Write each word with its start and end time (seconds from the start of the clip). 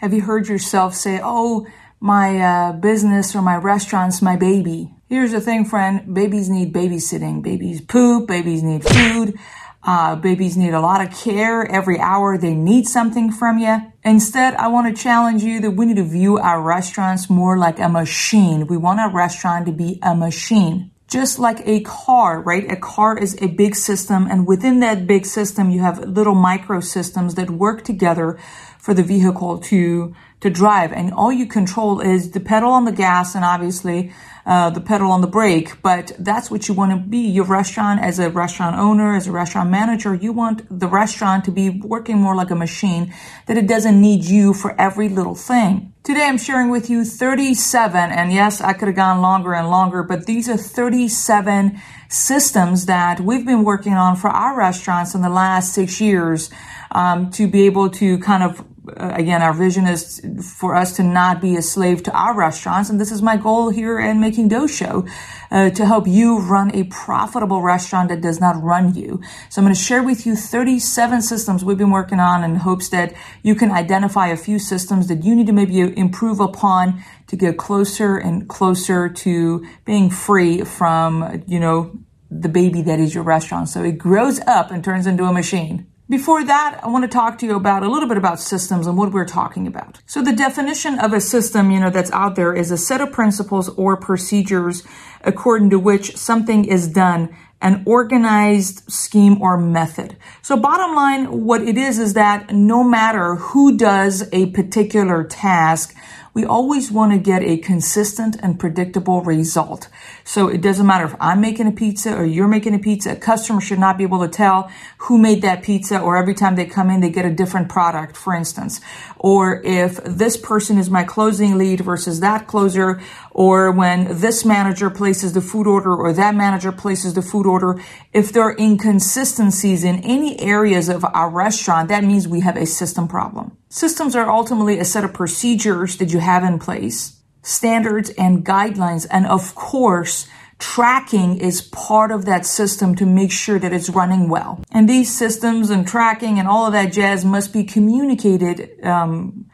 Have 0.00 0.14
you 0.14 0.22
heard 0.22 0.48
yourself 0.48 0.94
say, 0.94 1.20
oh, 1.22 1.66
my 2.00 2.40
uh, 2.40 2.72
business 2.72 3.36
or 3.36 3.42
my 3.42 3.56
restaurant's 3.56 4.22
my 4.22 4.34
baby? 4.34 4.94
Here's 5.10 5.32
the 5.32 5.42
thing, 5.42 5.66
friend. 5.66 6.14
Babies 6.14 6.48
need 6.48 6.72
babysitting. 6.72 7.42
Babies 7.42 7.82
poop. 7.82 8.26
Babies 8.26 8.62
need 8.62 8.82
food. 8.82 9.38
Uh, 9.82 10.16
babies 10.16 10.56
need 10.56 10.72
a 10.72 10.80
lot 10.80 11.06
of 11.06 11.14
care. 11.14 11.70
Every 11.70 12.00
hour 12.00 12.38
they 12.38 12.54
need 12.54 12.88
something 12.88 13.30
from 13.30 13.58
you. 13.58 13.92
Instead, 14.02 14.54
I 14.54 14.68
want 14.68 14.96
to 14.96 15.02
challenge 15.02 15.42
you 15.42 15.60
that 15.60 15.72
we 15.72 15.84
need 15.84 15.96
to 15.96 16.04
view 16.04 16.38
our 16.38 16.62
restaurants 16.62 17.28
more 17.28 17.58
like 17.58 17.78
a 17.78 17.90
machine. 17.90 18.68
We 18.68 18.78
want 18.78 19.00
our 19.00 19.12
restaurant 19.12 19.66
to 19.66 19.72
be 19.72 19.98
a 20.02 20.14
machine. 20.14 20.92
Just 21.08 21.38
like 21.38 21.60
a 21.66 21.80
car, 21.80 22.40
right? 22.40 22.70
A 22.72 22.76
car 22.76 23.18
is 23.18 23.36
a 23.42 23.48
big 23.48 23.74
system 23.74 24.28
and 24.30 24.46
within 24.46 24.80
that 24.80 25.06
big 25.06 25.26
system, 25.26 25.68
you 25.68 25.80
have 25.80 25.98
little 25.98 26.36
micro 26.36 26.80
systems 26.80 27.34
that 27.34 27.50
work 27.50 27.84
together 27.84 28.38
for 28.80 28.94
the 28.94 29.02
vehicle 29.02 29.58
to, 29.58 30.14
to 30.40 30.50
drive. 30.50 30.92
And 30.92 31.12
all 31.12 31.32
you 31.32 31.46
control 31.46 32.00
is 32.00 32.30
the 32.30 32.40
pedal 32.40 32.70
on 32.70 32.84
the 32.84 32.92
gas 32.92 33.34
and 33.34 33.44
obviously 33.44 34.12
uh, 34.46 34.70
the 34.70 34.80
pedal 34.80 35.12
on 35.12 35.20
the 35.20 35.26
brake, 35.26 35.82
but 35.82 36.12
that's 36.18 36.50
what 36.50 36.66
you 36.66 36.74
want 36.74 36.90
to 36.92 36.96
be. 36.96 37.18
Your 37.18 37.44
restaurant, 37.44 38.00
as 38.00 38.18
a 38.18 38.30
restaurant 38.30 38.76
owner, 38.78 39.14
as 39.14 39.26
a 39.26 39.32
restaurant 39.32 39.70
manager, 39.70 40.14
you 40.14 40.32
want 40.32 40.66
the 40.70 40.88
restaurant 40.88 41.44
to 41.44 41.50
be 41.50 41.68
working 41.70 42.18
more 42.18 42.34
like 42.34 42.50
a 42.50 42.54
machine, 42.54 43.12
that 43.46 43.58
it 43.58 43.66
doesn't 43.66 44.00
need 44.00 44.24
you 44.24 44.54
for 44.54 44.78
every 44.80 45.08
little 45.08 45.34
thing. 45.34 45.92
Today 46.02 46.24
I'm 46.24 46.38
sharing 46.38 46.70
with 46.70 46.88
you 46.88 47.04
37, 47.04 48.10
and 48.10 48.32
yes, 48.32 48.62
I 48.62 48.72
could 48.72 48.88
have 48.88 48.96
gone 48.96 49.20
longer 49.20 49.54
and 49.54 49.68
longer, 49.68 50.02
but 50.02 50.24
these 50.24 50.48
are 50.48 50.56
37 50.56 51.78
systems 52.08 52.86
that 52.86 53.20
we've 53.20 53.44
been 53.44 53.62
working 53.62 53.92
on 53.92 54.16
for 54.16 54.30
our 54.30 54.56
restaurants 54.56 55.14
in 55.14 55.20
the 55.20 55.28
last 55.28 55.74
six 55.74 56.00
years 56.00 56.50
um, 56.92 57.30
to 57.32 57.46
be 57.46 57.66
able 57.66 57.90
to 57.90 58.18
kind 58.18 58.42
of 58.42 58.64
again, 58.96 59.42
our 59.42 59.52
vision 59.52 59.86
is 59.86 60.20
for 60.58 60.74
us 60.74 60.96
to 60.96 61.02
not 61.02 61.40
be 61.40 61.56
a 61.56 61.62
slave 61.62 62.02
to 62.04 62.12
our 62.12 62.36
restaurants. 62.36 62.90
And 62.90 63.00
this 63.00 63.12
is 63.12 63.22
my 63.22 63.36
goal 63.36 63.70
here 63.70 63.98
in 63.98 64.20
Making 64.20 64.48
Dough 64.48 64.66
Show, 64.66 65.06
uh, 65.50 65.70
to 65.70 65.86
help 65.86 66.06
you 66.06 66.38
run 66.38 66.74
a 66.74 66.84
profitable 66.84 67.62
restaurant 67.62 68.08
that 68.08 68.20
does 68.20 68.40
not 68.40 68.62
run 68.62 68.94
you. 68.94 69.20
So 69.48 69.60
I'm 69.60 69.64
going 69.64 69.74
to 69.74 69.80
share 69.80 70.02
with 70.02 70.26
you 70.26 70.36
37 70.36 71.22
systems 71.22 71.64
we've 71.64 71.78
been 71.78 71.90
working 71.90 72.20
on 72.20 72.44
in 72.44 72.56
hopes 72.56 72.88
that 72.90 73.14
you 73.42 73.54
can 73.54 73.70
identify 73.70 74.28
a 74.28 74.36
few 74.36 74.58
systems 74.58 75.08
that 75.08 75.24
you 75.24 75.34
need 75.34 75.46
to 75.46 75.52
maybe 75.52 75.80
improve 75.80 76.40
upon 76.40 77.02
to 77.26 77.36
get 77.36 77.58
closer 77.58 78.16
and 78.16 78.48
closer 78.48 79.08
to 79.08 79.66
being 79.84 80.10
free 80.10 80.62
from, 80.62 81.42
you 81.46 81.60
know, 81.60 81.98
the 82.30 82.48
baby 82.48 82.82
that 82.82 83.00
is 83.00 83.14
your 83.14 83.24
restaurant. 83.24 83.68
So 83.68 83.82
it 83.82 83.98
grows 83.98 84.40
up 84.46 84.70
and 84.70 84.84
turns 84.84 85.06
into 85.06 85.24
a 85.24 85.32
machine. 85.32 85.89
Before 86.10 86.42
that, 86.42 86.80
I 86.82 86.88
want 86.88 87.04
to 87.04 87.08
talk 87.08 87.38
to 87.38 87.46
you 87.46 87.54
about 87.54 87.84
a 87.84 87.88
little 87.88 88.08
bit 88.08 88.16
about 88.16 88.40
systems 88.40 88.88
and 88.88 88.98
what 88.98 89.12
we're 89.12 89.24
talking 89.24 89.68
about. 89.68 90.00
So 90.06 90.20
the 90.20 90.32
definition 90.32 90.98
of 90.98 91.12
a 91.12 91.20
system, 91.20 91.70
you 91.70 91.78
know, 91.78 91.88
that's 91.88 92.10
out 92.10 92.34
there 92.34 92.52
is 92.52 92.72
a 92.72 92.76
set 92.76 93.00
of 93.00 93.12
principles 93.12 93.68
or 93.68 93.96
procedures 93.96 94.82
according 95.22 95.70
to 95.70 95.78
which 95.78 96.16
something 96.16 96.64
is 96.64 96.88
done 96.88 97.28
an 97.62 97.84
organized 97.86 98.90
scheme 98.90 99.40
or 99.40 99.56
method. 99.56 100.16
So 100.42 100.56
bottom 100.56 100.96
line, 100.96 101.44
what 101.44 101.62
it 101.62 101.78
is 101.78 102.00
is 102.00 102.14
that 102.14 102.52
no 102.52 102.82
matter 102.82 103.36
who 103.36 103.76
does 103.76 104.28
a 104.32 104.46
particular 104.46 105.22
task, 105.22 105.94
we 106.34 106.44
always 106.44 106.90
want 106.90 107.12
to 107.12 107.18
get 107.18 107.42
a 107.42 107.58
consistent 107.58 108.36
and 108.40 108.58
predictable 108.58 109.22
result. 109.22 109.88
So 110.30 110.46
it 110.46 110.60
doesn't 110.60 110.86
matter 110.86 111.06
if 111.06 111.16
I'm 111.18 111.40
making 111.40 111.66
a 111.66 111.72
pizza 111.72 112.14
or 112.16 112.24
you're 112.24 112.46
making 112.46 112.72
a 112.76 112.78
pizza, 112.78 113.10
a 113.10 113.16
customer 113.16 113.60
should 113.60 113.80
not 113.80 113.98
be 113.98 114.04
able 114.04 114.20
to 114.20 114.28
tell 114.28 114.70
who 114.98 115.18
made 115.18 115.42
that 115.42 115.64
pizza 115.64 115.98
or 115.98 116.16
every 116.16 116.34
time 116.34 116.54
they 116.54 116.66
come 116.66 116.88
in, 116.88 117.00
they 117.00 117.10
get 117.10 117.24
a 117.24 117.34
different 117.34 117.68
product, 117.68 118.16
for 118.16 118.32
instance. 118.32 118.80
Or 119.18 119.60
if 119.64 119.96
this 120.04 120.36
person 120.36 120.78
is 120.78 120.88
my 120.88 121.02
closing 121.02 121.58
lead 121.58 121.80
versus 121.80 122.20
that 122.20 122.46
closer, 122.46 123.02
or 123.32 123.72
when 123.72 124.20
this 124.20 124.44
manager 124.44 124.88
places 124.88 125.32
the 125.32 125.40
food 125.40 125.66
order 125.66 125.92
or 125.92 126.12
that 126.12 126.36
manager 126.36 126.70
places 126.70 127.14
the 127.14 127.22
food 127.22 127.46
order, 127.46 127.82
if 128.12 128.32
there 128.32 128.44
are 128.44 128.56
inconsistencies 128.56 129.82
in 129.82 129.96
any 130.04 130.38
areas 130.38 130.88
of 130.88 131.04
our 131.06 131.28
restaurant, 131.28 131.88
that 131.88 132.04
means 132.04 132.28
we 132.28 132.38
have 132.38 132.56
a 132.56 132.66
system 132.66 133.08
problem. 133.08 133.56
Systems 133.68 134.14
are 134.14 134.30
ultimately 134.30 134.78
a 134.78 134.84
set 134.84 135.02
of 135.02 135.12
procedures 135.12 135.96
that 135.96 136.12
you 136.12 136.20
have 136.20 136.44
in 136.44 136.60
place 136.60 137.19
standards 137.42 138.10
and 138.10 138.44
guidelines. 138.44 139.06
And 139.10 139.26
of 139.26 139.54
course, 139.54 140.28
tracking 140.58 141.38
is 141.38 141.62
part 141.62 142.12
of 142.12 142.26
that 142.26 142.44
system 142.46 142.94
to 142.96 143.06
make 143.06 143.32
sure 143.32 143.58
that 143.58 143.72
it's 143.72 143.88
running 143.88 144.28
well. 144.28 144.62
And 144.70 144.88
these 144.88 145.16
systems 145.16 145.70
and 145.70 145.86
tracking 145.86 146.38
and 146.38 146.46
all 146.46 146.66
of 146.66 146.72
that 146.72 146.92
jazz 146.92 147.24
must 147.24 147.52
be 147.52 147.64
communicated 147.64 148.84
um, 148.84 149.46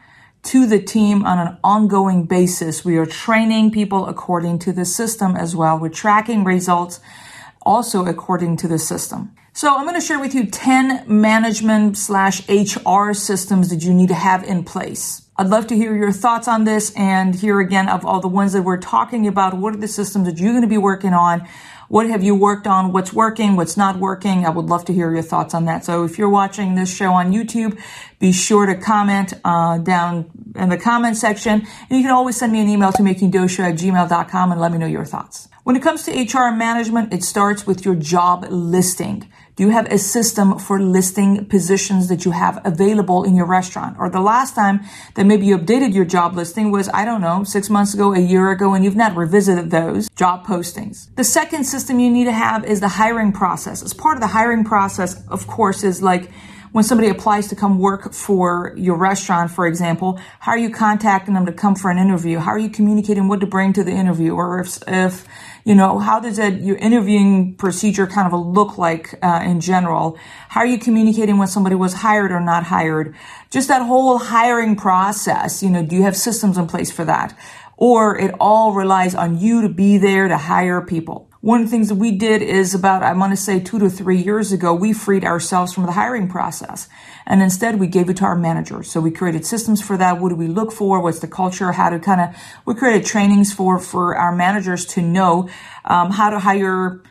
to 0.43 0.65
the 0.65 0.81
team 0.81 1.25
on 1.25 1.39
an 1.39 1.57
ongoing 1.63 2.25
basis. 2.25 2.85
We 2.85 2.97
are 2.97 3.05
training 3.05 3.71
people 3.71 4.07
according 4.07 4.59
to 4.59 4.73
the 4.73 4.85
system 4.85 5.35
as 5.35 5.55
well. 5.55 5.79
We're 5.79 5.89
tracking 5.89 6.43
results 6.43 6.99
also 7.61 8.05
according 8.05 8.57
to 8.57 8.67
the 8.67 8.79
system. 8.79 9.35
So 9.53 9.75
I'm 9.75 9.85
going 9.85 9.99
to 9.99 10.05
share 10.05 10.19
with 10.19 10.35
you 10.35 10.45
10 10.45 11.05
management 11.07 11.97
slash 11.97 12.47
HR 12.47 13.13
systems 13.13 13.69
that 13.69 13.83
you 13.83 13.93
need 13.93 14.09
to 14.09 14.13
have 14.13 14.43
in 14.43 14.63
place. 14.63 15.26
I'd 15.39 15.49
love 15.49 15.67
to 15.67 15.75
hear 15.75 15.95
your 15.95 16.11
thoughts 16.11 16.47
on 16.47 16.63
this 16.63 16.91
and 16.95 17.35
hear 17.35 17.59
again 17.59 17.89
of 17.89 18.03
all 18.03 18.19
the 18.19 18.27
ones 18.27 18.53
that 18.53 18.63
we're 18.63 18.77
talking 18.77 19.27
about. 19.27 19.53
What 19.53 19.75
are 19.75 19.77
the 19.77 19.87
systems 19.87 20.25
that 20.25 20.39
you're 20.39 20.51
going 20.51 20.63
to 20.63 20.67
be 20.67 20.79
working 20.79 21.13
on? 21.13 21.47
What 21.89 22.09
have 22.09 22.23
you 22.23 22.33
worked 22.33 22.65
on? 22.65 22.91
What's 22.91 23.13
working? 23.13 23.55
What's 23.55 23.77
not 23.77 23.97
working? 23.99 24.47
I 24.47 24.49
would 24.49 24.65
love 24.65 24.83
to 24.85 24.93
hear 24.93 25.13
your 25.13 25.21
thoughts 25.21 25.53
on 25.53 25.65
that. 25.65 25.85
So 25.85 26.05
if 26.05 26.17
you're 26.17 26.27
watching 26.27 26.73
this 26.73 26.91
show 26.91 27.13
on 27.13 27.31
YouTube, 27.31 27.79
be 28.19 28.31
sure 28.31 28.65
to 28.65 28.75
comment 28.75 29.33
uh, 29.45 29.77
down 29.77 30.29
in 30.55 30.69
the 30.69 30.77
comment 30.77 31.17
section. 31.17 31.61
And 31.89 31.97
you 31.97 32.01
can 32.01 32.11
always 32.11 32.37
send 32.37 32.51
me 32.51 32.61
an 32.61 32.69
email 32.69 32.91
to 32.93 33.03
makingdoughshow 33.03 33.71
at 33.71 33.75
gmail.com 33.75 34.51
and 34.51 34.59
let 34.59 34.71
me 34.71 34.77
know 34.77 34.87
your 34.87 35.05
thoughts. 35.05 35.47
When 35.63 35.75
it 35.75 35.83
comes 35.83 36.03
to 36.03 36.11
HR 36.11 36.55
management, 36.55 37.13
it 37.13 37.23
starts 37.23 37.67
with 37.67 37.83
your 37.83 37.93
job 37.93 38.45
listing. 38.49 39.29
Do 39.57 39.63
you 39.63 39.69
have 39.71 39.91
a 39.91 39.97
system 39.97 40.59
for 40.59 40.79
listing 40.79 41.45
positions 41.45 42.07
that 42.07 42.23
you 42.25 42.31
have 42.31 42.61
available 42.63 43.23
in 43.23 43.35
your 43.35 43.47
restaurant? 43.47 43.97
Or 43.99 44.09
the 44.09 44.21
last 44.21 44.55
time 44.55 44.81
that 45.15 45.25
maybe 45.25 45.45
you 45.45 45.57
updated 45.57 45.93
your 45.93 46.05
job 46.05 46.35
listing 46.35 46.71
was, 46.71 46.89
I 46.93 47.03
don't 47.03 47.21
know, 47.21 47.43
six 47.43 47.69
months 47.69 47.93
ago, 47.93 48.13
a 48.13 48.19
year 48.19 48.49
ago, 48.51 48.75
and 48.75 48.85
you've 48.85 48.95
not 48.95 49.15
revisited 49.17 49.71
those 49.71 50.09
job 50.11 50.45
postings. 50.45 51.13
The 51.15 51.23
second 51.23 51.65
system 51.65 51.99
you 51.99 52.11
need 52.11 52.25
to 52.25 52.31
have 52.31 52.63
is 52.63 52.79
the 52.79 52.87
hiring 52.87 53.33
process. 53.33 53.83
As 53.83 53.93
part 53.93 54.15
of 54.15 54.21
the 54.21 54.27
hiring 54.27 54.63
process, 54.63 55.27
of 55.27 55.47
course, 55.47 55.83
is 55.83 56.01
like, 56.01 56.31
when 56.77 56.83
somebody 56.83 57.09
applies 57.09 57.47
to 57.47 57.55
come 57.55 57.79
work 57.79 58.13
for 58.13 58.71
your 58.77 58.95
restaurant, 58.97 59.49
for 59.49 59.65
example, 59.65 60.19
how 60.39 60.51
are 60.51 60.59
you 60.59 60.69
contacting 60.69 61.33
them 61.33 61.43
to 61.47 61.51
come 61.51 61.73
for 61.73 61.89
an 61.89 61.97
interview? 61.97 62.37
How 62.37 62.51
are 62.51 62.59
you 62.59 62.69
communicating 62.69 63.27
what 63.27 63.39
to 63.39 63.47
bring 63.47 63.73
to 63.73 63.83
the 63.83 63.93
interview? 63.93 64.35
Or 64.35 64.59
if, 64.59 64.77
if 64.87 65.25
you 65.65 65.73
know, 65.73 65.97
how 65.97 66.19
does 66.19 66.37
that, 66.37 66.61
your 66.61 66.75
interviewing 66.75 67.55
procedure 67.55 68.05
kind 68.05 68.31
of 68.31 68.39
look 68.39 68.77
like 68.77 69.15
uh, 69.23 69.41
in 69.43 69.59
general? 69.59 70.19
How 70.49 70.61
are 70.61 70.67
you 70.67 70.77
communicating 70.77 71.39
when 71.39 71.47
somebody 71.47 71.73
was 71.73 71.95
hired 71.95 72.31
or 72.31 72.41
not 72.41 72.65
hired? 72.65 73.15
Just 73.49 73.69
that 73.69 73.81
whole 73.81 74.19
hiring 74.19 74.75
process, 74.75 75.63
you 75.63 75.71
know, 75.71 75.83
do 75.83 75.95
you 75.95 76.03
have 76.03 76.15
systems 76.15 76.59
in 76.59 76.67
place 76.67 76.91
for 76.91 77.05
that? 77.05 77.35
Or 77.77 78.15
it 78.19 78.35
all 78.39 78.73
relies 78.73 79.15
on 79.15 79.39
you 79.39 79.63
to 79.63 79.69
be 79.69 79.97
there 79.97 80.27
to 80.27 80.37
hire 80.37 80.81
people. 80.81 81.26
One 81.47 81.61
of 81.61 81.67
the 81.67 81.71
things 81.71 81.87
that 81.87 81.95
we 81.95 82.11
did 82.11 82.41
is 82.41 82.75
about, 82.75 83.03
I 83.03 83.13
want 83.13 83.31
to 83.31 83.37
say 83.37 83.61
two 83.61 83.79
to 83.79 83.89
three 83.89 84.21
years 84.21 84.51
ago, 84.51 84.73
we 84.73 84.91
freed 84.91 85.23
ourselves 85.23 85.73
from 85.73 85.85
the 85.85 85.93
hiring 85.93 86.27
process. 86.27 86.89
And 87.25 87.41
instead 87.41 87.79
we 87.79 87.87
gave 87.87 88.09
it 88.09 88.17
to 88.17 88.25
our 88.25 88.35
managers. 88.35 88.91
So 88.91 88.99
we 88.99 89.11
created 89.11 89.45
systems 89.45 89.81
for 89.81 89.95
that. 89.95 90.19
What 90.19 90.27
do 90.27 90.35
we 90.35 90.47
look 90.49 90.73
for? 90.73 91.01
What's 91.01 91.19
the 91.19 91.27
culture? 91.29 91.71
How 91.71 91.89
to 91.89 91.99
kind 91.99 92.19
of, 92.19 92.35
we 92.65 92.75
created 92.75 93.05
trainings 93.05 93.53
for, 93.53 93.79
for 93.79 94.13
our 94.17 94.35
managers 94.35 94.85
to 94.87 95.01
know, 95.01 95.47
um, 95.85 96.11
how 96.11 96.31
to 96.31 96.39
hire, 96.39 97.01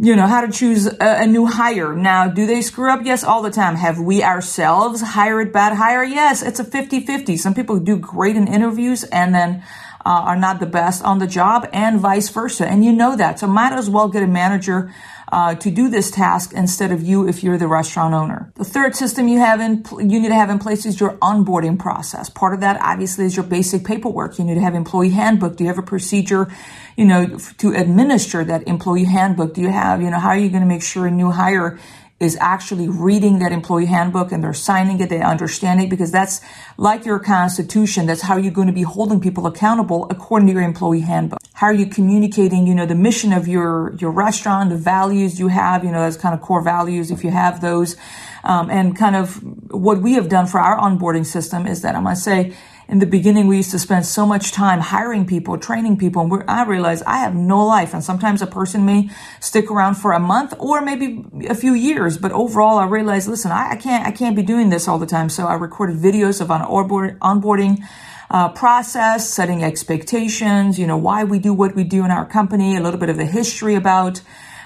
you 0.00 0.16
know, 0.16 0.26
how 0.26 0.40
to 0.40 0.50
choose 0.50 0.88
a, 0.88 0.96
a, 1.22 1.26
new 1.28 1.46
hire. 1.46 1.94
Now, 1.94 2.26
do 2.26 2.44
they 2.44 2.60
screw 2.60 2.90
up? 2.90 3.04
Yes, 3.04 3.22
all 3.22 3.40
the 3.40 3.52
time. 3.52 3.76
Have 3.76 4.00
we 4.00 4.24
ourselves 4.24 5.00
hired 5.00 5.52
bad 5.52 5.76
hire? 5.76 6.02
Yes, 6.02 6.42
it's 6.42 6.58
a 6.58 6.64
50-50. 6.64 7.38
Some 7.38 7.54
people 7.54 7.78
do 7.78 7.96
great 7.96 8.34
in 8.34 8.48
interviews 8.48 9.04
and 9.04 9.32
then 9.32 9.62
uh, 10.04 10.10
are 10.10 10.36
not 10.36 10.60
the 10.60 10.66
best 10.66 11.02
on 11.04 11.18
the 11.18 11.26
job 11.26 11.68
and 11.72 12.00
vice 12.00 12.28
versa. 12.28 12.66
And 12.66 12.84
you 12.84 12.92
know 12.92 13.16
that. 13.16 13.38
So 13.38 13.46
might 13.46 13.72
as 13.72 13.88
well 13.88 14.08
get 14.08 14.22
a 14.22 14.26
manager 14.26 14.92
uh, 15.32 15.54
to 15.54 15.70
do 15.70 15.88
this 15.88 16.10
task 16.10 16.52
instead 16.54 16.92
of 16.92 17.02
you 17.02 17.26
if 17.26 17.42
you're 17.42 17.56
the 17.56 17.66
restaurant 17.66 18.12
owner. 18.12 18.52
The 18.56 18.64
third 18.64 18.94
system 18.94 19.28
you 19.28 19.38
have 19.38 19.60
in 19.60 19.82
you 19.98 20.20
need 20.20 20.28
to 20.28 20.34
have 20.34 20.50
in 20.50 20.58
place 20.58 20.84
is 20.84 21.00
your 21.00 21.16
onboarding 21.18 21.78
process. 21.78 22.28
Part 22.28 22.52
of 22.52 22.60
that 22.60 22.78
obviously 22.82 23.24
is 23.24 23.34
your 23.34 23.46
basic 23.46 23.84
paperwork. 23.84 24.38
You 24.38 24.44
need 24.44 24.56
to 24.56 24.60
have 24.60 24.74
employee 24.74 25.08
handbook. 25.08 25.56
Do 25.56 25.64
you 25.64 25.68
have 25.68 25.78
a 25.78 25.82
procedure, 25.82 26.52
you 26.96 27.06
know, 27.06 27.38
to 27.58 27.72
administer 27.72 28.44
that 28.44 28.68
employee 28.68 29.04
handbook? 29.04 29.54
Do 29.54 29.62
you 29.62 29.70
have, 29.70 30.02
you 30.02 30.10
know, 30.10 30.18
how 30.18 30.28
are 30.28 30.38
you 30.38 30.50
going 30.50 30.62
to 30.62 30.68
make 30.68 30.82
sure 30.82 31.06
a 31.06 31.10
new 31.10 31.30
hire 31.30 31.78
is 32.22 32.36
actually 32.40 32.88
reading 32.88 33.38
that 33.40 33.52
employee 33.52 33.86
handbook 33.86 34.32
and 34.32 34.42
they're 34.42 34.52
signing 34.52 35.00
it, 35.00 35.08
they 35.08 35.20
understand 35.20 35.80
it, 35.80 35.90
because 35.90 36.10
that's 36.10 36.40
like 36.76 37.04
your 37.04 37.18
constitution. 37.18 38.06
That's 38.06 38.22
how 38.22 38.36
you're 38.36 38.52
going 38.52 38.68
to 38.68 38.72
be 38.72 38.82
holding 38.82 39.20
people 39.20 39.46
accountable 39.46 40.06
according 40.10 40.48
to 40.48 40.54
your 40.54 40.62
employee 40.62 41.00
handbook. 41.00 41.40
How 41.54 41.68
are 41.68 41.74
you 41.74 41.86
communicating, 41.86 42.66
you 42.66 42.74
know, 42.74 42.86
the 42.86 42.94
mission 42.94 43.32
of 43.32 43.46
your, 43.46 43.94
your 43.96 44.10
restaurant, 44.10 44.70
the 44.70 44.76
values 44.76 45.38
you 45.38 45.48
have, 45.48 45.84
you 45.84 45.92
know, 45.92 46.02
those 46.02 46.16
kind 46.16 46.34
of 46.34 46.40
core 46.40 46.62
values, 46.62 47.10
if 47.10 47.22
you 47.24 47.30
have 47.30 47.60
those. 47.60 47.96
Um, 48.44 48.70
and 48.70 48.96
kind 48.96 49.14
of 49.14 49.40
what 49.70 50.02
we 50.02 50.14
have 50.14 50.28
done 50.28 50.46
for 50.46 50.58
our 50.58 50.76
onboarding 50.76 51.24
system 51.24 51.66
is 51.66 51.82
that 51.82 51.94
I 51.94 52.00
must 52.00 52.24
say, 52.24 52.54
in 52.92 52.98
the 52.98 53.06
beginning, 53.06 53.46
we 53.46 53.56
used 53.56 53.70
to 53.70 53.78
spend 53.78 54.04
so 54.04 54.26
much 54.26 54.52
time 54.52 54.78
hiring 54.78 55.24
people, 55.24 55.56
training 55.56 55.96
people, 55.96 56.20
and 56.20 56.44
I 56.46 56.64
realized 56.64 57.02
I 57.06 57.20
have 57.20 57.34
no 57.34 57.64
life. 57.64 57.94
And 57.94 58.04
sometimes 58.04 58.42
a 58.42 58.46
person 58.46 58.84
may 58.84 59.08
stick 59.40 59.70
around 59.70 59.94
for 59.94 60.12
a 60.12 60.20
month 60.20 60.52
or 60.58 60.82
maybe 60.82 61.24
a 61.48 61.54
few 61.54 61.72
years, 61.72 62.18
but 62.18 62.32
overall, 62.32 62.76
I 62.76 62.84
realized, 62.84 63.28
listen, 63.28 63.50
I, 63.50 63.70
I 63.70 63.76
can't, 63.76 64.06
I 64.06 64.10
can't 64.10 64.36
be 64.36 64.42
doing 64.42 64.68
this 64.68 64.88
all 64.88 64.98
the 64.98 65.06
time. 65.06 65.30
So 65.30 65.46
I 65.46 65.54
recorded 65.54 65.96
videos 65.96 66.42
of 66.42 66.50
an 66.50 66.60
onboard, 66.60 67.18
onboarding 67.20 67.82
uh, 68.30 68.50
process, 68.50 69.26
setting 69.26 69.64
expectations, 69.64 70.78
you 70.78 70.86
know, 70.86 70.98
why 70.98 71.24
we 71.24 71.38
do 71.38 71.54
what 71.54 71.74
we 71.74 71.84
do 71.84 72.04
in 72.04 72.10
our 72.10 72.26
company, 72.26 72.76
a 72.76 72.80
little 72.80 73.00
bit 73.00 73.08
of 73.08 73.16
the 73.16 73.24
history 73.24 73.74
about 73.74 74.20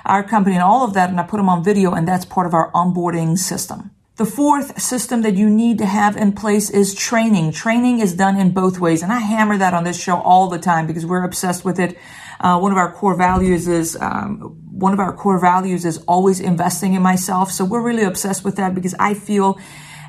our 0.04 0.24
company 0.24 0.56
and 0.56 0.64
all 0.64 0.84
of 0.84 0.94
that. 0.94 1.10
And 1.10 1.20
I 1.20 1.22
put 1.22 1.36
them 1.36 1.48
on 1.48 1.62
video, 1.62 1.92
and 1.92 2.08
that's 2.08 2.24
part 2.24 2.48
of 2.48 2.54
our 2.54 2.72
onboarding 2.72 3.38
system. 3.38 3.92
The 4.16 4.24
fourth 4.24 4.80
system 4.80 5.20
that 5.22 5.34
you 5.34 5.50
need 5.50 5.76
to 5.76 5.84
have 5.84 6.16
in 6.16 6.32
place 6.32 6.70
is 6.70 6.94
training. 6.94 7.52
Training 7.52 7.98
is 7.98 8.14
done 8.14 8.38
in 8.38 8.52
both 8.52 8.78
ways. 8.78 9.02
And 9.02 9.12
I 9.12 9.18
hammer 9.18 9.58
that 9.58 9.74
on 9.74 9.84
this 9.84 10.02
show 10.02 10.16
all 10.16 10.48
the 10.48 10.58
time 10.58 10.86
because 10.86 11.04
we're 11.04 11.22
obsessed 11.22 11.66
with 11.66 11.78
it. 11.78 11.98
Uh, 12.40 12.58
one 12.58 12.72
of 12.72 12.78
our 12.78 12.90
core 12.90 13.14
values 13.14 13.68
is, 13.68 13.94
um, 14.00 14.56
one 14.70 14.94
of 14.94 15.00
our 15.00 15.14
core 15.14 15.38
values 15.38 15.84
is 15.84 15.98
always 16.08 16.40
investing 16.40 16.94
in 16.94 17.02
myself. 17.02 17.52
So 17.52 17.66
we're 17.66 17.82
really 17.82 18.04
obsessed 18.04 18.42
with 18.42 18.56
that 18.56 18.74
because 18.74 18.94
I 18.98 19.12
feel 19.12 19.58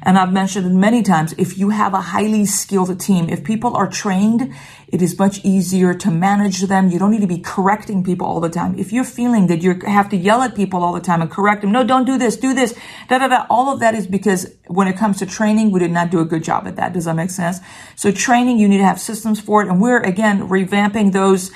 and 0.04 0.18
I've 0.18 0.32
mentioned 0.32 0.66
it 0.66 0.74
many 0.74 1.04
times, 1.04 1.34
if 1.38 1.58
you 1.58 1.70
have 1.70 1.94
a 1.94 2.02
highly 2.02 2.46
skilled 2.46 3.00
team, 3.00 3.30
if 3.30 3.44
people 3.44 3.76
are 3.76 3.88
trained, 3.88 4.54
it 4.88 5.02
is 5.02 5.18
much 5.20 5.44
easier 5.44 5.94
to 5.94 6.10
manage 6.10 6.62
them. 6.62 6.90
You 6.90 7.00
don't 7.00 7.12
need 7.12 7.22
to 7.22 7.28
be 7.28 7.40
correcting 7.40 8.04
people 8.04 8.26
all 8.26 8.40
the 8.40 8.50
time. 8.50 8.78
If 8.80 8.94
you're 8.94 9.04
feeling 9.04 9.48
that 9.48 9.62
you 9.62 9.80
have 9.86 10.10
to 10.10 10.18
yell 10.18 10.42
at 10.42 10.56
people 10.56 10.84
all 10.84 10.94
the 10.94 11.02
time 11.02 11.22
and 11.22 11.30
correct 11.30 11.62
them, 11.62 11.72
no, 11.72 11.84
don't 11.84 12.06
do 12.06 12.18
this, 12.18 12.38
do 12.38 12.54
this, 12.54 12.74
da 13.10 13.18
da 13.18 13.28
da. 13.28 13.46
All 13.50 13.74
of 13.74 13.80
that 13.82 13.96
is 13.96 14.08
because 14.08 14.56
when 14.68 14.88
it 14.88 14.98
comes 14.98 15.18
to 15.20 15.26
training, 15.26 15.72
we 15.72 15.80
did 15.80 15.92
not 15.92 16.10
do 16.10 16.20
a 16.20 16.26
good 16.26 16.44
job 16.44 16.68
at 16.68 16.78
that. 16.78 16.94
Does 16.94 17.06
that 17.06 17.16
make 17.16 17.32
sense? 17.32 17.60
So 17.96 18.12
training, 18.12 18.60
you 18.60 18.68
need 18.68 18.78
to 18.78 18.86
have 18.86 19.00
systems 19.00 19.40
for 19.40 19.62
it. 19.62 19.68
And 19.68 19.82
we're 19.82 20.02
again 20.02 20.48
revamping 20.48 21.12
those 21.12 21.52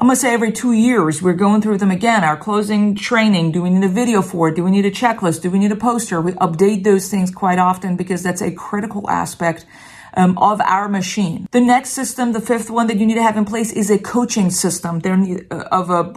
I'm 0.00 0.06
going 0.06 0.14
to 0.14 0.20
say 0.20 0.32
every 0.32 0.52
two 0.52 0.74
years, 0.74 1.20
we're 1.20 1.32
going 1.32 1.60
through 1.60 1.78
them 1.78 1.90
again. 1.90 2.22
Our 2.22 2.36
closing 2.36 2.94
training. 2.94 3.50
Do 3.50 3.62
we 3.62 3.70
need 3.70 3.82
a 3.82 3.88
video 3.88 4.22
for 4.22 4.48
it? 4.48 4.54
Do 4.54 4.62
we 4.62 4.70
need 4.70 4.86
a 4.86 4.92
checklist? 4.92 5.42
Do 5.42 5.50
we 5.50 5.58
need 5.58 5.72
a 5.72 5.76
poster? 5.76 6.20
We 6.20 6.34
update 6.34 6.84
those 6.84 7.10
things 7.10 7.32
quite 7.32 7.58
often 7.58 7.96
because 7.96 8.22
that's 8.22 8.40
a 8.40 8.52
critical 8.52 9.10
aspect 9.10 9.66
um, 10.14 10.38
of 10.38 10.60
our 10.60 10.88
machine. 10.88 11.48
The 11.50 11.60
next 11.60 11.90
system, 11.90 12.30
the 12.30 12.40
fifth 12.40 12.70
one 12.70 12.86
that 12.86 12.98
you 12.98 13.06
need 13.06 13.16
to 13.16 13.24
have 13.24 13.36
in 13.36 13.44
place 13.44 13.72
is 13.72 13.90
a 13.90 13.98
coaching 13.98 14.50
system. 14.50 15.00
There 15.00 15.18
uh, 15.50 15.64
of 15.72 15.90
a 15.90 16.14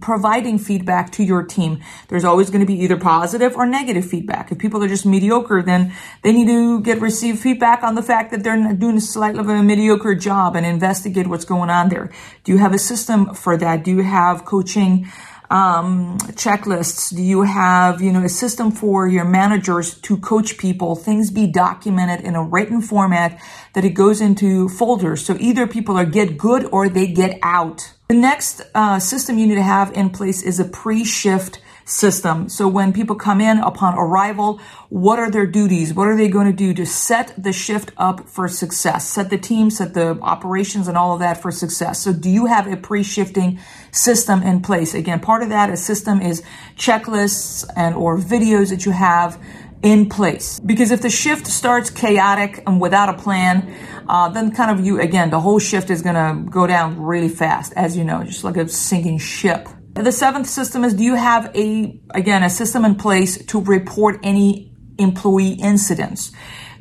providing 0.00 0.58
feedback 0.58 1.12
to 1.12 1.22
your 1.22 1.42
team. 1.42 1.80
There's 2.08 2.24
always 2.24 2.50
going 2.50 2.60
to 2.60 2.66
be 2.66 2.80
either 2.82 2.96
positive 2.96 3.56
or 3.56 3.66
negative 3.66 4.04
feedback. 4.04 4.50
If 4.50 4.58
people 4.58 4.82
are 4.82 4.88
just 4.88 5.06
mediocre, 5.06 5.62
then 5.62 5.94
they 6.22 6.32
need 6.32 6.48
to 6.48 6.80
get 6.80 7.00
received 7.00 7.38
feedback 7.38 7.82
on 7.82 7.94
the 7.94 8.02
fact 8.02 8.30
that 8.32 8.42
they're 8.42 8.72
doing 8.74 8.96
a 8.96 9.00
slightly 9.00 9.40
of 9.40 9.48
a 9.48 9.62
mediocre 9.62 10.14
job 10.14 10.56
and 10.56 10.66
investigate 10.66 11.26
what's 11.26 11.44
going 11.44 11.70
on 11.70 11.88
there. 11.88 12.10
Do 12.44 12.52
you 12.52 12.58
have 12.58 12.72
a 12.72 12.78
system 12.78 13.34
for 13.34 13.56
that? 13.56 13.84
Do 13.84 13.90
you 13.90 14.02
have 14.02 14.44
coaching? 14.44 15.06
um, 15.50 16.18
checklists? 16.32 17.14
Do 17.14 17.22
you 17.22 17.42
have, 17.42 18.00
you 18.02 18.12
know, 18.12 18.24
a 18.24 18.28
system 18.28 18.72
for 18.72 19.06
your 19.06 19.24
managers 19.24 19.94
to 20.02 20.16
coach 20.18 20.58
people? 20.58 20.96
Things 20.96 21.30
be 21.30 21.46
documented 21.46 22.24
in 22.24 22.34
a 22.34 22.42
written 22.42 22.80
format 22.80 23.40
that 23.74 23.84
it 23.84 23.90
goes 23.90 24.20
into 24.20 24.68
folders. 24.68 25.24
So 25.24 25.36
either 25.38 25.66
people 25.66 25.96
are 25.96 26.04
get 26.04 26.38
good 26.38 26.64
or 26.72 26.88
they 26.88 27.06
get 27.06 27.38
out. 27.42 27.93
The 28.06 28.14
next 28.14 28.60
uh, 28.74 28.98
system 28.98 29.38
you 29.38 29.46
need 29.46 29.54
to 29.54 29.62
have 29.62 29.90
in 29.92 30.10
place 30.10 30.42
is 30.42 30.60
a 30.60 30.64
pre-shift 30.66 31.60
system. 31.86 32.50
So 32.50 32.68
when 32.68 32.92
people 32.92 33.16
come 33.16 33.40
in 33.40 33.58
upon 33.58 33.94
arrival, 33.94 34.60
what 34.90 35.18
are 35.18 35.30
their 35.30 35.46
duties? 35.46 35.94
What 35.94 36.08
are 36.08 36.16
they 36.16 36.28
going 36.28 36.46
to 36.46 36.52
do 36.52 36.74
to 36.74 36.84
set 36.84 37.32
the 37.42 37.52
shift 37.52 37.92
up 37.96 38.28
for 38.28 38.46
success? 38.46 39.08
Set 39.08 39.30
the 39.30 39.38
team, 39.38 39.70
set 39.70 39.94
the 39.94 40.18
operations 40.20 40.86
and 40.86 40.98
all 40.98 41.14
of 41.14 41.20
that 41.20 41.40
for 41.40 41.50
success. 41.50 42.02
So 42.02 42.12
do 42.12 42.28
you 42.28 42.44
have 42.44 42.70
a 42.70 42.76
pre-shifting 42.76 43.58
system 43.90 44.42
in 44.42 44.60
place? 44.60 44.92
Again, 44.92 45.20
part 45.20 45.42
of 45.42 45.48
that 45.48 45.70
a 45.70 45.76
system 45.76 46.20
is 46.20 46.42
checklists 46.76 47.66
and 47.74 47.94
or 47.94 48.18
videos 48.18 48.68
that 48.68 48.84
you 48.84 48.92
have 48.92 49.42
in 49.82 50.08
place. 50.08 50.60
Because 50.60 50.90
if 50.90 51.02
the 51.02 51.10
shift 51.10 51.46
starts 51.46 51.90
chaotic 51.90 52.62
and 52.66 52.80
without 52.80 53.10
a 53.10 53.14
plan, 53.14 53.74
uh, 54.08 54.28
then 54.28 54.52
kind 54.52 54.70
of 54.70 54.84
you, 54.84 55.00
again, 55.00 55.30
the 55.30 55.40
whole 55.40 55.58
shift 55.58 55.90
is 55.90 56.02
going 56.02 56.14
to 56.14 56.50
go 56.50 56.66
down 56.66 57.00
really 57.00 57.28
fast, 57.28 57.72
as 57.76 57.96
you 57.96 58.04
know, 58.04 58.24
just 58.24 58.44
like 58.44 58.56
a 58.56 58.68
sinking 58.68 59.18
ship. 59.18 59.68
The 59.94 60.12
seventh 60.12 60.48
system 60.48 60.84
is 60.84 60.94
do 60.94 61.04
you 61.04 61.14
have 61.14 61.54
a, 61.54 62.00
again, 62.10 62.42
a 62.42 62.50
system 62.50 62.84
in 62.84 62.96
place 62.96 63.44
to 63.46 63.60
report 63.60 64.18
any 64.22 64.72
employee 64.98 65.52
incidents? 65.52 66.32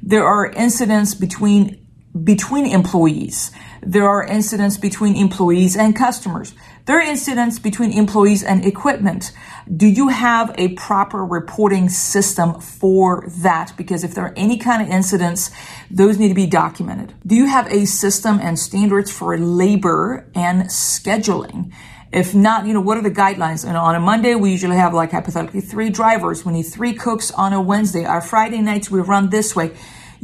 There 0.01 0.25
are 0.25 0.51
incidents 0.51 1.13
between 1.15 1.79
between 2.23 2.67
employees. 2.67 3.51
There 3.81 4.07
are 4.07 4.23
incidents 4.23 4.77
between 4.77 5.15
employees 5.15 5.75
and 5.75 5.95
customers. 5.95 6.53
There 6.85 6.97
are 6.97 7.01
incidents 7.01 7.59
between 7.59 7.93
employees 7.93 8.43
and 8.43 8.65
equipment. 8.65 9.31
Do 9.73 9.87
you 9.87 10.09
have 10.09 10.53
a 10.57 10.73
proper 10.73 11.23
reporting 11.23 11.87
system 11.87 12.59
for 12.59 13.29
that? 13.37 13.71
Because 13.77 14.03
if 14.03 14.13
there 14.13 14.25
are 14.25 14.33
any 14.35 14.57
kind 14.57 14.81
of 14.81 14.89
incidents, 14.89 15.49
those 15.89 16.19
need 16.19 16.27
to 16.27 16.33
be 16.33 16.45
documented. 16.45 17.13
Do 17.25 17.35
you 17.35 17.45
have 17.45 17.71
a 17.71 17.85
system 17.85 18.37
and 18.41 18.59
standards 18.59 19.09
for 19.09 19.37
labor 19.37 20.27
and 20.35 20.63
scheduling? 20.63 21.71
If 22.11 22.35
not, 22.35 22.67
you 22.67 22.73
know, 22.73 22.81
what 22.81 22.97
are 22.97 23.01
the 23.01 23.11
guidelines? 23.11 23.65
And 23.65 23.77
on 23.77 23.95
a 23.95 24.01
Monday, 24.01 24.35
we 24.35 24.51
usually 24.51 24.75
have 24.75 24.93
like 24.93 25.11
hypothetically 25.11 25.61
three 25.61 25.89
drivers. 25.89 26.45
We 26.45 26.51
need 26.51 26.63
three 26.63 26.93
cooks 26.93 27.31
on 27.31 27.53
a 27.53 27.61
Wednesday. 27.61 28.03
Our 28.03 28.21
Friday 28.21 28.59
nights, 28.59 28.91
we 28.91 28.99
run 28.99 29.29
this 29.29 29.55
way 29.55 29.71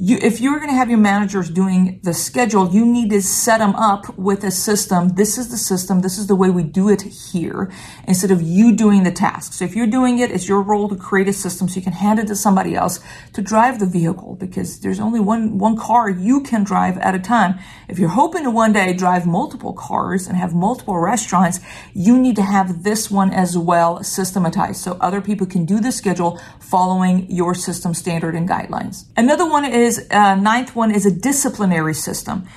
you, 0.02 0.18
if 0.22 0.40
you're 0.40 0.60
going 0.60 0.70
to 0.70 0.76
have 0.76 0.90
your 0.90 0.98
managers 0.98 1.50
doing 1.50 2.00
the 2.04 2.14
schedule, 2.14 2.72
you 2.72 2.86
need 2.86 3.10
to 3.10 3.22
set 3.22 3.58
them 3.58 3.76
up 3.76 4.18
with 4.18 4.46
a 4.46 4.52
system. 4.52 5.10
This 5.10 5.38
is 5.38 5.50
the 5.50 5.58
system. 5.58 6.00
This 6.00 6.18
is 6.18 6.28
the 6.28 6.38
way 6.38 6.50
we 6.50 6.64
do 6.64 6.88
it 6.88 7.02
here 7.02 7.70
instead 8.08 8.32
of 8.32 8.42
you 8.42 8.74
doing 8.74 9.04
the 9.04 9.12
task. 9.12 9.52
So 9.52 9.66
if 9.66 9.76
you're 9.76 9.88
doing 9.88 10.20
it, 10.20 10.32
it's 10.32 10.48
your 10.48 10.62
role 10.62 10.88
to 10.88 10.96
create 10.96 11.28
a 11.28 11.34
system 11.34 11.68
so 11.68 11.76
you 11.76 11.82
can 11.82 11.92
hand 11.92 12.18
it 12.18 12.28
to 12.28 12.36
somebody 12.38 12.76
else 12.76 13.02
to 13.34 13.42
drive 13.42 13.80
the 13.80 13.86
vehicle 13.86 14.36
because 14.40 14.80
there's 14.80 15.02
only 15.02 15.20
one, 15.20 15.58
one 15.58 15.76
car 15.76 16.10
you 16.10 16.44
can 16.44 16.64
drive 16.64 16.98
at 17.00 17.14
a 17.14 17.20
time. 17.20 17.60
If 17.90 18.00
you're 18.00 18.08
hoping 18.08 18.44
to 18.44 18.52
one 18.52 18.72
day 18.72 18.94
drive 18.94 19.26
multiple 19.26 19.74
cars 19.74 20.28
and 20.28 20.38
have 20.38 20.56
multiple 20.56 20.98
restaurants, 20.98 21.60
you 21.94 22.18
need 22.18 22.38
to 22.38 22.44
have 22.44 22.84
this 22.84 23.12
one 23.12 23.34
as 23.34 23.58
well 23.58 24.02
systematized 24.02 24.82
so 24.82 24.98
other 25.02 25.20
people 25.20 25.46
can 25.46 25.66
do 25.66 25.82
the 25.82 25.92
schedule 25.92 26.40
following 26.62 27.30
your 27.30 27.54
system 27.54 27.94
standard 27.94 28.34
and 28.34 28.48
guidelines. 28.48 29.06
Another 29.18 29.50
one 29.50 29.66
is 29.66 29.89
is 29.90 30.08
uh, 30.12 30.36
ninth 30.36 30.76
one 30.76 30.92
is 30.92 31.06
a 31.06 31.12
disciplinary 31.12 31.94
system. 31.94 32.48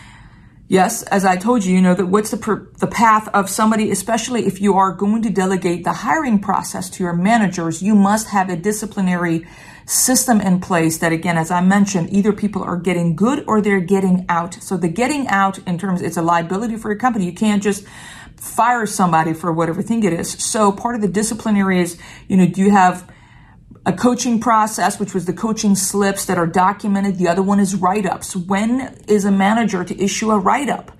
Yes, 0.69 1.03
as 1.03 1.24
I 1.24 1.36
told 1.36 1.65
you, 1.65 1.74
you 1.74 1.82
know 1.82 1.94
that 1.94 2.06
what's 2.06 2.31
the 2.31 2.39
per, 2.39 2.56
the 2.79 2.86
path 2.86 3.29
of 3.34 3.51
somebody, 3.51 3.91
especially 3.91 4.46
if 4.46 4.60
you 4.60 4.72
are 4.74 4.93
going 4.93 5.20
to 5.22 5.31
delegate 5.31 5.84
the 5.84 5.93
hiring 5.93 6.39
process 6.39 6.89
to 6.91 7.05
your 7.05 7.12
managers, 7.12 7.82
you 7.82 7.94
must 7.94 8.29
have 8.29 8.48
a 8.48 8.56
disciplinary 8.56 9.46
system 9.84 10.41
in 10.41 10.60
place 10.60 10.98
that 10.98 11.12
again 11.12 11.36
as 11.36 11.51
i 11.51 11.60
mentioned 11.60 12.08
either 12.12 12.32
people 12.32 12.62
are 12.62 12.77
getting 12.77 13.17
good 13.17 13.44
or 13.48 13.60
they're 13.60 13.81
getting 13.81 14.24
out. 14.29 14.55
So 14.55 14.77
the 14.77 14.89
getting 14.89 15.27
out 15.27 15.58
in 15.67 15.77
terms 15.77 16.01
it's 16.01 16.17
a 16.17 16.22
liability 16.22 16.77
for 16.77 16.89
your 16.91 16.98
company. 16.98 17.27
You 17.27 17.34
can't 17.34 17.62
just 17.62 17.84
fire 18.36 18.86
somebody 18.86 19.34
for 19.34 19.53
whatever 19.53 19.82
thing 19.82 20.03
it 20.05 20.12
is. 20.12 20.31
So 20.31 20.72
part 20.72 20.94
of 20.94 21.01
the 21.01 21.12
disciplinary 21.20 21.81
is 21.81 21.98
you 22.29 22.36
know 22.39 22.46
do 22.46 22.60
you 22.62 22.70
have 22.70 22.96
a 23.84 23.93
coaching 23.93 24.41
process, 24.41 25.01
which 25.01 25.12
was 25.12 25.24
the 25.24 25.32
coaching 25.32 25.74
slips 25.74 26.27
that 26.27 26.39
are 26.39 26.46
documented. 26.46 27.19
The 27.19 27.29
other 27.29 27.43
one 27.43 27.58
is 27.58 27.74
write-ups. 27.74 28.36
When 28.36 28.96
is 29.08 29.24
a 29.24 29.32
manager 29.32 29.84
to 29.84 30.03
issue 30.03 30.31
a 30.31 30.39
write-up? 30.39 30.93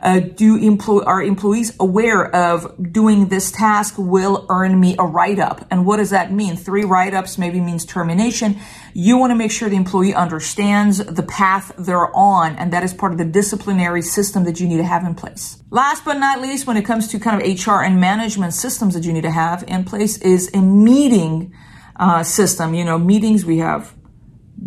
Uh, 0.00 0.20
do 0.20 0.56
employ 0.56 1.02
are 1.02 1.20
employees 1.20 1.74
aware 1.80 2.32
of 2.32 2.92
doing 2.92 3.26
this 3.28 3.50
task 3.50 3.96
will 3.98 4.46
earn 4.48 4.78
me 4.78 4.94
a 4.96 5.04
write-up? 5.04 5.66
And 5.72 5.84
what 5.84 5.96
does 5.96 6.10
that 6.10 6.32
mean? 6.32 6.56
Three 6.56 6.84
write-ups 6.84 7.36
maybe 7.36 7.60
means 7.60 7.84
termination. 7.84 8.60
You 8.94 9.16
want 9.16 9.32
to 9.32 9.34
make 9.34 9.50
sure 9.50 9.68
the 9.68 9.74
employee 9.74 10.14
understands 10.14 10.98
the 10.98 11.24
path 11.24 11.72
they're 11.76 12.14
on, 12.14 12.54
and 12.56 12.72
that 12.72 12.84
is 12.84 12.94
part 12.94 13.10
of 13.10 13.18
the 13.18 13.24
disciplinary 13.24 14.02
system 14.02 14.44
that 14.44 14.60
you 14.60 14.68
need 14.68 14.76
to 14.76 14.84
have 14.84 15.02
in 15.02 15.16
place. 15.16 15.60
Last 15.70 16.04
but 16.04 16.14
not 16.14 16.40
least, 16.40 16.68
when 16.68 16.76
it 16.76 16.84
comes 16.84 17.08
to 17.08 17.18
kind 17.18 17.42
of 17.42 17.66
HR 17.66 17.82
and 17.82 18.00
management 18.00 18.54
systems 18.54 18.94
that 18.94 19.02
you 19.02 19.12
need 19.12 19.22
to 19.22 19.32
have 19.32 19.64
in 19.66 19.82
place 19.82 20.16
is 20.18 20.48
a 20.54 20.62
meeting 20.62 21.52
uh, 21.98 22.22
system. 22.22 22.74
You 22.74 22.84
know, 22.84 22.98
meetings, 22.98 23.44
we 23.44 23.58
have 23.58 23.94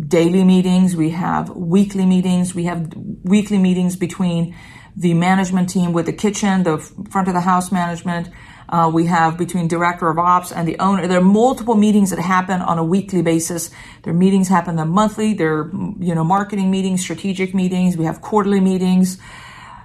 daily 0.08 0.44
meetings, 0.44 0.96
we 0.96 1.10
have 1.10 1.50
weekly 1.50 2.06
meetings, 2.06 2.54
we 2.54 2.64
have 2.64 2.92
weekly 3.24 3.58
meetings 3.58 3.96
between 3.96 4.54
the 4.96 5.14
management 5.14 5.70
team 5.70 5.92
with 5.92 6.06
the 6.06 6.12
kitchen, 6.12 6.64
the 6.64 6.78
front 7.10 7.28
of 7.28 7.34
the 7.34 7.40
house 7.40 7.72
management. 7.72 8.28
Uh, 8.68 8.90
we 8.92 9.06
have 9.06 9.36
between 9.36 9.68
director 9.68 10.08
of 10.08 10.18
ops 10.18 10.50
and 10.50 10.66
the 10.66 10.78
owner. 10.78 11.06
There 11.06 11.18
are 11.18 11.24
multiple 11.24 11.74
meetings 11.74 12.10
that 12.10 12.18
happen 12.18 12.62
on 12.62 12.78
a 12.78 12.84
weekly 12.84 13.20
basis. 13.20 13.70
Their 14.02 14.14
meetings 14.14 14.48
happen 14.48 14.76
the 14.76 14.86
monthly. 14.86 15.34
They're, 15.34 15.70
you 15.98 16.14
know, 16.14 16.24
marketing 16.24 16.70
meetings, 16.70 17.02
strategic 17.02 17.54
meetings. 17.54 17.96
We 17.98 18.06
have 18.06 18.22
quarterly 18.22 18.60
meetings 18.60 19.18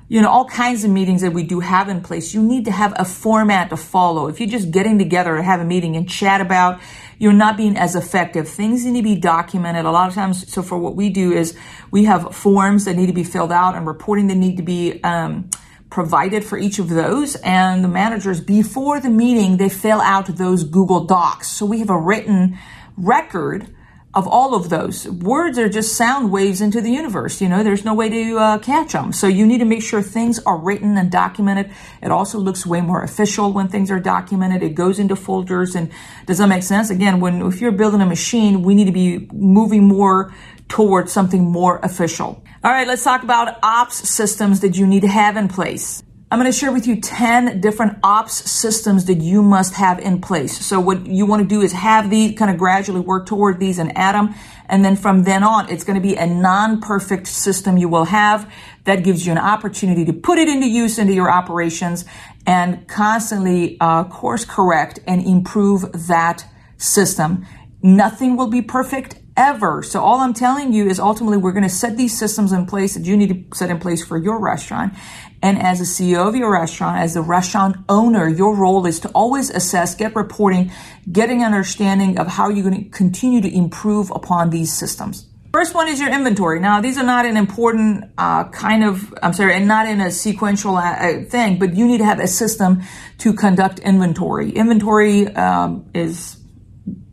you 0.09 0.21
know, 0.21 0.29
all 0.29 0.45
kinds 0.45 0.83
of 0.85 0.89
meetings 0.89 1.21
that 1.21 1.33
we 1.33 1.43
do 1.43 1.59
have 1.59 1.89
in 1.89 2.01
place. 2.01 2.33
You 2.33 2.41
need 2.41 2.65
to 2.65 2.71
have 2.71 2.93
a 2.97 3.03
format 3.03 3.69
to 3.71 3.77
follow. 3.77 4.27
If 4.27 4.39
you're 4.39 4.49
just 4.49 4.71
getting 4.71 4.97
together 4.97 5.35
to 5.35 5.43
have 5.43 5.59
a 5.59 5.65
meeting 5.65 5.97
and 5.97 6.09
chat 6.09 6.39
about, 6.39 6.79
you're 7.19 7.33
not 7.33 7.57
being 7.57 7.77
as 7.77 7.95
effective. 7.95 8.47
Things 8.47 8.85
need 8.85 8.97
to 8.97 9.03
be 9.03 9.15
documented. 9.15 9.85
A 9.85 9.91
lot 9.91 10.07
of 10.07 10.15
times, 10.15 10.51
so 10.51 10.61
for 10.61 10.77
what 10.77 10.95
we 10.95 11.09
do 11.09 11.31
is 11.31 11.57
we 11.91 12.05
have 12.05 12.35
forms 12.35 12.85
that 12.85 12.95
need 12.95 13.07
to 13.07 13.13
be 13.13 13.23
filled 13.23 13.51
out 13.51 13.75
and 13.75 13.87
reporting 13.87 14.27
that 14.27 14.35
need 14.35 14.57
to 14.57 14.63
be, 14.63 15.01
um, 15.03 15.49
provided 15.89 16.43
for 16.43 16.57
each 16.57 16.79
of 16.79 16.89
those 16.89 17.35
and 17.37 17.83
the 17.83 17.87
managers 17.87 18.41
before 18.41 18.99
the 18.99 19.09
meeting 19.09 19.55
they 19.55 19.69
fill 19.69 20.01
out 20.01 20.27
those 20.35 20.65
google 20.65 21.05
docs 21.05 21.47
so 21.47 21.65
we 21.65 21.79
have 21.79 21.89
a 21.89 21.97
written 21.97 22.57
record 22.97 23.73
of 24.13 24.27
all 24.27 24.55
of 24.55 24.69
those. 24.69 25.07
Words 25.07 25.59
are 25.59 25.69
just 25.69 25.95
sound 25.95 26.31
waves 26.31 26.61
into 26.61 26.81
the 26.81 26.89
universe. 26.89 27.39
You 27.41 27.49
know, 27.49 27.63
there's 27.63 27.85
no 27.85 27.93
way 27.93 28.09
to 28.09 28.37
uh, 28.37 28.57
catch 28.57 28.93
them. 28.93 29.11
So 29.11 29.27
you 29.27 29.45
need 29.45 29.59
to 29.59 29.65
make 29.65 29.83
sure 29.83 30.01
things 30.01 30.39
are 30.39 30.57
written 30.57 30.97
and 30.97 31.11
documented. 31.11 31.71
It 32.01 32.09
also 32.09 32.39
looks 32.39 32.65
way 32.65 32.81
more 32.81 33.03
official 33.03 33.51
when 33.53 33.67
things 33.67 33.91
are 33.91 33.99
documented. 33.99 34.63
It 34.63 34.75
goes 34.75 34.97
into 34.97 35.15
folders. 35.15 35.75
And 35.75 35.91
does 36.25 36.39
that 36.39 36.47
make 36.47 36.63
sense? 36.63 36.89
Again, 36.89 37.19
when 37.19 37.41
if 37.43 37.61
you're 37.61 37.71
building 37.71 38.01
a 38.01 38.05
machine, 38.05 38.63
we 38.63 38.75
need 38.75 38.85
to 38.85 38.91
be 38.91 39.27
moving 39.33 39.87
more 39.87 40.33
towards 40.67 41.11
something 41.11 41.43
more 41.43 41.79
official. 41.79 42.43
All 42.63 42.71
right, 42.71 42.87
let's 42.87 43.03
talk 43.03 43.23
about 43.23 43.59
ops 43.61 44.09
systems 44.09 44.61
that 44.61 44.77
you 44.77 44.87
need 44.87 45.01
to 45.01 45.07
have 45.07 45.37
in 45.37 45.47
place. 45.47 46.03
I'm 46.29 46.39
going 46.39 46.51
to 46.51 46.57
share 46.57 46.73
with 46.73 46.87
you 46.87 46.99
10 46.99 47.61
different 47.61 47.99
ops 48.03 48.51
systems 48.51 49.05
that 49.05 49.19
you 49.19 49.41
must 49.41 49.75
have 49.75 49.97
in 49.99 50.19
place. 50.19 50.65
So 50.65 50.77
what 50.77 51.05
you 51.05 51.25
want 51.25 51.41
to 51.41 51.47
do 51.47 51.61
is 51.61 51.71
have 51.71 52.09
these 52.09 52.37
kind 52.37 52.51
of 52.51 52.57
gradually 52.57 52.99
work 52.99 53.25
toward 53.25 53.61
these 53.61 53.79
and 53.79 53.97
add 53.97 54.13
them. 54.13 54.35
And 54.65 54.83
then 54.83 54.97
from 54.97 55.23
then 55.23 55.41
on, 55.41 55.69
it's 55.69 55.85
going 55.85 55.95
to 55.95 56.05
be 56.05 56.15
a 56.17 56.27
non-perfect 56.27 57.27
system 57.27 57.77
you 57.77 57.87
will 57.87 58.03
have 58.03 58.51
that 58.83 59.05
gives 59.05 59.25
you 59.25 59.31
an 59.31 59.37
opportunity 59.37 60.03
to 60.03 60.11
put 60.11 60.37
it 60.37 60.49
into 60.49 60.67
use 60.67 60.99
into 60.99 61.13
your 61.13 61.31
operations 61.31 62.03
and 62.45 62.85
constantly 62.89 63.77
uh, 63.79 64.03
course 64.03 64.43
correct 64.43 64.99
and 65.07 65.25
improve 65.25 66.07
that 66.07 66.45
system. 66.75 67.45
Nothing 67.81 68.35
will 68.35 68.49
be 68.49 68.61
perfect 68.61 69.15
ever. 69.37 69.83
So 69.83 70.01
all 70.01 70.19
I'm 70.19 70.33
telling 70.33 70.73
you 70.73 70.89
is 70.89 70.99
ultimately 70.99 71.37
we're 71.37 71.51
going 71.51 71.63
to 71.63 71.69
set 71.69 71.95
these 71.95 72.17
systems 72.17 72.51
in 72.51 72.65
place 72.65 72.95
that 72.95 73.05
you 73.05 73.15
need 73.15 73.29
to 73.29 73.57
set 73.57 73.69
in 73.69 73.79
place 73.79 74.03
for 74.03 74.17
your 74.17 74.41
restaurant. 74.41 74.93
And 75.41 75.61
as 75.61 75.79
a 75.79 75.83
CEO 75.83 76.27
of 76.27 76.35
your 76.35 76.51
restaurant, 76.51 76.99
as 76.99 77.15
a 77.15 77.21
restaurant 77.21 77.77
owner, 77.87 78.27
your 78.27 78.55
role 78.55 78.85
is 78.85 78.99
to 79.01 79.09
always 79.09 79.49
assess, 79.49 79.93
get 79.93 80.15
reporting, 80.15 80.71
getting 81.11 81.41
an 81.41 81.53
understanding 81.53 82.17
of 82.17 82.27
how 82.27 82.49
you're 82.49 82.67
going 82.67 82.83
to 82.83 82.89
continue 82.89 83.41
to 83.41 83.55
improve 83.55 84.11
upon 84.11 84.49
these 84.49 84.73
systems. 84.73 85.27
First 85.53 85.73
one 85.73 85.87
is 85.87 85.99
your 85.99 86.11
inventory. 86.11 86.59
Now, 86.59 86.81
these 86.81 86.97
are 86.97 87.03
not 87.03 87.25
an 87.25 87.37
important 87.37 88.11
uh, 88.17 88.45
kind 88.49 88.83
of, 88.83 89.13
I'm 89.23 89.33
sorry, 89.33 89.55
and 89.55 89.67
not 89.67 89.87
in 89.87 90.01
a 90.01 90.11
sequential 90.11 90.75
uh, 90.75 91.23
thing, 91.23 91.57
but 91.57 91.75
you 91.75 91.87
need 91.87 91.99
to 91.99 92.05
have 92.05 92.19
a 92.19 92.27
system 92.27 92.83
to 93.19 93.33
conduct 93.33 93.79
inventory. 93.79 94.51
Inventory 94.51 95.27
um, 95.35 95.89
is 95.93 96.37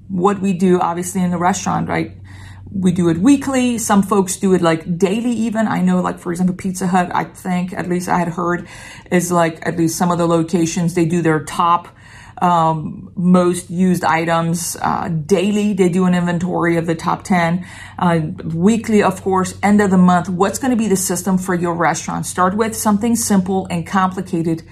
what 0.08 0.40
we 0.40 0.52
do, 0.52 0.80
obviously, 0.80 1.22
in 1.22 1.30
the 1.30 1.38
restaurant, 1.38 1.88
right? 1.88 2.12
We 2.74 2.90
do 2.90 3.08
it 3.08 3.18
weekly. 3.18 3.78
Some 3.78 4.02
folks 4.02 4.36
do 4.36 4.52
it 4.52 4.60
like 4.60 4.98
daily, 4.98 5.30
even. 5.30 5.68
I 5.68 5.80
know, 5.80 6.02
like, 6.02 6.18
for 6.18 6.32
example, 6.32 6.56
Pizza 6.56 6.88
Hut, 6.88 7.10
I 7.14 7.24
think, 7.24 7.72
at 7.72 7.88
least 7.88 8.08
I 8.08 8.18
had 8.18 8.28
heard, 8.28 8.66
is 9.12 9.30
like 9.30 9.64
at 9.64 9.76
least 9.76 9.96
some 9.96 10.10
of 10.10 10.18
the 10.18 10.26
locations, 10.26 10.94
they 10.94 11.06
do 11.06 11.22
their 11.22 11.44
top 11.44 11.88
um, 12.42 13.12
most 13.14 13.70
used 13.70 14.04
items 14.04 14.76
uh, 14.80 15.08
daily. 15.08 15.72
They 15.72 15.88
do 15.88 16.04
an 16.04 16.14
inventory 16.14 16.76
of 16.76 16.86
the 16.86 16.94
top 16.94 17.22
10. 17.22 17.66
Uh, 17.98 18.20
weekly, 18.44 19.02
of 19.02 19.22
course, 19.22 19.56
end 19.62 19.80
of 19.80 19.90
the 19.90 19.98
month. 19.98 20.28
What's 20.28 20.58
going 20.58 20.72
to 20.72 20.76
be 20.76 20.88
the 20.88 20.96
system 20.96 21.38
for 21.38 21.54
your 21.54 21.74
restaurant? 21.74 22.26
Start 22.26 22.56
with 22.56 22.76
something 22.76 23.16
simple 23.16 23.66
and 23.70 23.86
complicated 23.86 24.62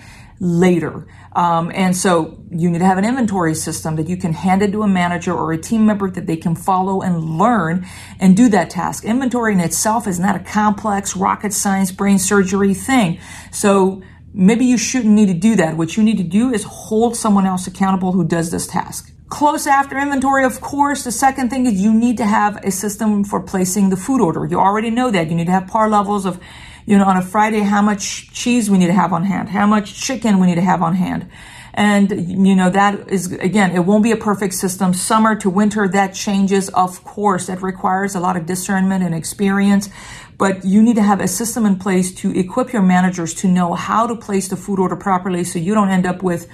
later. 0.41 1.07
Um, 1.35 1.73
and 1.75 1.97
so 1.97 2.39
you 2.51 2.71
need 2.71 2.81
to 2.81 2.85
have 2.85 2.99
an 2.99 3.05
inventory 3.05 3.55
system 3.55 3.97
that 3.97 4.09
you 4.09 4.17
can 4.17 4.33
hand 4.33 4.63
it 4.63 4.73
to 4.73 4.83
a 4.83 4.89
manager 4.89 5.33
or 5.33 5.53
a 5.53 5.59
team 5.59 5.87
member 5.87 6.11
that 6.11 6.27
they 6.27 6.37
can 6.37 6.55
follow 6.55 7.01
and 7.01 7.39
learn 7.39 7.87
and 8.21 8.37
do 8.37 8.49
that 8.51 8.71
task. 8.71 9.05
Inventory 9.05 9.55
in 9.55 9.61
itself 9.61 10.07
is 10.07 10.21
not 10.21 10.37
a 10.37 10.41
complex 10.41 11.17
rocket 11.17 11.53
science 11.53 11.91
brain 11.91 12.19
surgery 12.19 12.75
thing. 12.75 13.19
So 13.51 14.03
maybe 14.35 14.67
you 14.67 14.77
shouldn't 14.77 15.15
need 15.15 15.29
to 15.29 15.35
do 15.35 15.57
that. 15.57 15.77
What 15.77 15.97
you 15.97 16.03
need 16.03 16.19
to 16.19 16.25
do 16.25 16.53
is 16.53 16.65
hold 16.65 17.17
someone 17.17 17.47
else 17.47 17.67
accountable 17.67 18.13
who 18.13 18.25
does 18.25 18.51
this 18.51 18.67
task. 18.67 19.11
Close 19.31 19.67
after 19.67 19.99
inventory, 19.99 20.45
of 20.45 20.61
course, 20.61 21.05
the 21.05 21.13
second 21.13 21.49
thing 21.49 21.65
is 21.65 21.81
you 21.81 21.95
need 21.95 22.19
to 22.19 22.27
have 22.27 22.63
a 22.65 22.71
system 22.71 23.25
for 23.25 23.41
placing 23.41 23.89
the 23.89 23.97
food 23.97 24.21
order. 24.21 24.45
You 24.45 24.59
already 24.61 24.91
know 24.91 25.11
that. 25.11 25.31
You 25.31 25.35
need 25.35 25.47
to 25.47 25.53
have 25.53 25.69
par 25.69 25.89
levels 25.89 26.27
of 26.27 26.39
you 26.87 26.99
know, 26.99 27.05
on 27.05 27.17
a 27.17 27.23
Friday, 27.23 27.61
how 27.61 27.83
much 27.83 28.33
cheese 28.33 28.71
we 28.71 28.79
need 28.79 28.89
to 28.89 28.93
have 28.93 29.13
on 29.13 29.25
hand, 29.25 29.49
how 29.49 29.67
much 29.67 30.01
chicken 30.01 30.39
we 30.39 30.47
need 30.47 30.57
to 30.57 30.63
have 30.63 30.83
on 30.83 30.95
hand. 30.95 31.31
And, 31.75 32.11
you 32.29 32.55
know, 32.55 32.69
that 32.69 33.09
is, 33.09 33.33
again, 33.33 33.75
it 33.75 33.81
won't 33.87 34.03
be 34.03 34.13
a 34.13 34.17
perfect 34.17 34.55
system. 34.55 34.93
Summer 34.93 35.35
to 35.37 35.49
winter, 35.49 35.89
that 35.89 36.13
changes, 36.13 36.69
of 36.71 37.03
course. 37.03 37.47
That 37.47 37.63
requires 37.63 38.15
a 38.15 38.21
lot 38.21 38.37
of 38.37 38.45
discernment 38.45 39.03
and 39.03 39.15
experience. 39.15 39.89
But 40.37 40.65
you 40.65 40.83
need 40.83 40.97
to 40.97 41.03
have 41.03 41.21
a 41.21 41.29
system 41.29 41.65
in 41.65 41.79
place 41.79 42.15
to 42.17 42.39
equip 42.39 42.73
your 42.73 42.83
managers 42.83 43.33
to 43.35 43.49
know 43.49 43.73
how 43.73 44.07
to 44.07 44.17
place 44.17 44.49
the 44.49 44.57
food 44.57 44.81
order 44.81 44.97
properly 44.97 45.45
so 45.45 45.59
you 45.59 45.73
don't 45.73 45.89
end 45.89 46.05
up 46.05 46.23
with 46.23 46.47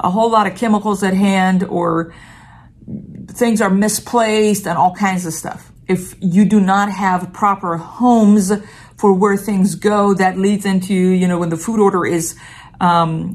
a 0.00 0.10
whole 0.10 0.30
lot 0.30 0.46
of 0.46 0.56
chemicals 0.56 1.02
at 1.04 1.14
hand 1.14 1.62
or 1.62 2.12
things 3.28 3.60
are 3.60 3.70
misplaced 3.70 4.66
and 4.66 4.76
all 4.76 4.94
kinds 4.94 5.24
of 5.24 5.32
stuff. 5.32 5.70
If 5.86 6.16
you 6.20 6.44
do 6.44 6.60
not 6.60 6.90
have 6.90 7.32
proper 7.32 7.76
homes 7.76 8.52
for 8.96 9.12
where 9.12 9.36
things 9.36 9.74
go 9.74 10.14
that 10.14 10.38
leads 10.38 10.64
into, 10.64 10.94
you 10.94 11.28
know, 11.28 11.38
when 11.38 11.50
the 11.50 11.56
food 11.56 11.80
order 11.80 12.06
is, 12.06 12.36
um, 12.80 13.34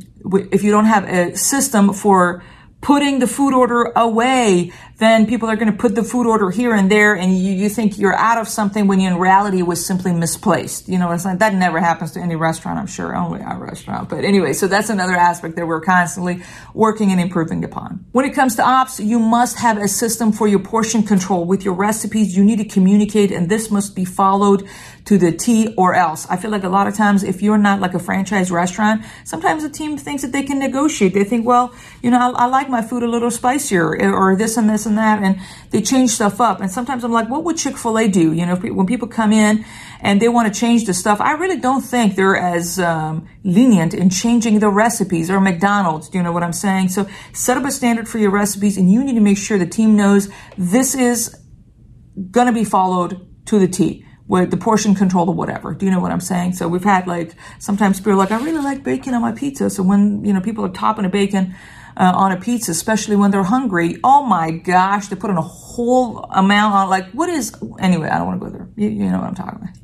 if 0.51 0.63
you 0.63 0.71
don't 0.71 0.85
have 0.85 1.05
a 1.05 1.35
system 1.35 1.93
for 1.93 2.43
putting 2.81 3.19
the 3.19 3.27
food 3.27 3.53
order 3.53 3.91
away, 3.95 4.71
then 4.99 5.25
people 5.25 5.49
are 5.49 5.55
going 5.55 5.71
to 5.71 5.77
put 5.77 5.95
the 5.95 6.03
food 6.03 6.27
order 6.27 6.49
here 6.51 6.75
and 6.75 6.91
there 6.91 7.15
and 7.15 7.37
you, 7.37 7.53
you 7.53 7.69
think 7.69 7.97
you're 7.97 8.13
out 8.13 8.37
of 8.37 8.49
something 8.49 8.85
when 8.85 8.99
in 8.99 9.17
reality 9.17 9.59
it 9.59 9.67
was 9.67 9.85
simply 9.85 10.11
misplaced. 10.11 10.89
You 10.89 10.99
know, 10.99 11.11
it's 11.11 11.23
like 11.23 11.39
that 11.39 11.53
never 11.53 11.79
happens 11.79 12.11
to 12.11 12.19
any 12.19 12.35
restaurant, 12.35 12.77
I'm 12.77 12.87
sure, 12.87 13.15
only 13.15 13.41
our 13.41 13.57
restaurant. 13.57 14.09
But 14.09 14.25
anyway, 14.25 14.51
so 14.51 14.67
that's 14.67 14.89
another 14.89 15.13
aspect 15.13 15.55
that 15.55 15.65
we're 15.65 15.79
constantly 15.79 16.43
working 16.73 17.11
and 17.11 17.19
improving 17.19 17.63
upon. 17.63 18.05
When 18.11 18.25
it 18.25 18.33
comes 18.33 18.57
to 18.57 18.63
ops, 18.63 18.99
you 18.99 19.19
must 19.19 19.57
have 19.59 19.77
a 19.77 19.87
system 19.87 20.33
for 20.33 20.49
your 20.49 20.59
portion 20.59 21.03
control 21.03 21.45
with 21.45 21.63
your 21.63 21.75
recipes. 21.75 22.35
You 22.35 22.43
need 22.43 22.59
to 22.59 22.65
communicate 22.65 23.31
and 23.31 23.49
this 23.49 23.71
must 23.71 23.95
be 23.95 24.03
followed 24.03 24.67
to 25.05 25.17
the 25.17 25.31
T 25.31 25.73
or 25.77 25.95
else. 25.95 26.27
I 26.29 26.35
feel 26.35 26.51
like 26.51 26.63
a 26.63 26.69
lot 26.69 26.87
of 26.87 26.95
times 26.95 27.23
if 27.23 27.41
you're 27.41 27.57
not 27.57 27.79
like 27.79 27.93
a 27.93 27.99
franchise 27.99 28.51
restaurant, 28.51 29.03
sometimes 29.23 29.63
the 29.63 29.69
team 29.69 29.97
thinks 29.97 30.23
that 30.23 30.33
they 30.33 30.43
can 30.43 30.59
negotiate. 30.59 31.13
They 31.13 31.23
think, 31.23 31.47
well, 31.47 31.73
you 32.03 32.11
know, 32.11 32.19
I, 32.19 32.43
I 32.43 32.45
like 32.45 32.69
my 32.69 32.81
food 32.81 33.01
a 33.03 33.07
little 33.07 33.31
spicier 33.31 33.95
eh, 33.99 34.07
or 34.07 34.35
this 34.35 34.57
and 34.57 34.69
this 34.69 34.85
and 34.89 34.97
that. 34.97 35.23
And 35.23 35.39
they 35.69 35.81
change 35.81 36.09
stuff 36.09 36.41
up. 36.41 36.59
And 36.59 36.69
sometimes 36.69 37.05
I'm 37.05 37.13
like, 37.13 37.29
what 37.29 37.45
would 37.45 37.57
Chick-fil-A 37.57 38.09
do? 38.09 38.33
You 38.33 38.45
know, 38.45 38.55
when 38.55 38.85
people 38.85 39.07
come 39.07 39.31
in 39.31 39.63
and 40.01 40.21
they 40.21 40.27
want 40.27 40.53
to 40.53 40.59
change 40.59 40.85
the 40.85 40.93
stuff, 40.93 41.21
I 41.21 41.33
really 41.33 41.59
don't 41.59 41.81
think 41.81 42.15
they're 42.15 42.35
as 42.35 42.79
um, 42.79 43.29
lenient 43.43 43.93
in 43.93 44.09
changing 44.09 44.59
the 44.59 44.69
recipes 44.69 45.29
or 45.29 45.39
McDonald's. 45.39 46.09
Do 46.09 46.17
you 46.17 46.23
know 46.23 46.33
what 46.33 46.43
I'm 46.43 46.53
saying? 46.53 46.89
So 46.89 47.07
set 47.31 47.55
up 47.55 47.63
a 47.63 47.71
standard 47.71 48.09
for 48.09 48.17
your 48.17 48.31
recipes 48.31 48.75
and 48.75 48.91
you 48.91 49.03
need 49.03 49.15
to 49.15 49.21
make 49.21 49.37
sure 49.37 49.57
the 49.57 49.65
team 49.65 49.95
knows 49.95 50.29
this 50.57 50.95
is 50.95 51.33
going 52.31 52.47
to 52.47 52.53
be 52.53 52.65
followed 52.65 53.25
to 53.45 53.59
the 53.59 53.67
T 53.67 54.05
with 54.27 54.51
the 54.51 54.57
portion 54.57 54.93
control 54.93 55.27
or 55.27 55.33
whatever. 55.33 55.73
Do 55.73 55.85
you 55.87 55.91
know 55.91 55.99
what 55.99 56.11
I'm 56.11 56.19
saying? 56.19 56.53
So 56.53 56.67
we've 56.67 56.83
had 56.83 57.07
like, 57.07 57.33
sometimes 57.57 57.99
people 57.99 58.11
are 58.11 58.15
like, 58.15 58.31
I 58.31 58.37
really 58.37 58.61
like 58.61 58.83
bacon 58.83 59.15
on 59.15 59.21
my 59.23 59.31
pizza. 59.31 59.71
So 59.71 59.81
when, 59.81 60.23
you 60.23 60.33
know, 60.33 60.39
people 60.39 60.63
are 60.65 60.69
topping 60.69 61.05
a 61.05 61.09
bacon 61.09 61.55
uh, 61.99 62.13
on 62.15 62.31
a 62.31 62.37
pizza, 62.37 62.71
especially 62.71 63.17
when 63.17 63.29
they're 63.29 63.43
hungry, 63.43 63.97
oh 64.03 64.25
my 64.25 64.51
gosh, 64.51 65.07
they 65.07 65.15
put 65.17 65.29
in 65.29 65.37
a 65.37 65.41
whole 65.41 66.19
amount 66.31 66.73
on, 66.73 66.89
like, 66.89 67.11
what 67.11 67.29
is, 67.29 67.53
anyway, 67.77 68.07
I 68.07 68.17
don't 68.17 68.27
want 68.27 68.41
to 68.41 68.49
go 68.49 68.57
there. 68.57 68.69
You, 68.77 68.89
you 68.89 69.11
know 69.11 69.19
what 69.19 69.27
I'm 69.27 69.35
talking 69.35 69.59
about. 69.61 69.75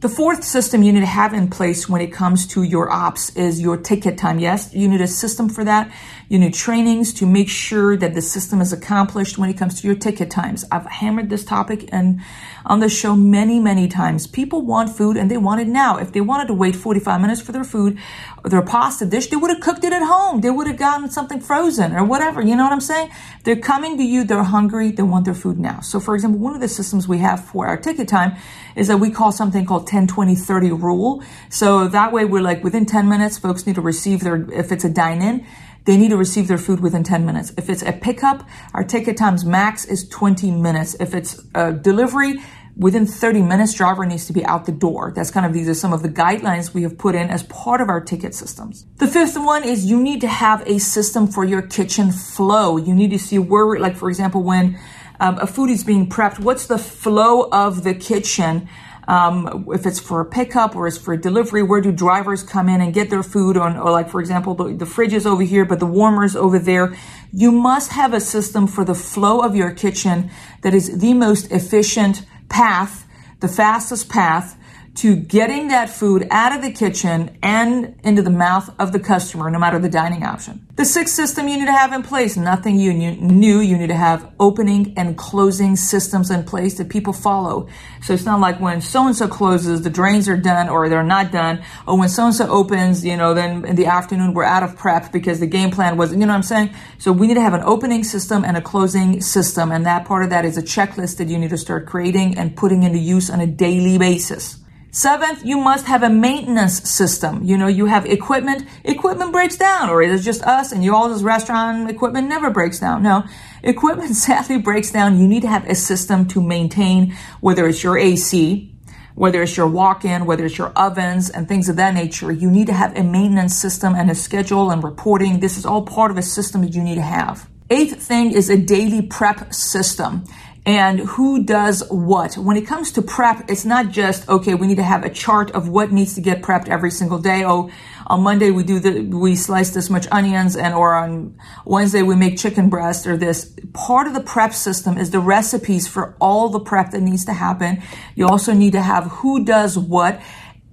The 0.00 0.08
fourth 0.10 0.44
system 0.44 0.82
you 0.82 0.92
need 0.92 1.00
to 1.00 1.06
have 1.06 1.32
in 1.32 1.48
place 1.48 1.88
when 1.88 2.02
it 2.02 2.12
comes 2.12 2.46
to 2.48 2.62
your 2.62 2.90
ops 2.90 3.34
is 3.36 3.58
your 3.58 3.78
ticket 3.78 4.18
time. 4.18 4.38
Yes, 4.38 4.74
you 4.74 4.86
need 4.86 5.00
a 5.00 5.06
system 5.06 5.48
for 5.48 5.64
that. 5.64 5.90
You 6.28 6.38
need 6.38 6.54
trainings 6.54 7.12
to 7.14 7.26
make 7.26 7.48
sure 7.48 7.96
that 7.96 8.14
the 8.14 8.22
system 8.22 8.60
is 8.60 8.72
accomplished 8.72 9.38
when 9.38 9.50
it 9.50 9.58
comes 9.58 9.80
to 9.80 9.86
your 9.86 9.96
ticket 9.96 10.30
times. 10.30 10.64
I've 10.72 10.86
hammered 10.86 11.28
this 11.28 11.44
topic 11.44 11.88
and 11.92 12.20
on 12.64 12.80
the 12.80 12.88
show 12.88 13.14
many, 13.14 13.60
many 13.60 13.88
times. 13.88 14.26
People 14.26 14.62
want 14.62 14.96
food 14.96 15.16
and 15.16 15.30
they 15.30 15.36
want 15.36 15.60
it 15.60 15.68
now. 15.68 15.98
If 15.98 16.12
they 16.12 16.20
wanted 16.20 16.46
to 16.48 16.54
wait 16.54 16.74
45 16.74 17.20
minutes 17.20 17.40
for 17.40 17.52
their 17.52 17.64
food, 17.64 17.98
or 18.42 18.50
their 18.50 18.62
pasta 18.62 19.06
dish, 19.06 19.28
they 19.28 19.36
would 19.36 19.50
have 19.50 19.60
cooked 19.60 19.84
it 19.84 19.92
at 19.92 20.02
home. 20.02 20.40
They 20.40 20.50
would 20.50 20.66
have 20.66 20.76
gotten 20.76 21.10
something 21.10 21.40
frozen 21.40 21.94
or 21.94 22.04
whatever. 22.04 22.42
You 22.42 22.56
know 22.56 22.64
what 22.64 22.72
I'm 22.72 22.80
saying? 22.80 23.10
They're 23.44 23.56
coming 23.56 23.96
to 23.98 24.02
you. 24.02 24.24
They're 24.24 24.42
hungry. 24.42 24.90
They 24.90 25.02
want 25.02 25.24
their 25.24 25.34
food 25.34 25.58
now. 25.58 25.80
So 25.80 26.00
for 26.00 26.14
example, 26.14 26.40
one 26.40 26.54
of 26.54 26.60
the 26.60 26.68
systems 26.68 27.06
we 27.06 27.18
have 27.18 27.44
for 27.44 27.66
our 27.66 27.76
ticket 27.76 28.08
time 28.08 28.36
is 28.76 28.88
that 28.88 28.98
we 28.98 29.10
call 29.10 29.32
something 29.32 29.66
called 29.66 29.86
10, 29.86 30.06
20, 30.06 30.34
30 30.34 30.72
rule. 30.72 31.22
So 31.48 31.88
that 31.88 32.12
way 32.12 32.24
we're 32.24 32.42
like 32.42 32.64
within 32.64 32.86
10 32.86 33.08
minutes, 33.08 33.38
folks 33.38 33.66
need 33.66 33.76
to 33.76 33.80
receive 33.80 34.20
their, 34.20 34.50
if 34.50 34.72
it's 34.72 34.84
a 34.84 34.90
dine 34.90 35.22
in, 35.22 35.46
they 35.84 35.96
need 35.96 36.10
to 36.10 36.16
receive 36.16 36.48
their 36.48 36.58
food 36.58 36.80
within 36.80 37.02
10 37.02 37.26
minutes. 37.26 37.52
If 37.56 37.68
it's 37.68 37.82
a 37.82 37.92
pickup, 37.92 38.46
our 38.72 38.84
ticket 38.84 39.16
times 39.16 39.44
max 39.44 39.84
is 39.84 40.08
20 40.08 40.50
minutes. 40.50 40.94
If 40.98 41.14
it's 41.14 41.44
a 41.54 41.72
delivery, 41.72 42.40
within 42.76 43.06
30 43.06 43.42
minutes, 43.42 43.74
driver 43.74 44.04
needs 44.06 44.26
to 44.26 44.32
be 44.32 44.44
out 44.44 44.66
the 44.66 44.72
door. 44.72 45.12
That's 45.14 45.30
kind 45.30 45.46
of, 45.46 45.52
these 45.52 45.68
are 45.68 45.74
some 45.74 45.92
of 45.92 46.02
the 46.02 46.08
guidelines 46.08 46.74
we 46.74 46.82
have 46.82 46.98
put 46.98 47.14
in 47.14 47.28
as 47.28 47.42
part 47.44 47.80
of 47.80 47.88
our 47.88 48.00
ticket 48.00 48.34
systems. 48.34 48.86
The 48.96 49.06
fifth 49.06 49.36
one 49.36 49.64
is 49.64 49.84
you 49.84 50.00
need 50.00 50.20
to 50.22 50.28
have 50.28 50.66
a 50.66 50.78
system 50.78 51.26
for 51.26 51.44
your 51.44 51.62
kitchen 51.62 52.10
flow. 52.10 52.76
You 52.76 52.94
need 52.94 53.10
to 53.10 53.18
see 53.18 53.38
where, 53.38 53.78
like, 53.78 53.96
for 53.96 54.08
example, 54.08 54.42
when 54.42 54.78
um, 55.20 55.38
a 55.38 55.46
food 55.46 55.70
is 55.70 55.84
being 55.84 56.08
prepped, 56.08 56.40
what's 56.40 56.66
the 56.66 56.78
flow 56.78 57.48
of 57.52 57.84
the 57.84 57.94
kitchen? 57.94 58.68
Um, 59.06 59.66
if 59.68 59.86
it's 59.86 60.00
for 60.00 60.20
a 60.20 60.24
pickup 60.24 60.74
or 60.74 60.86
it's 60.86 60.98
for 60.98 61.16
delivery, 61.16 61.62
where 61.62 61.80
do 61.80 61.92
drivers 61.92 62.42
come 62.42 62.68
in 62.68 62.80
and 62.80 62.94
get 62.94 63.10
their 63.10 63.22
food? 63.22 63.56
On, 63.56 63.76
or 63.76 63.90
like, 63.90 64.08
for 64.08 64.20
example, 64.20 64.54
the, 64.54 64.74
the 64.74 64.86
fridge 64.86 65.12
is 65.12 65.26
over 65.26 65.42
here, 65.42 65.64
but 65.64 65.80
the 65.80 65.86
warmer's 65.86 66.34
over 66.34 66.58
there. 66.58 66.96
You 67.32 67.52
must 67.52 67.92
have 67.92 68.14
a 68.14 68.20
system 68.20 68.66
for 68.66 68.84
the 68.84 68.94
flow 68.94 69.40
of 69.40 69.54
your 69.54 69.70
kitchen 69.70 70.30
that 70.62 70.74
is 70.74 70.98
the 70.98 71.14
most 71.14 71.50
efficient 71.50 72.24
path, 72.48 73.06
the 73.40 73.48
fastest 73.48 74.08
path 74.08 74.56
to 74.96 75.16
getting 75.16 75.68
that 75.68 75.90
food 75.90 76.26
out 76.30 76.54
of 76.54 76.62
the 76.62 76.70
kitchen 76.70 77.36
and 77.42 77.98
into 78.04 78.22
the 78.22 78.30
mouth 78.30 78.72
of 78.78 78.92
the 78.92 79.00
customer, 79.00 79.50
no 79.50 79.58
matter 79.58 79.78
the 79.80 79.88
dining 79.88 80.22
option. 80.22 80.64
The 80.76 80.84
sixth 80.84 81.14
system 81.14 81.48
you 81.48 81.58
need 81.58 81.66
to 81.66 81.72
have 81.72 81.92
in 81.92 82.02
place, 82.02 82.36
nothing 82.36 82.78
you 82.78 82.92
new, 82.92 83.58
you 83.58 83.76
need 83.76 83.88
to 83.88 83.96
have 83.96 84.32
opening 84.38 84.94
and 84.96 85.16
closing 85.18 85.74
systems 85.74 86.30
in 86.30 86.44
place 86.44 86.78
that 86.78 86.90
people 86.90 87.12
follow. 87.12 87.68
So 88.02 88.12
it's 88.12 88.24
not 88.24 88.40
like 88.40 88.60
when 88.60 88.80
so 88.80 89.06
and 89.06 89.16
so 89.16 89.26
closes, 89.26 89.82
the 89.82 89.90
drains 89.90 90.28
are 90.28 90.36
done 90.36 90.68
or 90.68 90.88
they're 90.88 91.02
not 91.02 91.32
done, 91.32 91.64
or 91.88 91.98
when 91.98 92.08
so 92.08 92.26
and 92.26 92.34
so 92.34 92.48
opens, 92.48 93.04
you 93.04 93.16
know, 93.16 93.34
then 93.34 93.64
in 93.64 93.74
the 93.74 93.86
afternoon 93.86 94.32
we're 94.32 94.44
out 94.44 94.62
of 94.62 94.76
prep 94.76 95.10
because 95.10 95.40
the 95.40 95.46
game 95.46 95.70
plan 95.70 95.96
wasn't. 95.96 96.20
you 96.20 96.26
know 96.26 96.32
what 96.32 96.38
I'm 96.38 96.42
saying? 96.42 96.74
So 96.98 97.12
we 97.12 97.26
need 97.26 97.34
to 97.34 97.40
have 97.40 97.54
an 97.54 97.62
opening 97.62 98.04
system 98.04 98.44
and 98.44 98.56
a 98.56 98.62
closing 98.62 99.20
system, 99.20 99.72
and 99.72 99.86
that 99.86 100.04
part 100.04 100.22
of 100.22 100.30
that 100.30 100.44
is 100.44 100.56
a 100.56 100.62
checklist 100.62 101.18
that 101.18 101.28
you 101.28 101.38
need 101.38 101.50
to 101.50 101.58
start 101.58 101.86
creating 101.86 102.38
and 102.38 102.56
putting 102.56 102.84
into 102.84 102.98
use 102.98 103.28
on 103.28 103.40
a 103.40 103.46
daily 103.46 103.98
basis. 103.98 104.63
Seventh, 104.94 105.44
you 105.44 105.58
must 105.58 105.86
have 105.86 106.04
a 106.04 106.08
maintenance 106.08 106.88
system. 106.88 107.42
You 107.42 107.58
know, 107.58 107.66
you 107.66 107.86
have 107.86 108.06
equipment, 108.06 108.64
equipment 108.84 109.32
breaks 109.32 109.56
down, 109.56 109.90
or 109.90 110.00
is 110.02 110.20
it 110.20 110.22
just 110.22 110.44
us 110.44 110.70
and 110.70 110.84
you 110.84 110.94
all 110.94 111.08
this 111.08 111.20
restaurant 111.20 111.90
equipment 111.90 112.28
never 112.28 112.48
breaks 112.48 112.78
down? 112.78 113.02
No, 113.02 113.24
equipment 113.64 114.14
sadly 114.26 114.58
breaks 114.58 114.92
down. 114.92 115.18
You 115.18 115.26
need 115.26 115.42
to 115.42 115.48
have 115.48 115.68
a 115.68 115.74
system 115.74 116.28
to 116.28 116.40
maintain, 116.40 117.12
whether 117.40 117.66
it's 117.66 117.82
your 117.82 117.98
AC, 117.98 118.72
whether 119.16 119.42
it's 119.42 119.56
your 119.56 119.66
walk-in, 119.66 120.26
whether 120.26 120.44
it's 120.44 120.58
your 120.58 120.70
ovens 120.76 121.28
and 121.28 121.48
things 121.48 121.68
of 121.68 121.74
that 121.74 121.92
nature. 121.92 122.30
You 122.30 122.48
need 122.48 122.68
to 122.68 122.72
have 122.72 122.96
a 122.96 123.02
maintenance 123.02 123.56
system 123.56 123.96
and 123.96 124.12
a 124.12 124.14
schedule 124.14 124.70
and 124.70 124.84
reporting. 124.84 125.40
This 125.40 125.58
is 125.58 125.66
all 125.66 125.82
part 125.82 126.12
of 126.12 126.18
a 126.18 126.22
system 126.22 126.60
that 126.60 126.72
you 126.72 126.84
need 126.84 126.94
to 126.94 127.02
have. 127.02 127.50
Eighth 127.68 128.00
thing 128.00 128.30
is 128.30 128.48
a 128.48 128.56
daily 128.56 129.02
prep 129.02 129.52
system 129.52 130.22
and 130.66 131.00
who 131.00 131.44
does 131.44 131.86
what. 131.90 132.36
When 132.36 132.56
it 132.56 132.66
comes 132.66 132.92
to 132.92 133.02
prep, 133.02 133.50
it's 133.50 133.66
not 133.66 133.90
just, 133.90 134.28
okay, 134.28 134.54
we 134.54 134.66
need 134.66 134.76
to 134.76 134.82
have 134.82 135.04
a 135.04 135.10
chart 135.10 135.50
of 135.50 135.68
what 135.68 135.92
needs 135.92 136.14
to 136.14 136.22
get 136.22 136.40
prepped 136.42 136.68
every 136.68 136.90
single 136.90 137.18
day. 137.18 137.44
Oh, 137.44 137.70
on 138.06 138.22
Monday 138.22 138.50
we 138.50 138.62
do 138.64 138.80
the, 138.80 139.02
we 139.02 139.36
slice 139.36 139.70
this 139.70 139.90
much 139.90 140.06
onions 140.10 140.56
and, 140.56 140.74
or 140.74 140.94
on 140.94 141.38
Wednesday 141.66 142.02
we 142.02 142.16
make 142.16 142.38
chicken 142.38 142.70
breast 142.70 143.06
or 143.06 143.16
this. 143.16 143.54
Part 143.74 144.06
of 144.06 144.14
the 144.14 144.22
prep 144.22 144.54
system 144.54 144.96
is 144.96 145.10
the 145.10 145.20
recipes 145.20 145.86
for 145.86 146.16
all 146.18 146.48
the 146.48 146.60
prep 146.60 146.92
that 146.92 147.02
needs 147.02 147.26
to 147.26 147.34
happen. 147.34 147.82
You 148.14 148.26
also 148.26 148.54
need 148.54 148.72
to 148.72 148.82
have 148.82 149.04
who 149.04 149.44
does 149.44 149.76
what 149.76 150.22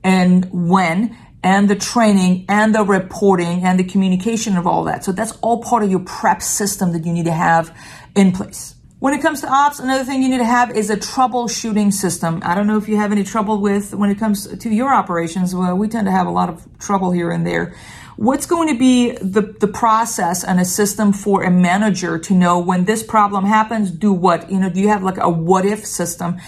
and 0.03 0.48
when 0.51 1.17
and 1.43 1.69
the 1.69 1.75
training 1.75 2.45
and 2.48 2.74
the 2.74 2.83
reporting 2.83 3.63
and 3.63 3.77
the 3.77 3.83
communication 3.83 4.55
of 4.55 4.67
all 4.67 4.86
that. 4.86 5.03
So 5.03 5.12
that's 5.12 5.33
all 5.41 5.62
part 5.62 5.83
of 5.83 5.91
your 5.91 6.01
prep 6.01 6.41
system 6.41 6.93
that 6.93 7.05
you 7.05 7.12
need 7.12 7.25
to 7.25 7.33
have 7.33 7.75
in 8.15 8.31
place. 8.31 8.75
When 9.01 9.15
it 9.15 9.22
comes 9.24 9.41
to 9.41 9.51
ops, 9.51 9.79
another 9.79 10.03
thing 10.03 10.22
you 10.22 10.29
need 10.29 10.38
to 10.38 10.46
have 10.46 10.77
is 10.77 10.91
a 10.91 10.96
troubleshooting 10.96 11.91
system. 11.91 12.39
I 12.46 12.53
don't 12.53 12.67
know 12.67 12.77
if 12.77 12.88
you 12.88 12.98
have 12.98 13.12
any 13.12 13.24
trouble 13.24 13.60
with 13.60 13.96
when 13.96 14.12
it 14.12 14.20
comes 14.20 14.46
to 14.46 14.70
your 14.70 14.93
operations. 14.93 15.55
Well, 15.55 15.75
we 15.75 15.88
tend 15.88 16.05
to 16.05 16.12
have 16.12 16.27
a 16.27 16.29
lot 16.29 16.50
of 16.50 16.67
trouble 16.77 17.10
here 17.10 17.31
and 17.31 17.43
there. 17.43 17.74
What's 18.15 18.46
going 18.46 18.67
to 18.67 18.77
be 18.77 19.13
the, 19.13 19.55
the 19.60 19.67
process 19.67 20.43
and 20.43 20.60
a 20.60 20.65
system 20.65 21.13
for 21.13 21.41
a 21.41 21.50
manager 21.50 22.20
to 22.20 22.36
know 22.36 22.60
when 22.60 22.86
this 22.86 23.01
problem 23.01 23.43
happens, 23.43 23.89
do 23.89 24.13
what? 24.13 24.51
You 24.51 24.60
know, 24.60 24.70
do 24.70 24.79
you 24.79 24.89
have 24.89 25.01
like 25.01 25.17
a 25.17 25.27
what 25.27 25.65
if 25.65 25.84
system? 25.84 26.39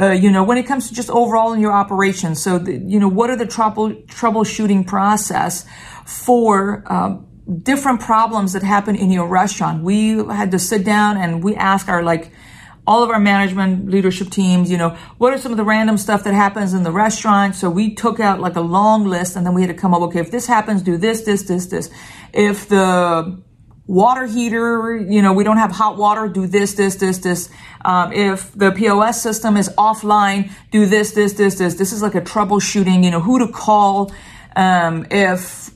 Uh, 0.00 0.12
you 0.12 0.30
know, 0.30 0.44
when 0.44 0.56
it 0.56 0.68
comes 0.68 0.86
to 0.90 0.94
just 0.94 1.10
overall 1.10 1.52
in 1.52 1.58
your 1.58 1.72
operations. 1.72 2.40
So, 2.40 2.60
the, 2.60 2.76
you 2.76 3.00
know, 3.00 3.08
what 3.08 3.28
are 3.28 3.36
the 3.36 3.46
trouble 3.46 3.90
troubleshooting 3.90 4.86
process 4.86 5.66
for 6.06 6.84
um, 6.86 7.27
different 7.62 8.00
problems 8.00 8.52
that 8.52 8.62
happen 8.62 8.94
in 8.94 9.10
your 9.10 9.26
restaurant. 9.26 9.82
We 9.82 10.18
had 10.18 10.50
to 10.50 10.58
sit 10.58 10.84
down 10.84 11.16
and 11.16 11.42
we 11.42 11.54
ask 11.56 11.88
our 11.88 12.02
like 12.02 12.30
all 12.86 13.02
of 13.02 13.10
our 13.10 13.20
management 13.20 13.90
leadership 13.90 14.30
teams, 14.30 14.70
you 14.70 14.78
know, 14.78 14.96
what 15.18 15.34
are 15.34 15.38
some 15.38 15.52
of 15.52 15.58
the 15.58 15.64
random 15.64 15.98
stuff 15.98 16.24
that 16.24 16.32
happens 16.32 16.72
in 16.72 16.84
the 16.84 16.90
restaurant? 16.90 17.54
So 17.54 17.68
we 17.68 17.94
took 17.94 18.18
out 18.18 18.40
like 18.40 18.56
a 18.56 18.62
long 18.62 19.04
list 19.04 19.36
and 19.36 19.44
then 19.44 19.52
we 19.52 19.60
had 19.60 19.68
to 19.68 19.74
come 19.74 19.92
up, 19.92 20.00
okay, 20.02 20.20
if 20.20 20.30
this 20.30 20.46
happens, 20.46 20.80
do 20.80 20.96
this, 20.96 21.20
this, 21.22 21.42
this, 21.42 21.66
this. 21.66 21.90
If 22.32 22.66
the 22.70 23.42
water 23.86 24.24
heater, 24.26 24.96
you 24.96 25.20
know, 25.20 25.34
we 25.34 25.44
don't 25.44 25.58
have 25.58 25.70
hot 25.70 25.98
water, 25.98 26.28
do 26.28 26.46
this, 26.46 26.74
this, 26.74 26.96
this, 26.96 27.18
this. 27.18 27.50
Um, 27.84 28.10
if 28.14 28.52
the 28.52 28.72
POS 28.72 29.20
system 29.20 29.58
is 29.58 29.68
offline, 29.76 30.50
do 30.70 30.86
this, 30.86 31.12
this, 31.12 31.34
this, 31.34 31.56
this. 31.56 31.74
This 31.74 31.92
is 31.92 32.00
like 32.00 32.14
a 32.14 32.22
troubleshooting, 32.22 33.04
you 33.04 33.10
know, 33.10 33.20
who 33.20 33.38
to 33.38 33.52
call. 33.52 34.12
Um, 34.56 35.06
if 35.10 35.70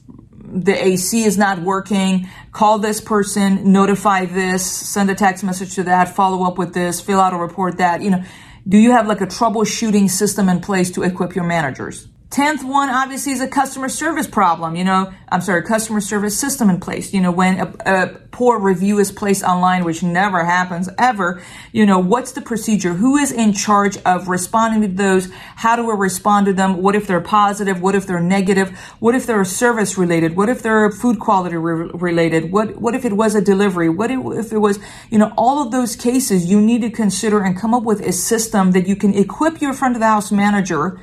the 0.52 0.84
AC 0.86 1.24
is 1.24 1.38
not 1.38 1.60
working, 1.60 2.28
call 2.52 2.78
this 2.78 3.00
person, 3.00 3.72
notify 3.72 4.26
this, 4.26 4.64
send 4.64 5.10
a 5.10 5.14
text 5.14 5.42
message 5.42 5.74
to 5.76 5.84
that, 5.84 6.14
follow 6.14 6.44
up 6.44 6.58
with 6.58 6.74
this, 6.74 7.00
fill 7.00 7.20
out 7.20 7.32
a 7.32 7.36
report 7.36 7.78
that, 7.78 8.02
you 8.02 8.10
know, 8.10 8.22
do 8.68 8.76
you 8.78 8.92
have 8.92 9.06
like 9.06 9.20
a 9.20 9.26
troubleshooting 9.26 10.08
system 10.10 10.48
in 10.48 10.60
place 10.60 10.90
to 10.92 11.02
equip 11.02 11.34
your 11.34 11.44
managers? 11.44 12.06
Tenth 12.32 12.64
one 12.64 12.88
obviously 12.88 13.32
is 13.32 13.42
a 13.42 13.46
customer 13.46 13.90
service 13.90 14.26
problem. 14.26 14.74
You 14.74 14.84
know, 14.84 15.12
I'm 15.28 15.42
sorry, 15.42 15.62
customer 15.64 16.00
service 16.00 16.38
system 16.38 16.70
in 16.70 16.80
place. 16.80 17.12
You 17.12 17.20
know, 17.20 17.30
when 17.30 17.60
a, 17.60 17.74
a, 17.84 18.06
poor 18.30 18.58
review 18.58 18.98
is 18.98 19.12
placed 19.12 19.44
online, 19.44 19.84
which 19.84 20.02
never 20.02 20.42
happens 20.42 20.88
ever, 20.96 21.42
you 21.72 21.84
know, 21.84 21.98
what's 21.98 22.32
the 22.32 22.40
procedure? 22.40 22.94
Who 22.94 23.18
is 23.18 23.30
in 23.30 23.52
charge 23.52 23.98
of 24.06 24.28
responding 24.28 24.80
to 24.80 24.88
those? 24.88 25.30
How 25.56 25.76
do 25.76 25.84
we 25.86 25.92
respond 25.92 26.46
to 26.46 26.54
them? 26.54 26.80
What 26.80 26.94
if 26.94 27.06
they're 27.06 27.20
positive? 27.20 27.82
What 27.82 27.94
if 27.94 28.06
they're 28.06 28.18
negative? 28.18 28.70
What 28.98 29.14
if 29.14 29.26
they're 29.26 29.44
service 29.44 29.98
related? 29.98 30.34
What 30.34 30.48
if 30.48 30.62
they're 30.62 30.90
food 30.90 31.20
quality 31.20 31.56
re- 31.56 31.90
related? 31.92 32.50
What, 32.50 32.80
what 32.80 32.94
if 32.94 33.04
it 33.04 33.12
was 33.12 33.34
a 33.34 33.42
delivery? 33.42 33.90
What 33.90 34.10
if 34.10 34.50
it 34.50 34.58
was, 34.58 34.78
you 35.10 35.18
know, 35.18 35.34
all 35.36 35.62
of 35.62 35.70
those 35.70 35.96
cases 35.96 36.50
you 36.50 36.62
need 36.62 36.80
to 36.80 36.90
consider 36.90 37.42
and 37.42 37.58
come 37.58 37.74
up 37.74 37.82
with 37.82 38.00
a 38.00 38.12
system 38.12 38.72
that 38.72 38.88
you 38.88 38.96
can 38.96 39.12
equip 39.12 39.60
your 39.60 39.74
front 39.74 39.96
of 39.96 40.00
the 40.00 40.06
house 40.06 40.32
manager 40.32 40.98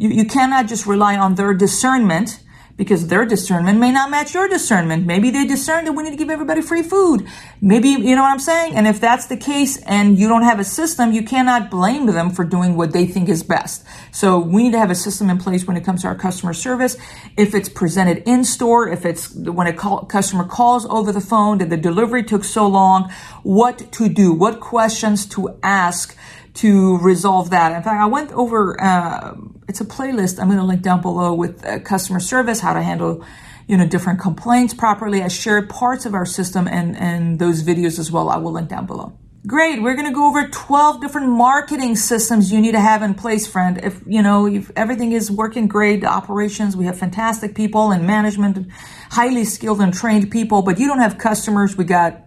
you, 0.00 0.08
you 0.08 0.24
cannot 0.24 0.66
just 0.66 0.86
rely 0.86 1.16
on 1.16 1.34
their 1.34 1.52
discernment 1.52 2.40
because 2.78 3.08
their 3.08 3.26
discernment 3.26 3.78
may 3.78 3.92
not 3.92 4.10
match 4.10 4.32
your 4.32 4.48
discernment. 4.48 5.04
Maybe 5.04 5.28
they 5.28 5.44
discern 5.44 5.84
that 5.84 5.92
we 5.92 6.02
need 6.02 6.12
to 6.12 6.16
give 6.16 6.30
everybody 6.30 6.62
free 6.62 6.82
food. 6.82 7.28
Maybe, 7.60 7.90
you 7.90 8.16
know 8.16 8.22
what 8.22 8.32
I'm 8.32 8.38
saying? 8.38 8.74
And 8.74 8.86
if 8.86 8.98
that's 8.98 9.26
the 9.26 9.36
case 9.36 9.76
and 9.82 10.18
you 10.18 10.26
don't 10.26 10.44
have 10.44 10.58
a 10.58 10.64
system, 10.64 11.12
you 11.12 11.22
cannot 11.22 11.70
blame 11.70 12.06
them 12.06 12.30
for 12.30 12.42
doing 12.42 12.78
what 12.78 12.94
they 12.94 13.04
think 13.04 13.28
is 13.28 13.42
best. 13.42 13.84
So 14.10 14.38
we 14.38 14.62
need 14.62 14.72
to 14.72 14.78
have 14.78 14.90
a 14.90 14.94
system 14.94 15.28
in 15.28 15.36
place 15.36 15.66
when 15.66 15.76
it 15.76 15.84
comes 15.84 16.00
to 16.00 16.08
our 16.08 16.14
customer 16.14 16.54
service. 16.54 16.96
If 17.36 17.54
it's 17.54 17.68
presented 17.68 18.22
in 18.26 18.44
store, 18.44 18.88
if 18.88 19.04
it's 19.04 19.34
when 19.34 19.66
a 19.66 19.74
call, 19.74 20.06
customer 20.06 20.44
calls 20.44 20.86
over 20.86 21.12
the 21.12 21.20
phone 21.20 21.58
that 21.58 21.68
the 21.68 21.76
delivery 21.76 22.22
took 22.22 22.44
so 22.44 22.66
long, 22.66 23.12
what 23.42 23.92
to 23.92 24.08
do, 24.08 24.32
what 24.32 24.60
questions 24.60 25.26
to 25.26 25.58
ask 25.62 26.16
to 26.54 26.98
resolve 26.98 27.50
that. 27.50 27.72
In 27.72 27.82
fact, 27.82 28.00
I 28.00 28.06
went 28.06 28.32
over, 28.32 28.80
uh, 28.80 29.34
it's 29.68 29.80
a 29.80 29.84
playlist 29.84 30.40
I'm 30.40 30.48
going 30.48 30.58
to 30.58 30.64
link 30.64 30.82
down 30.82 31.00
below 31.00 31.32
with 31.34 31.64
uh, 31.64 31.78
customer 31.80 32.20
service, 32.20 32.60
how 32.60 32.72
to 32.72 32.82
handle, 32.82 33.24
you 33.66 33.76
know, 33.76 33.86
different 33.86 34.20
complaints 34.20 34.74
properly. 34.74 35.22
I 35.22 35.28
shared 35.28 35.70
parts 35.70 36.06
of 36.06 36.14
our 36.14 36.26
system 36.26 36.66
and, 36.66 36.96
and 36.96 37.38
those 37.38 37.62
videos 37.62 37.98
as 37.98 38.10
well. 38.10 38.28
I 38.28 38.38
will 38.38 38.52
link 38.52 38.68
down 38.68 38.86
below. 38.86 39.16
Great. 39.46 39.80
We're 39.80 39.94
going 39.94 40.06
to 40.06 40.12
go 40.12 40.28
over 40.28 40.48
12 40.48 41.00
different 41.00 41.28
marketing 41.28 41.96
systems 41.96 42.52
you 42.52 42.60
need 42.60 42.72
to 42.72 42.80
have 42.80 43.02
in 43.02 43.14
place, 43.14 43.46
friend. 43.46 43.80
If, 43.82 44.02
you 44.06 44.22
know, 44.22 44.46
if 44.46 44.70
everything 44.76 45.12
is 45.12 45.30
working 45.30 45.66
great, 45.66 46.04
operations, 46.04 46.76
we 46.76 46.84
have 46.84 46.98
fantastic 46.98 47.54
people 47.54 47.90
and 47.90 48.06
management, 48.06 48.70
highly 49.10 49.44
skilled 49.44 49.80
and 49.80 49.94
trained 49.94 50.30
people, 50.30 50.60
but 50.60 50.78
you 50.78 50.86
don't 50.86 50.98
have 50.98 51.16
customers. 51.16 51.74
We 51.74 51.84
got 51.84 52.22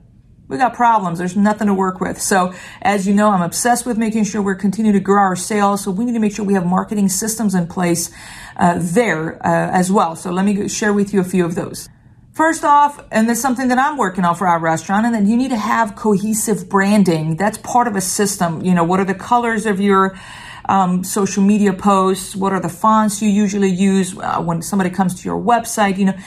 we 0.54 0.60
got 0.60 0.76
problems. 0.76 1.18
There's 1.18 1.36
nothing 1.36 1.68
to 1.68 1.74
work 1.74 2.00
with. 2.00 2.22
So 2.22 2.54
as 2.82 3.08
you 3.08 3.14
know, 3.14 3.32
I'm 3.32 3.42
obsessed 3.42 3.86
with 3.86 3.98
making 3.98 4.24
sure 4.26 4.42
we're 4.42 4.56
continuing 4.56 4.94
to 4.94 5.00
grow 5.00 5.22
our 5.22 5.36
sales. 5.36 5.84
So 5.84 5.92
we 5.92 6.06
need 6.06 6.14
to 6.14 6.20
make 6.20 6.34
sure 6.34 6.46
we 6.46 6.54
have 6.54 6.66
marketing 6.66 7.10
systems 7.10 7.56
in 7.56 7.68
place 7.68 8.12
uh, 8.56 8.76
there 8.80 9.36
uh, 9.46 9.72
as 9.72 9.92
well. 9.92 10.16
So 10.16 10.32
let 10.32 10.46
me 10.46 10.70
share 10.70 10.94
with 10.94 11.12
you 11.14 11.20
a 11.20 11.24
few 11.24 11.44
of 11.44 11.56
those. 11.56 11.90
First 12.34 12.64
off, 12.64 13.04
and 13.12 13.28
this 13.28 13.38
is 13.40 13.42
something 13.42 13.68
that 13.68 13.78
I'm 13.78 13.98
working 13.98 14.26
on 14.26 14.36
for 14.36 14.48
our 14.48 14.60
restaurant, 14.60 15.06
and 15.06 15.14
then 15.14 15.28
you 15.28 15.38
need 15.38 15.50
to 15.50 15.58
have 15.58 15.96
cohesive 15.96 16.70
branding. 16.70 17.36
That's 17.36 17.58
part 17.60 17.88
of 17.88 17.96
a 17.96 18.02
system. 18.02 18.64
You 18.64 18.74
know, 18.74 18.84
what 18.84 19.00
are 19.00 19.06
the 19.06 19.14
colors 19.14 19.66
of 19.68 19.80
your 19.80 20.18
um, 20.66 21.04
social 21.04 21.44
media 21.44 21.74
posts? 21.74 22.36
What 22.36 22.52
are 22.52 22.60
the 22.60 22.70
fonts 22.70 23.22
you 23.22 23.30
usually 23.30 23.70
use 23.70 24.18
uh, 24.18 24.42
when 24.42 24.62
somebody 24.64 24.90
comes 24.90 25.22
to 25.22 25.26
your 25.28 25.40
website? 25.40 25.98
You 26.00 26.06
know, 26.06 26.18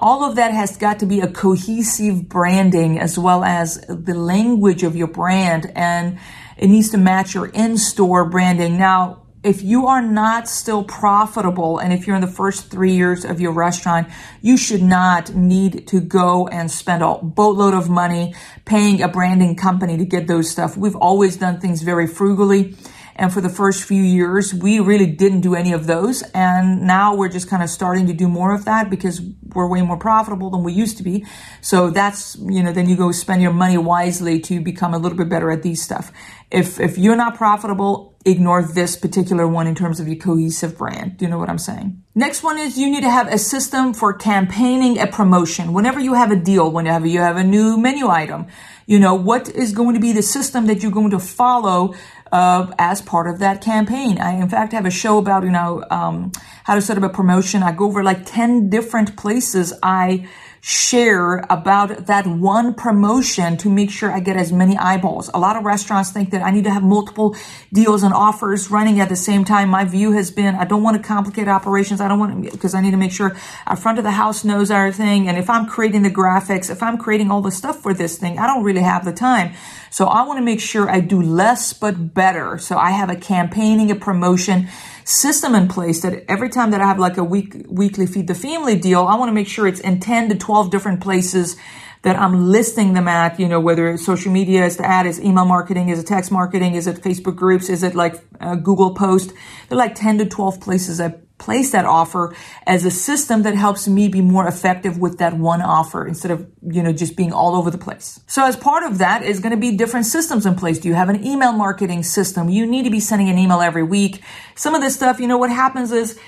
all 0.00 0.24
of 0.24 0.36
that 0.36 0.52
has 0.52 0.76
got 0.76 0.98
to 1.00 1.06
be 1.06 1.20
a 1.20 1.28
cohesive 1.28 2.28
branding 2.28 2.98
as 2.98 3.18
well 3.18 3.44
as 3.44 3.80
the 3.88 4.14
language 4.14 4.82
of 4.82 4.96
your 4.96 5.08
brand. 5.08 5.70
And 5.74 6.18
It 6.56 6.68
needs 6.68 6.90
to 6.90 6.98
match 6.98 7.34
your 7.34 7.46
in-store 7.46 8.28
branding. 8.28 8.76
Now, 8.76 9.22
if 9.42 9.62
you 9.62 9.86
are 9.86 10.02
not 10.02 10.46
still 10.46 10.84
profitable 10.84 11.78
and 11.78 11.94
if 11.94 12.06
you're 12.06 12.16
in 12.16 12.20
the 12.20 12.26
first 12.26 12.70
three 12.70 12.92
years 12.92 13.24
of 13.24 13.40
your 13.40 13.52
restaurant, 13.52 14.08
you 14.42 14.58
should 14.58 14.82
not 14.82 15.34
need 15.34 15.88
to 15.88 16.00
go 16.00 16.46
and 16.48 16.70
spend 16.70 17.02
a 17.02 17.14
boatload 17.22 17.72
of 17.72 17.88
money 17.88 18.34
paying 18.66 19.00
a 19.00 19.08
branding 19.08 19.56
company 19.56 19.96
to 19.96 20.04
get 20.04 20.26
those 20.26 20.50
stuff. 20.50 20.76
We've 20.76 20.96
always 20.96 21.38
done 21.38 21.60
things 21.60 21.80
very 21.80 22.06
frugally. 22.06 22.76
And 23.20 23.30
for 23.30 23.42
the 23.42 23.50
first 23.50 23.84
few 23.84 24.02
years, 24.02 24.54
we 24.54 24.80
really 24.80 25.04
didn't 25.04 25.42
do 25.42 25.54
any 25.54 25.74
of 25.74 25.86
those. 25.86 26.22
And 26.32 26.86
now 26.86 27.14
we're 27.14 27.28
just 27.28 27.50
kind 27.50 27.62
of 27.62 27.68
starting 27.68 28.06
to 28.06 28.14
do 28.14 28.28
more 28.28 28.54
of 28.54 28.64
that 28.64 28.88
because 28.88 29.20
we're 29.54 29.68
way 29.68 29.82
more 29.82 29.98
profitable 29.98 30.48
than 30.48 30.62
we 30.64 30.72
used 30.72 30.96
to 30.96 31.02
be. 31.02 31.26
So 31.60 31.90
that's, 31.90 32.36
you 32.36 32.62
know, 32.62 32.72
then 32.72 32.88
you 32.88 32.96
go 32.96 33.12
spend 33.12 33.42
your 33.42 33.52
money 33.52 33.76
wisely 33.76 34.40
to 34.40 34.62
become 34.62 34.94
a 34.94 34.98
little 34.98 35.18
bit 35.18 35.28
better 35.28 35.50
at 35.50 35.62
these 35.62 35.82
stuff. 35.82 36.10
If, 36.50 36.80
if 36.80 36.96
you're 36.96 37.14
not 37.14 37.36
profitable, 37.36 38.16
ignore 38.24 38.62
this 38.62 38.96
particular 38.96 39.46
one 39.46 39.66
in 39.66 39.74
terms 39.74 40.00
of 40.00 40.08
your 40.08 40.16
cohesive 40.16 40.78
brand. 40.78 41.18
Do 41.18 41.26
you 41.26 41.30
know 41.30 41.38
what 41.38 41.50
I'm 41.50 41.58
saying? 41.58 42.02
Next 42.14 42.42
one 42.42 42.58
is 42.58 42.78
you 42.78 42.90
need 42.90 43.02
to 43.02 43.10
have 43.10 43.28
a 43.28 43.38
system 43.38 43.92
for 43.92 44.14
campaigning 44.14 44.98
a 44.98 45.06
promotion. 45.06 45.74
Whenever 45.74 46.00
you 46.00 46.14
have 46.14 46.30
a 46.30 46.36
deal, 46.36 46.70
whenever 46.70 47.06
you 47.06 47.20
have 47.20 47.36
a 47.36 47.44
new 47.44 47.76
menu 47.76 48.08
item, 48.08 48.46
you 48.86 48.98
know, 48.98 49.14
what 49.14 49.48
is 49.48 49.72
going 49.72 49.94
to 49.94 50.00
be 50.00 50.12
the 50.12 50.22
system 50.22 50.66
that 50.66 50.82
you're 50.82 50.90
going 50.90 51.10
to 51.10 51.20
follow 51.20 51.94
uh, 52.32 52.72
as 52.78 53.02
part 53.02 53.28
of 53.28 53.38
that 53.40 53.60
campaign. 53.60 54.18
I, 54.18 54.32
in 54.32 54.48
fact, 54.48 54.72
have 54.72 54.86
a 54.86 54.90
show 54.90 55.18
about, 55.18 55.44
you 55.44 55.50
know, 55.50 55.84
um, 55.90 56.32
how 56.64 56.74
to 56.74 56.82
set 56.82 56.96
up 56.96 57.02
a 57.02 57.08
promotion. 57.08 57.62
I 57.62 57.72
go 57.72 57.86
over 57.86 58.02
like 58.02 58.24
10 58.26 58.70
different 58.70 59.16
places 59.16 59.72
I 59.82 60.28
share 60.62 61.38
about 61.48 62.06
that 62.06 62.26
one 62.26 62.74
promotion 62.74 63.56
to 63.56 63.70
make 63.70 63.90
sure 63.90 64.12
I 64.12 64.20
get 64.20 64.36
as 64.36 64.52
many 64.52 64.76
eyeballs. 64.76 65.30
A 65.32 65.38
lot 65.38 65.56
of 65.56 65.64
restaurants 65.64 66.10
think 66.10 66.30
that 66.30 66.42
I 66.42 66.50
need 66.50 66.64
to 66.64 66.70
have 66.70 66.82
multiple 66.82 67.34
deals 67.72 68.02
and 68.02 68.12
offers 68.12 68.70
running 68.70 69.00
at 69.00 69.08
the 69.08 69.16
same 69.16 69.44
time. 69.44 69.70
My 69.70 69.84
view 69.84 70.12
has 70.12 70.30
been 70.30 70.54
I 70.54 70.64
don't 70.64 70.82
want 70.82 70.98
to 70.98 71.02
complicate 71.02 71.48
operations. 71.48 72.00
I 72.00 72.08
don't 72.08 72.18
want 72.18 72.44
to, 72.44 72.50
because 72.50 72.74
I 72.74 72.82
need 72.82 72.90
to 72.90 72.98
make 72.98 73.12
sure 73.12 73.36
our 73.66 73.76
front 73.76 73.98
of 73.98 74.04
the 74.04 74.10
house 74.10 74.44
knows 74.44 74.70
everything. 74.70 75.28
And 75.28 75.38
if 75.38 75.48
I'm 75.48 75.66
creating 75.66 76.02
the 76.02 76.10
graphics, 76.10 76.70
if 76.70 76.82
I'm 76.82 76.98
creating 76.98 77.30
all 77.30 77.40
the 77.40 77.50
stuff 77.50 77.80
for 77.80 77.94
this 77.94 78.18
thing, 78.18 78.38
I 78.38 78.46
don't 78.46 78.62
really 78.62 78.82
have 78.82 79.04
the 79.04 79.12
time. 79.12 79.54
So 79.90 80.06
I 80.06 80.26
want 80.26 80.38
to 80.38 80.44
make 80.44 80.60
sure 80.60 80.88
I 80.88 81.00
do 81.00 81.20
less 81.22 81.72
but 81.72 82.14
better. 82.14 82.58
So 82.58 82.76
I 82.76 82.90
have 82.90 83.10
a 83.10 83.16
campaigning, 83.16 83.90
a 83.90 83.96
promotion 83.96 84.68
system 85.10 85.54
in 85.54 85.68
place 85.68 86.02
that 86.02 86.24
every 86.28 86.48
time 86.48 86.70
that 86.70 86.80
I 86.80 86.86
have 86.86 86.98
like 86.98 87.16
a 87.16 87.24
week, 87.24 87.66
weekly 87.68 88.06
feed 88.06 88.28
the 88.28 88.34
family 88.34 88.78
deal, 88.78 89.04
I 89.06 89.16
want 89.16 89.28
to 89.28 89.34
make 89.34 89.48
sure 89.48 89.66
it's 89.66 89.80
in 89.80 90.00
10 90.00 90.28
to 90.30 90.36
12 90.36 90.70
different 90.70 91.00
places 91.00 91.56
that 92.02 92.16
I'm 92.16 92.46
listing 92.46 92.94
them 92.94 93.08
at, 93.08 93.38
you 93.38 93.46
know, 93.46 93.60
whether 93.60 93.88
it's 93.88 94.06
social 94.06 94.32
media 94.32 94.64
is 94.64 94.76
the 94.78 94.86
ad, 94.86 95.06
is 95.06 95.20
email 95.20 95.44
marketing, 95.44 95.90
is 95.90 95.98
it 95.98 96.06
text 96.06 96.30
marketing, 96.32 96.74
is 96.74 96.86
it 96.86 96.96
Facebook 97.02 97.36
groups, 97.36 97.68
is 97.68 97.82
it 97.82 97.94
like 97.94 98.14
Google 98.62 98.94
post? 98.94 99.32
They're 99.68 99.76
like 99.76 99.94
10 99.94 100.18
to 100.18 100.26
12 100.26 100.60
places 100.60 101.00
I 101.00 101.14
place 101.40 101.72
that 101.72 101.84
offer 101.84 102.34
as 102.66 102.84
a 102.84 102.90
system 102.90 103.42
that 103.42 103.56
helps 103.56 103.88
me 103.88 104.08
be 104.08 104.20
more 104.20 104.46
effective 104.46 104.98
with 104.98 105.18
that 105.18 105.36
one 105.36 105.60
offer 105.60 106.06
instead 106.06 106.30
of, 106.30 106.48
you 106.62 106.82
know, 106.82 106.92
just 106.92 107.16
being 107.16 107.32
all 107.32 107.56
over 107.56 107.70
the 107.70 107.78
place. 107.78 108.20
So 108.28 108.44
as 108.44 108.56
part 108.56 108.84
of 108.84 108.98
that 108.98 109.24
is 109.24 109.40
going 109.40 109.50
to 109.50 109.58
be 109.58 109.76
different 109.76 110.06
systems 110.06 110.46
in 110.46 110.54
place. 110.54 110.78
Do 110.78 110.88
you 110.88 110.94
have 110.94 111.08
an 111.08 111.24
email 111.24 111.52
marketing 111.52 112.04
system? 112.04 112.48
You 112.48 112.66
need 112.66 112.84
to 112.84 112.90
be 112.90 113.00
sending 113.00 113.28
an 113.28 113.38
email 113.38 113.60
every 113.60 113.82
week. 113.82 114.22
Some 114.54 114.74
of 114.74 114.82
this 114.82 114.94
stuff, 114.94 115.18
you 115.18 115.26
know, 115.26 115.38
what 115.38 115.50
happens 115.50 115.90
is 115.90 116.18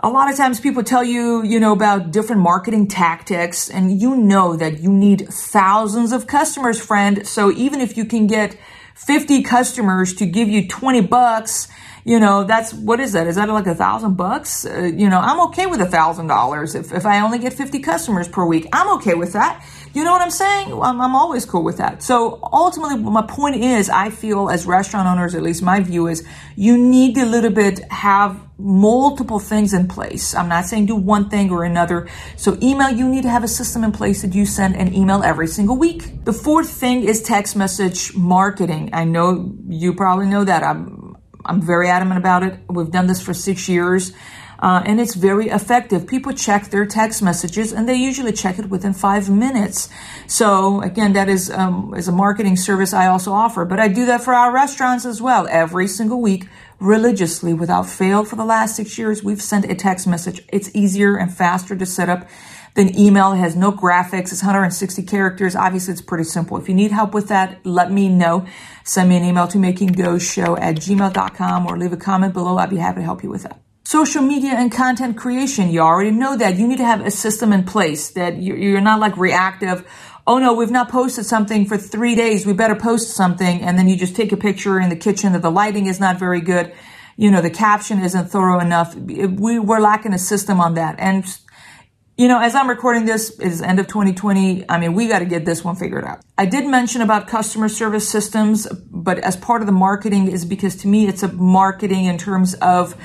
a 0.00 0.08
lot 0.08 0.30
of 0.30 0.36
times 0.36 0.60
people 0.60 0.82
tell 0.82 1.02
you, 1.02 1.42
you 1.42 1.58
know, 1.58 1.72
about 1.72 2.10
different 2.10 2.42
marketing 2.42 2.86
tactics 2.86 3.68
and 3.68 4.00
you 4.00 4.14
know 4.14 4.54
that 4.56 4.80
you 4.80 4.92
need 4.92 5.28
thousands 5.28 6.12
of 6.12 6.26
customers, 6.26 6.80
friend. 6.80 7.26
So 7.26 7.50
even 7.50 7.80
if 7.80 7.96
you 7.96 8.04
can 8.04 8.26
get 8.26 8.56
50 8.94 9.42
customers 9.42 10.14
to 10.14 10.26
give 10.26 10.48
you 10.48 10.68
20 10.68 11.02
bucks, 11.02 11.68
you 12.06 12.20
know, 12.20 12.44
that's, 12.44 12.72
what 12.72 13.00
is 13.00 13.14
that? 13.14 13.26
Is 13.26 13.34
that 13.34 13.48
like 13.48 13.66
a 13.66 13.74
thousand 13.74 14.14
bucks? 14.16 14.64
Uh, 14.64 14.82
you 14.82 15.08
know, 15.08 15.18
I'm 15.18 15.40
okay 15.48 15.66
with 15.66 15.80
a 15.80 15.86
thousand 15.86 16.28
dollars 16.28 16.76
if, 16.76 16.92
if 16.92 17.04
I 17.04 17.20
only 17.20 17.40
get 17.40 17.52
50 17.52 17.80
customers 17.80 18.28
per 18.28 18.46
week. 18.46 18.68
I'm 18.72 18.96
okay 18.98 19.14
with 19.14 19.32
that. 19.32 19.66
You 19.92 20.04
know 20.04 20.12
what 20.12 20.22
I'm 20.22 20.30
saying? 20.30 20.72
I'm, 20.72 21.00
I'm 21.00 21.16
always 21.16 21.44
cool 21.44 21.64
with 21.64 21.78
that. 21.78 22.04
So 22.04 22.38
ultimately, 22.52 22.96
my 22.98 23.26
point 23.26 23.56
is, 23.56 23.90
I 23.90 24.10
feel 24.10 24.50
as 24.50 24.66
restaurant 24.66 25.08
owners, 25.08 25.34
at 25.34 25.42
least 25.42 25.64
my 25.64 25.80
view 25.80 26.06
is, 26.06 26.24
you 26.54 26.78
need 26.78 27.16
to 27.16 27.22
a 27.22 27.26
little 27.26 27.50
bit 27.50 27.80
have 27.90 28.40
multiple 28.56 29.40
things 29.40 29.74
in 29.74 29.88
place. 29.88 30.32
I'm 30.32 30.48
not 30.48 30.66
saying 30.66 30.86
do 30.86 30.94
one 30.94 31.28
thing 31.28 31.50
or 31.50 31.64
another. 31.64 32.08
So 32.36 32.56
email, 32.62 32.90
you 32.90 33.08
need 33.08 33.22
to 33.22 33.30
have 33.30 33.42
a 33.42 33.48
system 33.48 33.82
in 33.82 33.90
place 33.90 34.22
that 34.22 34.32
you 34.32 34.46
send 34.46 34.76
an 34.76 34.94
email 34.94 35.24
every 35.24 35.48
single 35.48 35.76
week. 35.76 36.24
The 36.24 36.32
fourth 36.32 36.70
thing 36.70 37.02
is 37.02 37.20
text 37.20 37.56
message 37.56 38.14
marketing. 38.14 38.90
I 38.92 39.02
know 39.02 39.56
you 39.68 39.92
probably 39.94 40.26
know 40.26 40.44
that. 40.44 40.62
I'm 40.62 41.05
I'm 41.46 41.62
very 41.62 41.88
adamant 41.88 42.18
about 42.18 42.42
it. 42.42 42.58
We've 42.68 42.90
done 42.90 43.06
this 43.06 43.22
for 43.22 43.32
six 43.34 43.68
years. 43.68 44.12
Uh, 44.58 44.82
and 44.86 45.00
it's 45.00 45.14
very 45.14 45.48
effective. 45.48 46.06
People 46.06 46.32
check 46.32 46.70
their 46.70 46.86
text 46.86 47.22
messages, 47.22 47.72
and 47.72 47.86
they 47.88 47.94
usually 47.94 48.32
check 48.32 48.58
it 48.58 48.70
within 48.70 48.94
five 48.94 49.28
minutes. 49.28 49.88
So 50.26 50.80
again, 50.80 51.12
that 51.12 51.28
is 51.28 51.50
um, 51.50 51.92
is 51.94 52.08
a 52.08 52.12
marketing 52.12 52.56
service 52.56 52.94
I 52.94 53.06
also 53.06 53.32
offer. 53.32 53.64
But 53.64 53.80
I 53.80 53.88
do 53.88 54.06
that 54.06 54.22
for 54.22 54.32
our 54.32 54.52
restaurants 54.52 55.04
as 55.04 55.20
well. 55.20 55.46
Every 55.50 55.86
single 55.86 56.22
week, 56.22 56.48
religiously, 56.80 57.52
without 57.52 57.86
fail, 57.86 58.24
for 58.24 58.36
the 58.36 58.44
last 58.44 58.76
six 58.76 58.96
years, 58.96 59.22
we've 59.22 59.42
sent 59.42 59.70
a 59.70 59.74
text 59.74 60.06
message. 60.06 60.42
It's 60.48 60.74
easier 60.74 61.16
and 61.16 61.32
faster 61.32 61.76
to 61.76 61.86
set 61.86 62.08
up 62.08 62.26
than 62.76 62.96
email. 62.96 63.32
It 63.32 63.38
has 63.38 63.56
no 63.56 63.72
graphics. 63.72 64.30
It's 64.30 64.42
160 64.42 65.02
characters. 65.02 65.56
Obviously, 65.56 65.92
it's 65.92 66.02
pretty 66.02 66.24
simple. 66.24 66.56
If 66.58 66.68
you 66.68 66.74
need 66.74 66.92
help 66.92 67.12
with 67.12 67.28
that, 67.28 67.64
let 67.64 67.90
me 67.90 68.08
know. 68.08 68.46
Send 68.84 69.08
me 69.08 69.16
an 69.16 69.24
email 69.24 69.48
to 69.48 69.58
makingdoughshow 69.58 70.60
at 70.60 70.76
gmail.com 70.76 71.66
or 71.66 71.76
leave 71.76 71.92
a 71.92 71.96
comment 71.96 72.34
below. 72.34 72.58
I'd 72.58 72.70
be 72.70 72.76
happy 72.76 73.00
to 73.00 73.04
help 73.04 73.24
you 73.24 73.30
with 73.30 73.42
that. 73.42 73.60
Social 73.84 74.22
media 74.22 74.52
and 74.52 74.70
content 74.70 75.16
creation. 75.16 75.70
You 75.70 75.80
already 75.80 76.10
know 76.10 76.36
that. 76.36 76.56
You 76.56 76.68
need 76.68 76.78
to 76.78 76.84
have 76.84 77.04
a 77.04 77.10
system 77.10 77.52
in 77.52 77.64
place 77.64 78.10
that 78.10 78.40
you're 78.40 78.80
not 78.80 79.00
like 79.00 79.16
reactive. 79.16 79.86
Oh 80.26 80.38
no, 80.38 80.54
we've 80.54 80.72
not 80.72 80.88
posted 80.90 81.24
something 81.24 81.66
for 81.66 81.78
three 81.78 82.14
days. 82.14 82.44
We 82.44 82.52
better 82.52 82.74
post 82.74 83.10
something. 83.10 83.62
And 83.62 83.78
then 83.78 83.88
you 83.88 83.96
just 83.96 84.16
take 84.16 84.32
a 84.32 84.36
picture 84.36 84.80
in 84.80 84.88
the 84.90 84.96
kitchen 84.96 85.32
that 85.32 85.42
the 85.42 85.50
lighting 85.50 85.86
is 85.86 86.00
not 86.00 86.18
very 86.18 86.40
good. 86.40 86.72
You 87.16 87.30
know, 87.30 87.40
the 87.40 87.50
caption 87.50 88.00
isn't 88.00 88.26
thorough 88.26 88.60
enough. 88.60 88.94
We, 88.94 89.58
we're 89.58 89.80
lacking 89.80 90.12
a 90.12 90.18
system 90.18 90.60
on 90.60 90.74
that. 90.74 90.96
And 90.98 91.24
you 92.16 92.28
know, 92.28 92.40
as 92.40 92.54
I'm 92.54 92.68
recording 92.68 93.04
this, 93.04 93.30
it 93.38 93.46
is 93.46 93.60
end 93.60 93.78
of 93.78 93.88
2020. 93.88 94.68
I 94.70 94.78
mean, 94.78 94.94
we 94.94 95.06
got 95.06 95.18
to 95.18 95.26
get 95.26 95.44
this 95.44 95.62
one 95.62 95.76
figured 95.76 96.04
out. 96.04 96.20
I 96.38 96.46
did 96.46 96.66
mention 96.66 97.02
about 97.02 97.28
customer 97.28 97.68
service 97.68 98.08
systems, 98.08 98.66
but 98.90 99.18
as 99.18 99.36
part 99.36 99.60
of 99.60 99.66
the 99.66 99.72
marketing 99.72 100.30
is 100.30 100.46
because 100.46 100.76
to 100.76 100.88
me, 100.88 101.06
it's 101.06 101.22
a 101.22 101.32
marketing 101.32 102.06
in 102.06 102.16
terms 102.16 102.54
of 102.54 102.96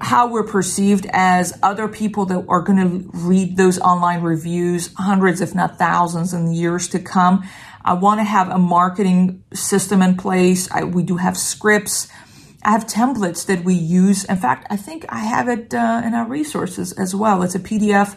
how 0.00 0.28
we're 0.28 0.46
perceived 0.46 1.06
as 1.12 1.58
other 1.62 1.88
people 1.88 2.24
that 2.26 2.44
are 2.48 2.62
going 2.62 2.78
to 2.78 3.10
read 3.12 3.56
those 3.56 3.78
online 3.80 4.22
reviews, 4.22 4.94
hundreds, 4.94 5.40
if 5.40 5.54
not 5.54 5.76
thousands 5.76 6.32
in 6.32 6.46
the 6.46 6.54
years 6.54 6.88
to 6.88 7.00
come. 7.00 7.42
I 7.84 7.94
want 7.94 8.20
to 8.20 8.24
have 8.24 8.48
a 8.48 8.58
marketing 8.58 9.42
system 9.52 10.02
in 10.02 10.16
place. 10.16 10.70
I, 10.70 10.84
we 10.84 11.02
do 11.02 11.16
have 11.16 11.36
scripts. 11.36 12.08
I 12.62 12.72
have 12.72 12.86
templates 12.86 13.46
that 13.46 13.64
we 13.64 13.74
use. 13.74 14.24
In 14.24 14.36
fact, 14.36 14.66
I 14.70 14.76
think 14.76 15.06
I 15.08 15.20
have 15.20 15.48
it 15.48 15.72
uh, 15.72 16.02
in 16.04 16.14
our 16.14 16.26
resources 16.26 16.92
as 16.92 17.14
well. 17.14 17.42
It's 17.42 17.54
a 17.54 17.58
PDF 17.60 18.16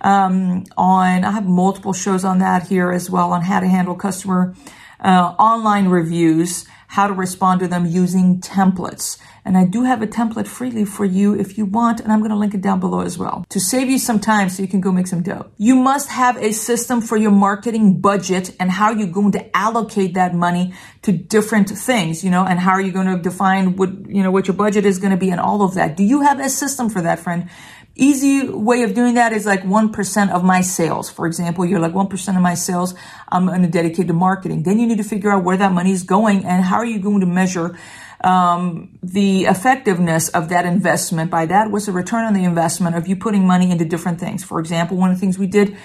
um, 0.00 0.64
on, 0.76 1.24
I 1.24 1.30
have 1.30 1.46
multiple 1.46 1.92
shows 1.92 2.24
on 2.24 2.38
that 2.40 2.66
here 2.66 2.92
as 2.92 3.08
well 3.08 3.32
on 3.32 3.42
how 3.42 3.60
to 3.60 3.68
handle 3.68 3.94
customer 3.94 4.54
uh, 5.00 5.34
online 5.38 5.88
reviews, 5.88 6.66
how 6.94 7.08
to 7.08 7.12
respond 7.12 7.58
to 7.58 7.66
them 7.66 7.84
using 7.84 8.40
templates. 8.40 9.18
And 9.44 9.58
I 9.58 9.64
do 9.64 9.82
have 9.82 10.00
a 10.00 10.06
template 10.06 10.46
freely 10.46 10.84
for 10.84 11.04
you 11.04 11.34
if 11.34 11.58
you 11.58 11.66
want, 11.66 11.98
and 11.98 12.12
I'm 12.12 12.20
going 12.20 12.30
to 12.30 12.36
link 12.36 12.54
it 12.54 12.60
down 12.60 12.78
below 12.78 13.00
as 13.00 13.18
well 13.18 13.44
to 13.48 13.58
save 13.58 13.90
you 13.90 13.98
some 13.98 14.20
time 14.20 14.48
so 14.48 14.62
you 14.62 14.68
can 14.68 14.80
go 14.80 14.92
make 14.92 15.08
some 15.08 15.20
dough. 15.20 15.50
You 15.58 15.74
must 15.74 16.08
have 16.08 16.36
a 16.36 16.52
system 16.52 17.00
for 17.00 17.16
your 17.16 17.32
marketing 17.32 18.00
budget 18.00 18.54
and 18.60 18.70
how 18.70 18.92
you're 18.92 19.08
going 19.08 19.32
to 19.32 19.56
allocate 19.56 20.14
that 20.14 20.36
money 20.36 20.72
to 21.02 21.10
different 21.10 21.68
things, 21.68 22.22
you 22.22 22.30
know, 22.30 22.44
and 22.44 22.60
how 22.60 22.70
are 22.70 22.80
you 22.80 22.92
going 22.92 23.08
to 23.08 23.20
define 23.20 23.74
what, 23.74 23.90
you 24.08 24.22
know, 24.22 24.30
what 24.30 24.46
your 24.46 24.56
budget 24.56 24.86
is 24.86 25.00
going 25.00 25.10
to 25.10 25.16
be 25.16 25.30
and 25.30 25.40
all 25.40 25.62
of 25.62 25.74
that. 25.74 25.96
Do 25.96 26.04
you 26.04 26.22
have 26.22 26.38
a 26.38 26.48
system 26.48 26.88
for 26.88 27.02
that, 27.02 27.18
friend? 27.18 27.50
Easy 27.96 28.48
way 28.48 28.82
of 28.82 28.92
doing 28.92 29.14
that 29.14 29.32
is 29.32 29.46
like 29.46 29.62
1% 29.62 30.30
of 30.32 30.42
my 30.42 30.60
sales. 30.62 31.10
For 31.10 31.26
example, 31.26 31.64
you're 31.64 31.78
like 31.78 31.92
1% 31.92 32.36
of 32.36 32.42
my 32.42 32.54
sales. 32.54 32.94
I'm 33.28 33.46
going 33.46 33.62
to 33.62 33.68
dedicate 33.68 34.08
to 34.08 34.12
marketing. 34.12 34.64
Then 34.64 34.80
you 34.80 34.86
need 34.86 34.98
to 34.98 35.04
figure 35.04 35.30
out 35.30 35.44
where 35.44 35.56
that 35.56 35.72
money 35.72 35.92
is 35.92 36.02
going 36.02 36.44
and 36.44 36.64
how 36.64 36.76
are 36.76 36.84
you 36.84 36.98
going 36.98 37.20
to 37.20 37.26
measure 37.26 37.78
um, 38.22 38.98
the 39.02 39.44
effectiveness 39.44 40.28
of 40.30 40.48
that 40.48 40.66
investment. 40.66 41.30
By 41.30 41.46
that, 41.46 41.70
what's 41.70 41.86
the 41.86 41.92
return 41.92 42.24
on 42.24 42.34
the 42.34 42.42
investment 42.42 42.96
of 42.96 43.06
you 43.06 43.14
putting 43.14 43.46
money 43.46 43.70
into 43.70 43.84
different 43.84 44.18
things? 44.18 44.42
For 44.42 44.58
example, 44.58 44.96
one 44.96 45.10
of 45.10 45.16
the 45.16 45.20
things 45.20 45.38
we 45.38 45.46
did 45.46 45.76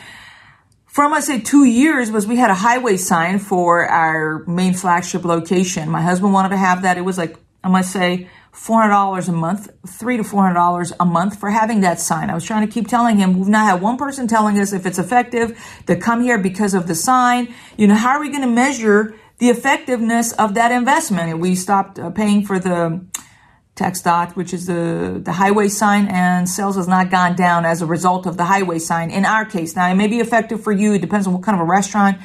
from 0.90 1.14
I 1.14 1.20
say 1.20 1.40
two 1.40 1.66
years 1.66 2.10
was 2.10 2.26
we 2.26 2.38
had 2.38 2.50
a 2.50 2.56
highway 2.56 2.98
sign 2.98 3.38
for 3.38 3.86
our 3.86 4.44
main 4.48 4.74
flagship 4.74 5.24
location. 5.24 5.88
My 5.88 6.02
husband 6.02 6.34
wanted 6.34 6.50
to 6.50 6.58
have 6.58 6.82
that. 6.82 6.98
It 6.98 7.02
was 7.02 7.18
like 7.18 7.38
I 7.64 7.70
must 7.70 7.94
say 7.94 8.28
four 8.66 8.82
hundred 8.82 8.94
dollars 8.94 9.30
a 9.30 9.32
month, 9.32 9.70
three 9.88 10.18
to 10.18 10.24
four 10.24 10.42
hundred 10.44 10.56
dollars 10.56 10.92
a 11.00 11.06
month 11.06 11.40
for 11.40 11.50
having 11.50 11.80
that 11.82 12.00
sign. 12.00 12.30
I 12.30 12.36
was 12.36 12.44
trying 12.44 12.68
to 12.68 12.74
keep 12.76 12.88
telling 12.88 13.18
him 13.18 13.40
we've 13.40 13.48
not 13.48 13.66
had 13.72 13.82
one 13.82 13.98
person 13.98 14.28
telling 14.28 14.60
us 14.60 14.74
if 14.74 14.86
it's 14.86 15.00
effective 15.00 15.48
to 15.88 15.96
come 15.96 16.22
here 16.22 16.38
because 16.38 16.74
of 16.74 16.86
the 16.86 16.96
sign. 16.96 17.54
You 17.78 17.88
know, 17.88 17.96
how 17.96 18.10
are 18.10 18.20
we 18.20 18.30
going 18.30 18.42
to 18.42 18.56
measure 18.66 19.16
the 19.40 19.50
effectiveness 19.50 20.34
of 20.34 20.54
that 20.56 20.72
investment. 20.72 21.40
We 21.40 21.56
stopped 21.56 21.98
uh, 21.98 22.10
paying 22.12 22.46
for 22.46 22.60
the 22.60 23.06
TxDOT, 23.78 24.36
which 24.36 24.54
is 24.54 24.66
the, 24.66 25.22
the 25.24 25.32
highway 25.32 25.70
sign, 25.70 26.08
and 26.08 26.48
sales 26.48 26.76
has 26.76 26.88
not 26.88 27.10
gone 27.10 27.36
down 27.36 27.66
as 27.66 27.82
a 27.82 27.86
result 27.86 28.26
of 28.26 28.36
the 28.36 28.44
highway 28.44 28.80
sign 28.80 29.10
in 29.10 29.24
our 29.24 29.46
case. 29.46 29.78
Now, 29.78 29.90
it 29.90 29.96
may 29.96 30.08
be 30.08 30.20
effective 30.20 30.62
for 30.62 30.74
you. 30.74 30.94
It 30.94 31.00
depends 31.00 31.26
on 31.26 31.34
what 31.34 31.44
kind 31.44 31.56
of 31.56 31.62
a 31.62 31.70
restaurant 31.70 32.18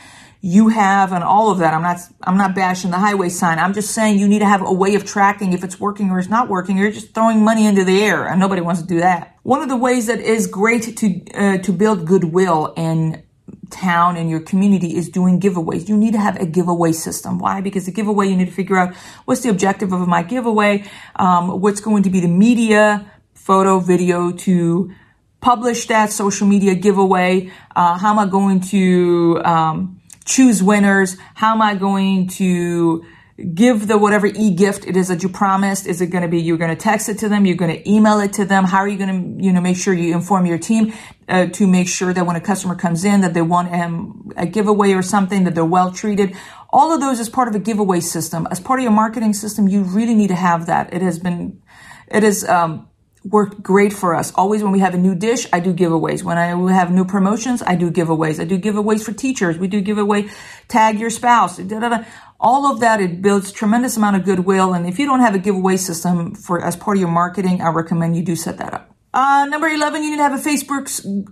you 0.44 0.68
have 0.68 1.12
and 1.12 1.24
all 1.24 1.50
of 1.50 1.56
that. 1.60 1.72
I'm 1.72 1.80
not, 1.80 2.00
I'm 2.22 2.36
not 2.36 2.54
bashing 2.54 2.90
the 2.90 2.98
highway 2.98 3.30
sign. 3.30 3.58
I'm 3.58 3.72
just 3.72 3.92
saying 3.94 4.18
you 4.18 4.28
need 4.28 4.40
to 4.40 4.46
have 4.46 4.60
a 4.60 4.70
way 4.70 4.94
of 4.94 5.06
tracking 5.06 5.54
if 5.54 5.64
it's 5.64 5.80
working 5.80 6.10
or 6.10 6.18
it's 6.18 6.28
not 6.28 6.50
working. 6.50 6.76
You're 6.76 6.90
just 6.90 7.14
throwing 7.14 7.42
money 7.42 7.64
into 7.64 7.82
the 7.82 8.02
air 8.02 8.28
and 8.28 8.38
nobody 8.38 8.60
wants 8.60 8.82
to 8.82 8.86
do 8.86 8.98
that. 9.00 9.38
One 9.42 9.62
of 9.62 9.70
the 9.70 9.76
ways 9.78 10.06
that 10.08 10.20
is 10.20 10.46
great 10.46 10.98
to, 10.98 11.32
uh, 11.32 11.58
to 11.62 11.72
build 11.72 12.06
goodwill 12.06 12.74
in 12.76 13.22
town 13.70 14.18
and 14.18 14.28
your 14.28 14.40
community 14.40 14.94
is 14.94 15.08
doing 15.08 15.40
giveaways. 15.40 15.88
You 15.88 15.96
need 15.96 16.12
to 16.12 16.20
have 16.20 16.36
a 16.36 16.44
giveaway 16.44 16.92
system. 16.92 17.38
Why? 17.38 17.62
Because 17.62 17.86
the 17.86 17.92
giveaway, 17.92 18.28
you 18.28 18.36
need 18.36 18.48
to 18.48 18.52
figure 18.52 18.76
out 18.76 18.94
what's 19.24 19.40
the 19.40 19.48
objective 19.48 19.94
of 19.94 20.06
my 20.06 20.22
giveaway, 20.22 20.84
um, 21.16 21.58
what's 21.62 21.80
going 21.80 22.02
to 22.02 22.10
be 22.10 22.20
the 22.20 22.28
media, 22.28 23.10
photo, 23.32 23.80
video 23.80 24.30
to 24.30 24.92
publish 25.40 25.86
that 25.86 26.12
social 26.12 26.46
media 26.46 26.74
giveaway. 26.74 27.50
Uh, 27.74 27.96
how 27.96 28.10
am 28.10 28.18
I 28.18 28.26
going 28.26 28.60
to 28.60 29.40
um, 29.42 29.93
choose 30.24 30.62
winners? 30.62 31.16
How 31.34 31.52
am 31.52 31.62
I 31.62 31.74
going 31.74 32.28
to 32.28 33.04
give 33.52 33.88
the 33.88 33.98
whatever 33.98 34.26
e-gift 34.26 34.86
it 34.86 34.96
is 34.96 35.08
that 35.08 35.22
you 35.22 35.28
promised? 35.28 35.86
Is 35.86 36.00
it 36.00 36.06
going 36.06 36.22
to 36.22 36.28
be 36.28 36.40
you're 36.40 36.56
going 36.56 36.70
to 36.70 36.76
text 36.76 37.08
it 37.08 37.18
to 37.18 37.28
them? 37.28 37.46
You're 37.46 37.56
going 37.56 37.74
to 37.76 37.90
email 37.90 38.20
it 38.20 38.32
to 38.34 38.44
them? 38.44 38.64
How 38.64 38.78
are 38.78 38.88
you 38.88 38.96
going 38.96 39.36
to 39.38 39.44
you 39.44 39.52
know 39.52 39.60
make 39.60 39.76
sure 39.76 39.92
you 39.92 40.14
inform 40.14 40.46
your 40.46 40.58
team 40.58 40.92
uh, 41.28 41.46
to 41.46 41.66
make 41.66 41.88
sure 41.88 42.12
that 42.12 42.24
when 42.26 42.36
a 42.36 42.40
customer 42.40 42.74
comes 42.74 43.04
in 43.04 43.22
that 43.22 43.34
they 43.34 43.42
want 43.42 43.72
um, 43.72 44.30
a 44.36 44.46
giveaway 44.46 44.92
or 44.92 45.02
something 45.02 45.44
that 45.44 45.54
they're 45.54 45.64
well 45.64 45.90
treated? 45.90 46.36
All 46.70 46.92
of 46.92 47.00
those 47.00 47.20
as 47.20 47.28
part 47.28 47.48
of 47.48 47.54
a 47.54 47.60
giveaway 47.60 48.00
system. 48.00 48.46
As 48.50 48.60
part 48.60 48.80
of 48.80 48.84
your 48.84 48.92
marketing 48.92 49.32
system 49.32 49.68
you 49.68 49.82
really 49.82 50.14
need 50.14 50.28
to 50.28 50.36
have 50.36 50.66
that. 50.66 50.92
It 50.94 51.02
has 51.02 51.18
been 51.18 51.60
it 52.08 52.22
is 52.22 52.44
um, 52.44 52.88
worked 53.24 53.62
great 53.62 53.92
for 53.92 54.14
us. 54.14 54.32
Always 54.34 54.62
when 54.62 54.72
we 54.72 54.80
have 54.80 54.94
a 54.94 54.98
new 54.98 55.14
dish, 55.14 55.46
I 55.52 55.60
do 55.60 55.72
giveaways. 55.72 56.22
When 56.22 56.36
I 56.36 56.46
have 56.72 56.90
new 56.90 57.04
promotions, 57.04 57.62
I 57.62 57.74
do 57.74 57.90
giveaways. 57.90 58.38
I 58.38 58.44
do 58.44 58.58
giveaways 58.58 59.02
for 59.02 59.12
teachers. 59.12 59.58
We 59.58 59.66
do 59.66 59.80
giveaway, 59.80 60.28
tag 60.68 61.00
your 61.00 61.10
spouse. 61.10 61.56
Da, 61.56 61.80
da, 61.80 61.88
da. 61.88 62.04
All 62.38 62.70
of 62.70 62.80
that, 62.80 63.00
it 63.00 63.22
builds 63.22 63.50
tremendous 63.50 63.96
amount 63.96 64.16
of 64.16 64.24
goodwill. 64.24 64.74
And 64.74 64.86
if 64.86 64.98
you 64.98 65.06
don't 65.06 65.20
have 65.20 65.34
a 65.34 65.38
giveaway 65.38 65.78
system 65.78 66.34
for 66.34 66.62
as 66.62 66.76
part 66.76 66.98
of 66.98 67.00
your 67.00 67.10
marketing, 67.10 67.62
I 67.62 67.70
recommend 67.70 68.16
you 68.16 68.22
do 68.22 68.36
set 68.36 68.58
that 68.58 68.74
up. 68.74 68.93
Uh, 69.14 69.46
number 69.48 69.68
11, 69.68 70.02
you 70.02 70.10
need 70.10 70.16
to 70.16 70.24
have 70.24 70.32
a 70.32 70.42
Facebook, 70.42 70.86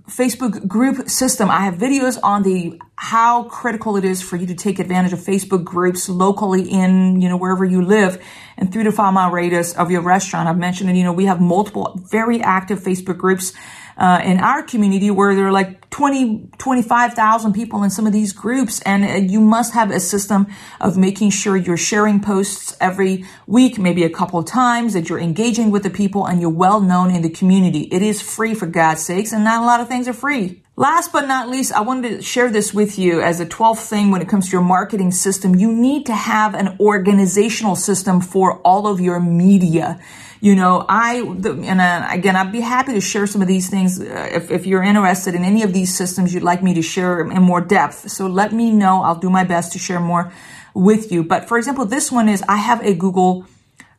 Facebook 0.09 0.68
group 0.68 1.09
system. 1.11 1.51
I 1.51 1.62
have 1.62 1.75
videos 1.75 2.16
on 2.23 2.45
the, 2.45 2.81
how 2.95 3.42
critical 3.49 3.97
it 3.97 4.05
is 4.05 4.23
for 4.23 4.37
you 4.37 4.47
to 4.47 4.55
take 4.55 4.79
advantage 4.79 5.12
of 5.12 5.18
Facebook 5.18 5.64
groups 5.64 6.09
locally 6.09 6.62
in, 6.62 7.21
you 7.21 7.29
know, 7.29 7.37
wherever 7.37 7.64
you 7.64 7.83
live 7.83 8.23
and 8.57 8.73
three 8.73 8.85
to 8.85 8.92
five 8.92 9.12
mile 9.12 9.33
radius 9.33 9.75
of 9.75 9.90
your 9.90 10.01
restaurant. 10.01 10.49
I've 10.49 10.59
mentioned 10.59 10.90
it, 10.90 10.97
you 10.97 11.03
know, 11.03 11.12
we 11.12 11.25
have 11.25 11.40
multiple 11.40 12.01
very 12.09 12.40
active 12.40 12.79
Facebook 12.79 13.18
groups 13.18 13.53
uh, 13.96 14.20
in 14.24 14.38
our 14.38 14.62
community 14.62 15.11
where 15.11 15.35
there 15.35 15.46
are 15.46 15.52
like 15.52 15.90
20, 15.90 16.50
25,000 16.59 17.52
people 17.52 17.83
in 17.83 17.90
some 17.90 18.07
of 18.07 18.12
these 18.12 18.33
groups. 18.33 18.81
And 18.83 19.05
uh, 19.05 19.33
you 19.33 19.40
must 19.40 19.74
have 19.74 19.90
a 19.90 20.00
system 20.00 20.46
of 20.81 20.96
making 20.96 21.31
sure 21.31 21.57
you're 21.57 21.76
sharing 21.76 22.20
posts 22.20 22.76
every 22.81 23.24
week, 23.46 23.78
maybe 23.78 24.05
a 24.05 24.11
couple 24.11 24.38
of 24.38 24.46
times, 24.46 24.94
that 24.94 25.09
you're 25.09 25.18
engaging 25.20 25.70
with 25.70 25.83
the 25.83 25.90
people 25.90 26.26
and 26.26 26.40
you're 26.40 26.50
well 26.50 26.81
known 26.81 27.14
in 27.14 27.22
the 27.22 27.31
community. 27.31 27.83
It 27.92 28.02
is 28.02 28.22
free 28.22 28.55
for 28.55 28.66
God's 28.66 29.02
sakes, 29.02 29.33
and 29.33 29.44
not 29.44 29.62
a 29.62 29.66
lot 29.66 29.81
of 29.81 29.88
things 29.88 30.09
are 30.09 30.12
free. 30.12 30.62
Last 30.74 31.12
but 31.12 31.28
not 31.28 31.50
least, 31.50 31.72
I 31.72 31.83
wanted 31.83 32.16
to 32.16 32.22
share 32.22 32.50
this 32.50 32.72
with 32.72 32.98
you 32.98 33.20
as 33.20 33.40
a 33.40 33.46
12th 33.46 33.87
thing 33.87 34.11
when 34.11 34.22
it 34.22 34.28
comes 34.28 34.46
to 34.46 34.52
your 34.52 34.62
marketing 34.62 35.11
system. 35.11 35.55
You 35.55 35.70
need 35.70 36.07
to 36.07 36.14
have 36.14 36.55
an 36.55 36.78
organizational 36.81 37.76
system 37.76 38.22
for 38.22 38.59
all 38.61 38.87
of 38.87 38.98
your 38.98 39.20
media. 39.20 40.00
You 40.42 40.57
know, 40.57 40.85
I, 40.88 41.20
and 41.20 41.81
uh, 41.81 42.09
again, 42.11 42.35
I'd 42.35 42.50
be 42.50 42.62
happy 42.62 42.94
to 42.94 43.00
share 43.00 43.28
some 43.28 43.42
of 43.42 43.46
these 43.46 43.70
things 43.70 44.00
uh, 44.00 44.28
if, 44.33 44.50
if 44.50 44.66
you're 44.66 44.83
interested 44.83 45.37
in 45.37 45.44
any 45.44 45.62
of 45.62 45.72
these 45.72 45.96
systems 45.96 46.35
you'd 46.35 46.42
like 46.42 46.64
me 46.64 46.74
to 46.74 46.83
share 46.83 47.20
in 47.20 47.40
more 47.40 47.61
depth. 47.61 48.11
So 48.11 48.26
let 48.26 48.52
me 48.52 48.72
know. 48.72 49.05
I'll 49.05 49.20
do 49.20 49.31
my 49.31 49.44
best 49.44 49.70
to 49.74 49.78
share 49.78 50.00
more 50.00 50.33
with 50.74 51.12
you. 51.12 51.22
But 51.22 51.46
for 51.46 51.59
example, 51.59 51.85
this 51.85 52.11
one 52.11 52.28
is 52.28 52.42
I 52.48 52.57
have 52.57 52.85
a 52.85 52.92
Google 52.92 53.46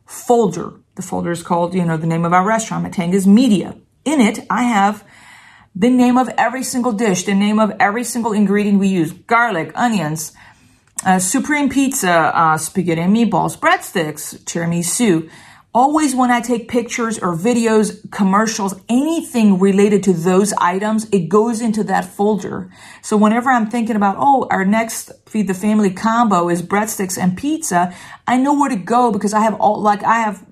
folder. 0.04 0.74
The 0.96 1.02
folder 1.02 1.30
is 1.30 1.42
called, 1.42 1.72
you 1.72 1.82
know, 1.82 1.96
the 1.96 2.06
name 2.06 2.26
of 2.26 2.34
our 2.34 2.46
restaurant, 2.46 2.84
Matanga's 2.84 3.26
Media. 3.26 3.74
In 4.04 4.20
it, 4.20 4.40
I 4.50 4.64
have 4.64 5.02
the 5.74 5.88
name 5.88 6.18
of 6.18 6.28
every 6.36 6.62
single 6.62 6.92
dish, 6.92 7.24
the 7.24 7.34
name 7.34 7.58
of 7.58 7.72
every 7.80 8.04
single 8.04 8.34
ingredient 8.34 8.80
we 8.80 8.88
use, 8.88 9.12
garlic, 9.12 9.72
onions, 9.74 10.34
uh, 11.06 11.18
supreme 11.18 11.70
pizza, 11.70 12.12
uh, 12.12 12.58
spaghetti 12.58 13.00
and 13.00 13.16
meatballs, 13.16 13.58
breadsticks, 13.58 14.38
tiramisu, 14.44 15.30
always 15.74 16.14
when 16.14 16.30
I 16.30 16.40
take 16.40 16.68
pictures 16.68 17.18
or 17.18 17.36
videos, 17.36 18.08
commercials, 18.12 18.74
anything 18.88 19.58
related 19.58 20.04
to 20.04 20.12
those 20.12 20.52
items, 20.54 21.08
it 21.10 21.28
goes 21.28 21.60
into 21.60 21.82
that 21.84 22.04
folder. 22.04 22.70
So 23.02 23.16
whenever 23.16 23.50
I'm 23.50 23.68
thinking 23.68 23.96
about, 23.96 24.16
oh, 24.18 24.46
our 24.50 24.64
next 24.64 25.10
feed 25.26 25.48
the 25.48 25.54
family 25.54 25.90
combo 25.90 26.48
is 26.48 26.62
breadsticks 26.62 27.18
and 27.20 27.36
pizza, 27.36 27.92
I 28.26 28.36
know 28.36 28.54
where 28.54 28.70
to 28.70 28.76
go 28.76 29.10
because 29.10 29.34
I 29.34 29.40
have 29.40 29.54
all, 29.54 29.80
like, 29.80 30.04
I 30.04 30.20
have 30.20 30.46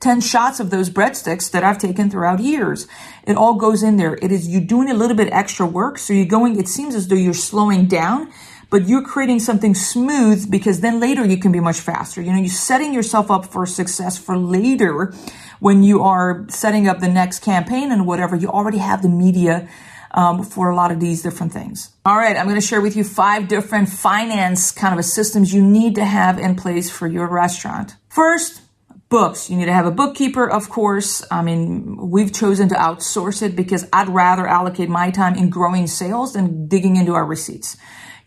10 0.00 0.20
shots 0.20 0.60
of 0.60 0.70
those 0.70 0.90
breadsticks 0.90 1.50
that 1.50 1.64
I've 1.64 1.78
taken 1.78 2.10
throughout 2.10 2.38
years. 2.38 2.86
It 3.26 3.36
all 3.36 3.54
goes 3.54 3.82
in 3.82 3.96
there. 3.96 4.16
It 4.22 4.30
is 4.30 4.46
you 4.46 4.60
doing 4.60 4.90
a 4.90 4.94
little 4.94 5.16
bit 5.16 5.32
extra 5.32 5.66
work. 5.66 5.98
So 5.98 6.12
you're 6.12 6.26
going, 6.26 6.58
it 6.58 6.68
seems 6.68 6.94
as 6.94 7.08
though 7.08 7.16
you're 7.16 7.34
slowing 7.34 7.86
down 7.86 8.30
but 8.70 8.88
you're 8.88 9.02
creating 9.02 9.40
something 9.40 9.74
smooth 9.74 10.50
because 10.50 10.80
then 10.80 11.00
later 11.00 11.24
you 11.24 11.38
can 11.38 11.52
be 11.52 11.60
much 11.60 11.80
faster. 11.80 12.20
You 12.20 12.32
know, 12.32 12.38
you're 12.38 12.48
setting 12.48 12.92
yourself 12.92 13.30
up 13.30 13.46
for 13.46 13.66
success 13.66 14.18
for 14.18 14.36
later 14.36 15.14
when 15.60 15.82
you 15.82 16.02
are 16.02 16.44
setting 16.48 16.86
up 16.86 17.00
the 17.00 17.08
next 17.08 17.40
campaign 17.40 17.90
and 17.90 18.06
whatever. 18.06 18.36
You 18.36 18.48
already 18.48 18.78
have 18.78 19.02
the 19.02 19.08
media 19.08 19.68
um, 20.12 20.42
for 20.42 20.70
a 20.70 20.76
lot 20.76 20.90
of 20.90 21.00
these 21.00 21.22
different 21.22 21.52
things. 21.52 21.90
All 22.04 22.16
right, 22.16 22.36
I'm 22.36 22.46
going 22.46 22.60
to 22.60 22.66
share 22.66 22.80
with 22.80 22.96
you 22.96 23.04
five 23.04 23.48
different 23.48 23.88
finance 23.88 24.70
kind 24.70 24.98
of 24.98 25.04
systems 25.04 25.52
you 25.52 25.62
need 25.62 25.94
to 25.96 26.04
have 26.04 26.38
in 26.38 26.54
place 26.56 26.90
for 26.90 27.06
your 27.06 27.26
restaurant. 27.26 27.96
First, 28.08 28.62
books. 29.08 29.48
You 29.48 29.56
need 29.56 29.66
to 29.66 29.72
have 29.72 29.86
a 29.86 29.90
bookkeeper, 29.90 30.48
of 30.48 30.68
course. 30.68 31.24
I 31.30 31.42
mean, 31.42 32.10
we've 32.10 32.32
chosen 32.32 32.68
to 32.68 32.74
outsource 32.74 33.42
it 33.42 33.56
because 33.56 33.88
I'd 33.92 34.08
rather 34.08 34.46
allocate 34.46 34.88
my 34.88 35.10
time 35.10 35.34
in 35.34 35.50
growing 35.50 35.86
sales 35.86 36.34
than 36.34 36.68
digging 36.68 36.96
into 36.96 37.14
our 37.14 37.24
receipts. 37.24 37.76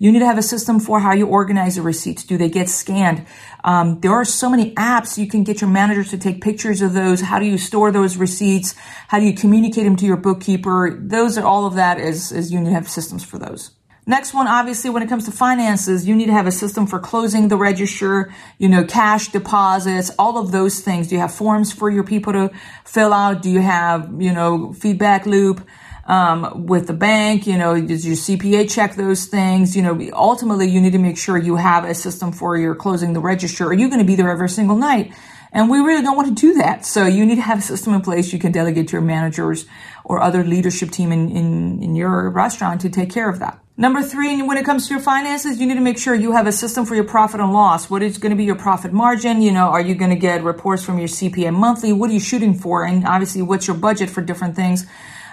You 0.01 0.11
need 0.11 0.17
to 0.21 0.25
have 0.25 0.39
a 0.39 0.41
system 0.41 0.79
for 0.79 0.99
how 0.99 1.13
you 1.13 1.27
organize 1.27 1.75
the 1.75 1.83
receipts. 1.83 2.23
Do 2.23 2.35
they 2.35 2.49
get 2.49 2.69
scanned? 2.69 3.23
Um, 3.63 3.99
there 3.99 4.11
are 4.13 4.25
so 4.25 4.49
many 4.49 4.73
apps 4.73 5.15
you 5.15 5.27
can 5.27 5.43
get 5.43 5.61
your 5.61 5.69
managers 5.69 6.09
to 6.09 6.17
take 6.17 6.41
pictures 6.41 6.81
of 6.81 6.93
those. 6.93 7.21
How 7.21 7.37
do 7.37 7.45
you 7.45 7.59
store 7.59 7.91
those 7.91 8.17
receipts? 8.17 8.73
How 9.09 9.19
do 9.19 9.25
you 9.25 9.35
communicate 9.35 9.83
them 9.83 9.95
to 9.97 10.05
your 10.07 10.17
bookkeeper? 10.17 10.97
Those 10.99 11.37
are 11.37 11.45
all 11.45 11.67
of 11.67 11.75
that 11.75 11.99
is, 11.99 12.31
is 12.31 12.51
you 12.51 12.59
need 12.59 12.69
to 12.69 12.73
have 12.73 12.89
systems 12.89 13.23
for 13.23 13.37
those. 13.37 13.75
Next 14.07 14.33
one, 14.33 14.47
obviously, 14.47 14.89
when 14.89 15.03
it 15.03 15.07
comes 15.07 15.25
to 15.25 15.31
finances, 15.31 16.07
you 16.07 16.15
need 16.15 16.25
to 16.25 16.33
have 16.33 16.47
a 16.47 16.51
system 16.51 16.87
for 16.87 16.97
closing 16.97 17.49
the 17.49 17.57
register, 17.57 18.33
you 18.57 18.69
know, 18.69 18.83
cash 18.83 19.27
deposits, 19.27 20.09
all 20.17 20.39
of 20.39 20.51
those 20.51 20.79
things. 20.79 21.09
Do 21.09 21.13
you 21.13 21.21
have 21.21 21.31
forms 21.31 21.71
for 21.71 21.91
your 21.91 22.03
people 22.03 22.33
to 22.33 22.49
fill 22.85 23.13
out? 23.13 23.43
Do 23.43 23.51
you 23.51 23.61
have, 23.61 24.11
you 24.19 24.33
know, 24.33 24.73
feedback 24.73 25.27
loop? 25.27 25.61
Um, 26.05 26.65
with 26.67 26.87
the 26.87 26.93
bank? 26.93 27.47
You 27.47 27.57
know, 27.57 27.79
does 27.79 28.05
your 28.05 28.15
CPA 28.15 28.69
check 28.69 28.95
those 28.95 29.25
things? 29.25 29.75
You 29.75 29.81
know, 29.81 30.09
ultimately, 30.13 30.67
you 30.67 30.81
need 30.81 30.93
to 30.93 30.99
make 30.99 31.17
sure 31.17 31.37
you 31.37 31.55
have 31.55 31.85
a 31.85 31.93
system 31.93 32.31
for 32.31 32.57
your 32.57 32.75
closing 32.75 33.13
the 33.13 33.19
register. 33.19 33.67
Are 33.67 33.73
you 33.73 33.87
going 33.87 33.99
to 33.99 34.05
be 34.05 34.15
there 34.15 34.29
every 34.29 34.49
single 34.49 34.77
night? 34.77 35.13
And 35.53 35.69
we 35.69 35.79
really 35.79 36.01
don't 36.01 36.15
want 36.15 36.29
to 36.29 36.33
do 36.33 36.53
that. 36.55 36.85
So 36.85 37.05
you 37.05 37.25
need 37.25 37.35
to 37.35 37.41
have 37.41 37.59
a 37.59 37.61
system 37.61 37.93
in 37.93 38.01
place 38.01 38.31
you 38.31 38.39
can 38.39 38.53
delegate 38.53 38.87
to 38.89 38.93
your 38.93 39.01
managers 39.01 39.65
or 40.05 40.21
other 40.21 40.43
leadership 40.43 40.91
team 40.91 41.11
in, 41.11 41.29
in, 41.29 41.83
in 41.83 41.95
your 41.95 42.29
restaurant 42.29 42.81
to 42.81 42.89
take 42.89 43.09
care 43.09 43.29
of 43.29 43.39
that. 43.39 43.59
Number 43.77 44.01
three, 44.01 44.41
when 44.43 44.57
it 44.57 44.65
comes 44.65 44.87
to 44.87 44.93
your 44.93 45.01
finances, 45.01 45.59
you 45.59 45.65
need 45.65 45.73
to 45.75 45.81
make 45.81 45.97
sure 45.97 46.13
you 46.13 46.33
have 46.33 46.45
a 46.45 46.51
system 46.51 46.85
for 46.85 46.93
your 46.93 47.03
profit 47.03 47.41
and 47.41 47.51
loss. 47.51 47.89
What 47.89 48.03
is 48.03 48.17
going 48.17 48.29
to 48.29 48.35
be 48.35 48.43
your 48.43 48.55
profit 48.55 48.93
margin? 48.93 49.41
You 49.41 49.51
know, 49.51 49.69
are 49.69 49.81
you 49.81 49.95
going 49.95 50.11
to 50.11 50.17
get 50.17 50.43
reports 50.43 50.83
from 50.83 50.99
your 50.99 51.07
CPA 51.07 51.53
monthly? 51.53 51.91
What 51.91 52.09
are 52.11 52.13
you 52.13 52.19
shooting 52.19 52.53
for? 52.53 52.85
And 52.85 53.05
obviously, 53.05 53.41
what's 53.41 53.67
your 53.67 53.75
budget 53.75 54.09
for 54.09 54.21
different 54.21 54.55
things? 54.55 54.85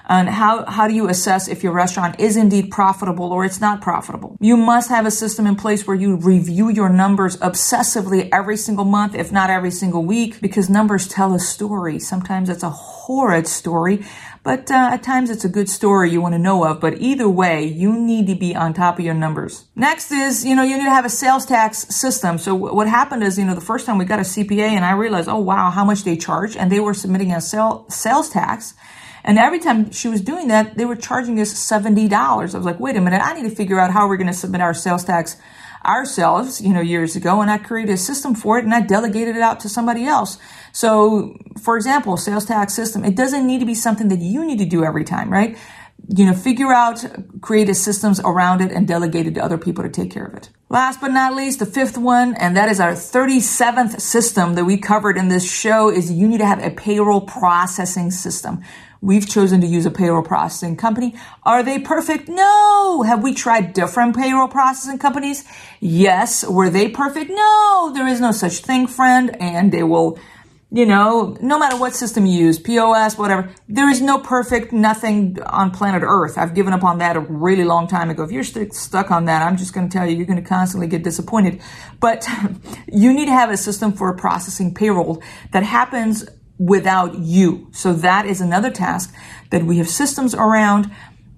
And 0.09 0.29
how, 0.29 0.65
how 0.65 0.89
do 0.89 0.95
you 0.95 1.09
assess 1.09 1.49
if 1.49 1.63
your 1.63 1.73
restaurant 1.73 2.19
is 2.19 2.37
indeed 2.37 2.71
profitable 2.71 3.31
or 3.31 3.45
it's 3.45 3.61
not 3.61 3.83
profitable? 3.83 4.39
You 4.41 4.57
must 4.57 4.89
have 4.89 5.05
a 5.05 5.11
system 5.11 5.47
in 5.47 5.55
place 5.55 5.87
where 5.87 5.97
you 5.97 6.17
review 6.17 6.71
your 6.71 6.89
numbers 6.89 7.37
obsessively 7.39 8.29
every 8.33 8.57
single 8.57 8.87
month, 8.87 9.15
if 9.15 9.31
not 9.31 9.51
every 9.51 9.71
single 9.71 10.03
week, 10.05 10.41
because 10.41 10.71
numbers 10.71 11.09
tell 11.09 11.35
a 11.35 11.39
story. 11.39 11.99
Sometimes 11.99 12.49
it's 12.49 12.63
a 12.63 12.71
horrid 12.71 13.47
story, 13.47 14.03
but 14.43 14.71
uh, 14.71 14.91
at 14.93 15.03
times 15.03 15.29
it's 15.29 15.45
a 15.45 15.49
good 15.49 15.69
story 15.69 16.11
you 16.11 16.23
want 16.23 16.33
to 16.33 16.39
know 16.39 16.65
of. 16.65 16.81
But 16.81 17.03
either 17.03 17.29
way, 17.29 17.65
you 17.67 17.93
need 17.93 18.29
to 18.29 18.35
be 18.35 18.57
on 18.57 18.73
top 18.73 18.99
of 18.99 19.05
your 19.05 19.13
numbers. 19.13 19.67
Next 19.77 20.11
is, 20.11 20.43
you 20.43 20.55
know, 20.55 20.63
you 20.63 20.79
need 20.79 20.85
to 20.85 20.91
have 20.91 21.05
a 21.05 21.11
sales 21.11 21.45
tax 21.45 21.87
system. 21.95 22.39
So 22.39 22.55
what 22.55 22.89
happened 22.89 23.25
is, 23.25 23.39
you 23.39 23.45
know, 23.45 23.55
the 23.55 23.61
first 23.61 23.85
time 23.85 23.99
we 23.99 24.07
got 24.07 24.21
a 24.21 24.23
CPA 24.23 24.71
and 24.71 24.87
I 24.87 24.93
realized, 24.93 25.29
oh 25.29 25.39
wow, 25.39 25.71
how 25.71 25.85
much 25.85 26.05
they 26.05 26.17
charge, 26.17 26.57
and 26.57 26.73
they 26.73 26.81
were 26.81 26.95
submitting 26.95 27.33
a 27.33 27.43
sale, 27.43 27.85
sales 27.91 28.31
tax. 28.31 28.73
And 29.29 29.39
every 29.39 29.59
time 29.59 29.93
she 29.93 30.09
was 30.09 30.23
doing 30.23 30.49
that, 30.49 30.79
they 30.79 30.87
were 30.87 30.97
charging 30.97 31.39
us 31.39 31.53
$70. 31.53 32.11
I 32.11 32.43
was 32.43 32.55
like, 32.55 32.81
wait 32.81 32.97
a 32.97 33.01
minute, 33.03 33.21
I 33.23 33.35
need 33.35 33.47
to 33.47 33.55
figure 33.55 33.79
out 33.79 33.91
how 33.91 34.09
we're 34.09 34.17
going 34.17 34.29
to 34.29 34.33
submit 34.33 34.63
our 34.63 34.73
sales 34.73 35.05
tax 35.05 35.37
ourselves, 35.85 36.63
you 36.63 36.73
know, 36.73 36.81
years 36.81 37.15
ago, 37.15 37.43
and 37.43 37.51
I 37.51 37.59
created 37.59 37.93
a 37.93 37.99
system 37.99 38.35
for 38.35 38.59
it 38.59 38.65
and 38.65 38.73
I 38.73 38.81
delegated 38.81 39.37
it 39.37 39.43
out 39.43 39.61
to 39.61 39.69
somebody 39.69 40.07
else. 40.07 40.39
So, 40.73 41.37
for 41.61 41.77
example, 41.77 42.17
sales 42.17 42.47
tax 42.47 42.73
system, 42.73 43.05
it 43.05 43.17
doesn't 43.17 43.47
need 43.47 43.59
to 43.61 43.67
be 43.67 43.75
something 43.75 44.09
that 44.09 44.21
you 44.21 44.47
need 44.47 44.61
to 44.61 44.65
do 44.65 44.83
every 44.83 45.05
time, 45.05 45.31
right? 45.31 45.59
You 46.09 46.25
know, 46.25 46.33
figure 46.33 46.73
out, 46.73 47.05
create 47.43 47.69
a 47.69 47.75
systems 47.75 48.21
around 48.21 48.63
it 48.63 48.73
and 48.73 48.89
delegate 48.89 49.27
it 49.27 49.35
to 49.35 49.45
other 49.45 49.59
people 49.59 49.85
to 49.85 49.91
take 49.91 50.11
care 50.11 50.25
of 50.25 50.33
it. 50.35 50.49
Last 50.71 51.03
but 51.03 51.09
not 51.09 51.35
least, 51.35 51.59
the 51.59 51.67
fifth 51.67 51.99
one, 51.99 52.35
and 52.35 52.57
that 52.57 52.71
is 52.71 52.81
our 52.81 52.93
37th 52.93 54.01
system 54.01 54.55
that 54.55 54.65
we 54.65 54.79
covered 54.79 55.19
in 55.19 55.29
this 55.29 55.51
show 55.51 55.91
is 55.91 56.11
you 56.11 56.29
need 56.29 56.39
to 56.39 56.47
have 56.47 56.63
a 56.63 56.71
payroll 56.71 57.21
processing 57.21 58.11
system. 58.11 58.63
We've 59.01 59.29
chosen 59.29 59.61
to 59.61 59.67
use 59.67 59.87
a 59.87 59.93
payroll 59.93 60.23
processing 60.23 60.77
company. 60.77 61.15
Are 61.45 61.63
they 61.63 61.79
perfect? 61.79 62.29
No. 62.29 63.03
Have 63.03 63.23
we 63.23 63.33
tried 63.33 63.73
different 63.73 64.17
payroll 64.17 64.49
processing 64.49 64.99
companies? 64.99 65.45
Yes. 65.79 66.45
Were 66.45 66.69
they 66.69 66.89
perfect? 66.89 67.31
No. 67.31 67.93
There 67.95 68.09
is 68.09 68.21
no 68.21 68.33
such 68.33 68.59
thing, 68.59 68.89
friend. 68.89 69.37
And 69.41 69.71
they 69.71 69.85
will, 69.85 70.19
you 70.73 70.85
know, 70.85 71.37
no 71.41 71.61
matter 71.61 71.77
what 71.77 71.95
system 71.95 72.27
you 72.27 72.47
use, 72.47 72.59
POS, 72.59 73.17
whatever, 73.17 73.51
there 73.69 73.89
is 73.89 74.01
no 74.01 74.19
perfect 74.19 74.73
nothing 74.73 75.41
on 75.47 75.71
planet 75.71 76.03
Earth. 76.05 76.37
I've 76.37 76.55
given 76.55 76.73
up 76.73 76.83
on 76.83 76.99
that 76.99 77.17
a 77.17 77.21
really 77.21 77.65
long 77.65 77.87
time 77.87 78.11
ago. 78.11 78.25
If 78.25 78.33
you're 78.33 78.43
st- 78.43 78.75
stuck 78.75 79.13
on 79.13 79.27
that, 79.27 79.43
I'm 79.43 79.57
just 79.57 79.73
going 79.75 79.89
to 79.89 79.97
tell 79.97 80.09
you, 80.09 80.17
you're 80.17 80.27
going 80.27 80.43
to 80.43 80.49
constantly 80.49 80.89
get 80.89 81.05
disappointed. 81.05 81.61
But 82.01 82.27
you 82.93 83.15
need 83.15 83.27
to 83.27 83.33
have 83.33 83.51
a 83.51 83.57
system 83.57 83.93
for 83.93 84.13
processing 84.15 84.75
payroll 84.75 85.23
that 85.53 85.63
happens 85.63 86.29
without 86.59 87.19
you. 87.19 87.69
So 87.73 87.93
that 87.95 88.27
is 88.27 88.41
another 88.41 88.71
task 88.71 89.15
that 89.51 89.63
we 89.65 89.79
have 89.79 89.89
systems 89.89 90.35
around 90.35 90.91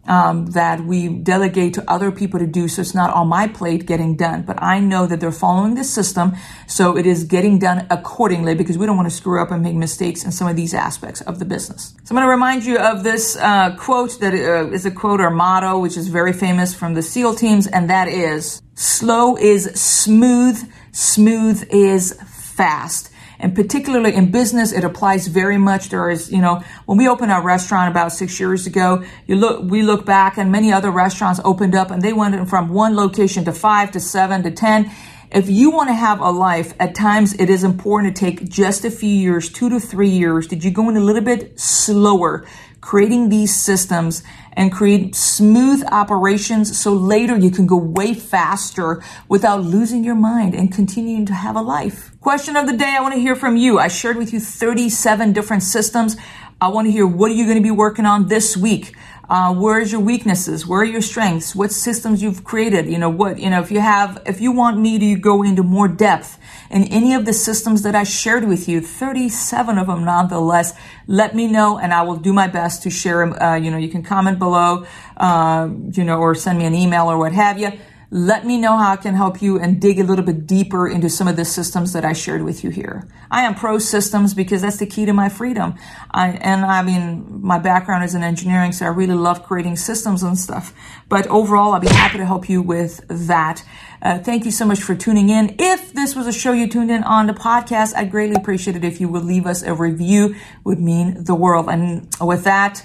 um, 0.06 0.46
that 0.46 0.80
we 0.80 1.08
delegate 1.08 1.74
to 1.74 1.88
other 1.88 2.10
people 2.10 2.40
to 2.40 2.46
do. 2.46 2.68
So 2.68 2.82
it's 2.82 2.94
not 2.94 3.14
on 3.14 3.28
my 3.28 3.46
plate 3.46 3.86
getting 3.86 4.16
done, 4.16 4.42
but 4.42 4.60
I 4.60 4.80
know 4.80 5.06
that 5.06 5.20
they're 5.20 5.30
following 5.30 5.74
the 5.74 5.84
system. 5.84 6.34
So 6.66 6.96
it 6.96 7.06
is 7.06 7.24
getting 7.24 7.58
done 7.58 7.86
accordingly 7.90 8.54
because 8.54 8.78
we 8.78 8.86
don't 8.86 8.96
want 8.96 9.08
to 9.08 9.14
screw 9.14 9.40
up 9.40 9.50
and 9.50 9.62
make 9.62 9.76
mistakes 9.76 10.24
in 10.24 10.32
some 10.32 10.48
of 10.48 10.56
these 10.56 10.74
aspects 10.74 11.20
of 11.22 11.38
the 11.38 11.44
business. 11.44 11.94
So 12.04 12.10
I'm 12.10 12.16
going 12.16 12.26
to 12.26 12.30
remind 12.30 12.64
you 12.64 12.78
of 12.78 13.04
this 13.04 13.36
uh, 13.36 13.76
quote 13.76 14.18
that 14.20 14.34
uh, 14.34 14.70
is 14.72 14.86
a 14.86 14.90
quote 14.90 15.20
or 15.20 15.30
motto, 15.30 15.78
which 15.78 15.96
is 15.96 16.08
very 16.08 16.32
famous 16.32 16.74
from 16.74 16.94
the 16.94 17.02
SEAL 17.02 17.34
teams, 17.34 17.66
and 17.66 17.88
that 17.90 18.08
is 18.08 18.62
slow 18.74 19.36
is 19.36 19.64
smooth, 19.80 20.58
smooth 20.92 21.68
is 21.70 22.18
fast. 22.22 23.09
And 23.40 23.54
particularly 23.54 24.14
in 24.14 24.30
business, 24.30 24.70
it 24.70 24.84
applies 24.84 25.26
very 25.26 25.56
much. 25.56 25.88
There 25.88 26.10
is, 26.10 26.30
you 26.30 26.40
know, 26.40 26.62
when 26.84 26.98
we 26.98 27.08
opened 27.08 27.32
our 27.32 27.42
restaurant 27.42 27.90
about 27.90 28.12
six 28.12 28.38
years 28.38 28.66
ago, 28.66 29.02
you 29.26 29.36
look, 29.36 29.64
we 29.64 29.82
look 29.82 30.04
back 30.04 30.36
and 30.36 30.52
many 30.52 30.72
other 30.72 30.90
restaurants 30.90 31.40
opened 31.42 31.74
up 31.74 31.90
and 31.90 32.02
they 32.02 32.12
went 32.12 32.48
from 32.48 32.68
one 32.68 32.94
location 32.94 33.44
to 33.46 33.52
five 33.52 33.90
to 33.92 34.00
seven 34.00 34.42
to 34.42 34.50
10. 34.50 34.90
If 35.32 35.48
you 35.48 35.70
want 35.70 35.88
to 35.88 35.94
have 35.94 36.20
a 36.20 36.30
life, 36.30 36.74
at 36.80 36.94
times 36.94 37.34
it 37.34 37.48
is 37.48 37.62
important 37.62 38.16
to 38.16 38.20
take 38.20 38.48
just 38.48 38.84
a 38.84 38.90
few 38.90 39.08
years, 39.08 39.48
two 39.48 39.70
to 39.70 39.78
three 39.78 40.10
years, 40.10 40.48
did 40.48 40.64
you 40.64 40.72
go 40.72 40.88
in 40.88 40.96
a 40.96 41.00
little 41.00 41.22
bit 41.22 41.58
slower, 41.58 42.44
creating 42.80 43.28
these 43.28 43.54
systems 43.54 44.22
and 44.54 44.72
create 44.72 45.14
smooth 45.14 45.84
operations 45.90 46.78
so 46.78 46.92
later 46.92 47.36
you 47.36 47.50
can 47.50 47.66
go 47.66 47.76
way 47.76 48.14
faster 48.14 49.02
without 49.28 49.62
losing 49.62 50.02
your 50.04 50.14
mind 50.14 50.54
and 50.54 50.72
continuing 50.72 51.24
to 51.26 51.34
have 51.34 51.56
a 51.56 51.62
life. 51.62 52.12
Question 52.20 52.56
of 52.56 52.66
the 52.66 52.76
day, 52.76 52.94
I 52.96 53.00
want 53.00 53.14
to 53.14 53.20
hear 53.20 53.36
from 53.36 53.56
you. 53.56 53.78
I 53.78 53.88
shared 53.88 54.16
with 54.16 54.32
you 54.32 54.40
37 54.40 55.32
different 55.32 55.62
systems. 55.62 56.16
I 56.60 56.68
want 56.68 56.86
to 56.86 56.92
hear 56.92 57.06
what 57.06 57.30
are 57.30 57.34
you 57.34 57.44
going 57.44 57.56
to 57.56 57.62
be 57.62 57.70
working 57.70 58.06
on 58.06 58.28
this 58.28 58.56
week? 58.56 58.94
Uh, 59.30 59.54
where's 59.54 59.92
your 59.92 60.00
weaknesses? 60.00 60.66
Where 60.66 60.80
are 60.80 60.84
your 60.84 61.00
strengths? 61.00 61.54
What 61.54 61.70
systems 61.70 62.20
you've 62.20 62.42
created? 62.42 62.86
You 62.86 62.98
know, 62.98 63.08
what, 63.08 63.38
you 63.38 63.48
know, 63.48 63.60
if 63.60 63.70
you 63.70 63.78
have, 63.78 64.20
if 64.26 64.40
you 64.40 64.50
want 64.50 64.76
me 64.80 64.98
to 64.98 65.14
go 65.20 65.44
into 65.44 65.62
more 65.62 65.86
depth 65.86 66.36
in 66.68 66.82
any 66.88 67.14
of 67.14 67.26
the 67.26 67.32
systems 67.32 67.82
that 67.82 67.94
I 67.94 68.02
shared 68.02 68.48
with 68.48 68.68
you, 68.68 68.80
37 68.80 69.78
of 69.78 69.86
them 69.86 70.04
nonetheless, 70.04 70.76
let 71.06 71.36
me 71.36 71.46
know 71.46 71.78
and 71.78 71.94
I 71.94 72.02
will 72.02 72.16
do 72.16 72.32
my 72.32 72.48
best 72.48 72.82
to 72.82 72.90
share 72.90 73.24
them. 73.24 73.40
Uh, 73.40 73.54
you 73.54 73.70
know, 73.70 73.76
you 73.76 73.88
can 73.88 74.02
comment 74.02 74.40
below, 74.40 74.84
uh, 75.16 75.68
you 75.92 76.02
know, 76.02 76.18
or 76.18 76.34
send 76.34 76.58
me 76.58 76.64
an 76.64 76.74
email 76.74 77.08
or 77.08 77.16
what 77.16 77.32
have 77.32 77.56
you. 77.56 77.70
Let 78.12 78.44
me 78.44 78.58
know 78.58 78.76
how 78.76 78.92
I 78.92 78.96
can 78.96 79.14
help 79.14 79.40
you 79.40 79.60
and 79.60 79.80
dig 79.80 80.00
a 80.00 80.02
little 80.02 80.24
bit 80.24 80.44
deeper 80.44 80.88
into 80.88 81.08
some 81.08 81.28
of 81.28 81.36
the 81.36 81.44
systems 81.44 81.92
that 81.92 82.04
I 82.04 82.12
shared 82.12 82.42
with 82.42 82.64
you 82.64 82.70
here. 82.70 83.08
I 83.30 83.42
am 83.42 83.54
pro 83.54 83.78
systems 83.78 84.34
because 84.34 84.62
that's 84.62 84.78
the 84.78 84.86
key 84.86 85.06
to 85.06 85.12
my 85.12 85.28
freedom. 85.28 85.76
I, 86.10 86.30
and 86.30 86.64
I 86.64 86.82
mean, 86.82 87.40
my 87.40 87.60
background 87.60 88.02
is 88.02 88.16
in 88.16 88.24
engineering, 88.24 88.72
so 88.72 88.86
I 88.86 88.88
really 88.88 89.14
love 89.14 89.44
creating 89.44 89.76
systems 89.76 90.24
and 90.24 90.36
stuff. 90.36 90.74
But 91.08 91.28
overall, 91.28 91.72
I'll 91.72 91.80
be 91.80 91.86
happy 91.86 92.18
to 92.18 92.26
help 92.26 92.48
you 92.48 92.62
with 92.62 93.00
that. 93.08 93.62
Uh, 94.02 94.18
thank 94.18 94.44
you 94.44 94.50
so 94.50 94.66
much 94.66 94.80
for 94.80 94.96
tuning 94.96 95.28
in. 95.28 95.54
If 95.60 95.92
this 95.92 96.16
was 96.16 96.26
a 96.26 96.32
show 96.32 96.50
you 96.50 96.66
tuned 96.66 96.90
in 96.90 97.04
on 97.04 97.28
the 97.28 97.32
podcast, 97.32 97.94
I'd 97.94 98.10
greatly 98.10 98.34
appreciate 98.34 98.74
it 98.76 98.82
if 98.82 99.00
you 99.00 99.08
would 99.08 99.24
leave 99.24 99.46
us 99.46 99.62
a 99.62 99.72
review. 99.72 100.34
It 100.34 100.64
would 100.64 100.80
mean 100.80 101.22
the 101.22 101.36
world. 101.36 101.68
And 101.68 102.08
with 102.20 102.42
that, 102.42 102.84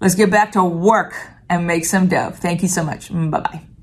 let's 0.00 0.16
get 0.16 0.32
back 0.32 0.50
to 0.52 0.64
work 0.64 1.14
and 1.48 1.64
make 1.64 1.84
some 1.84 2.08
dough. 2.08 2.32
Thank 2.34 2.62
you 2.62 2.68
so 2.68 2.82
much. 2.82 3.12
Bye 3.12 3.40
bye. 3.40 3.73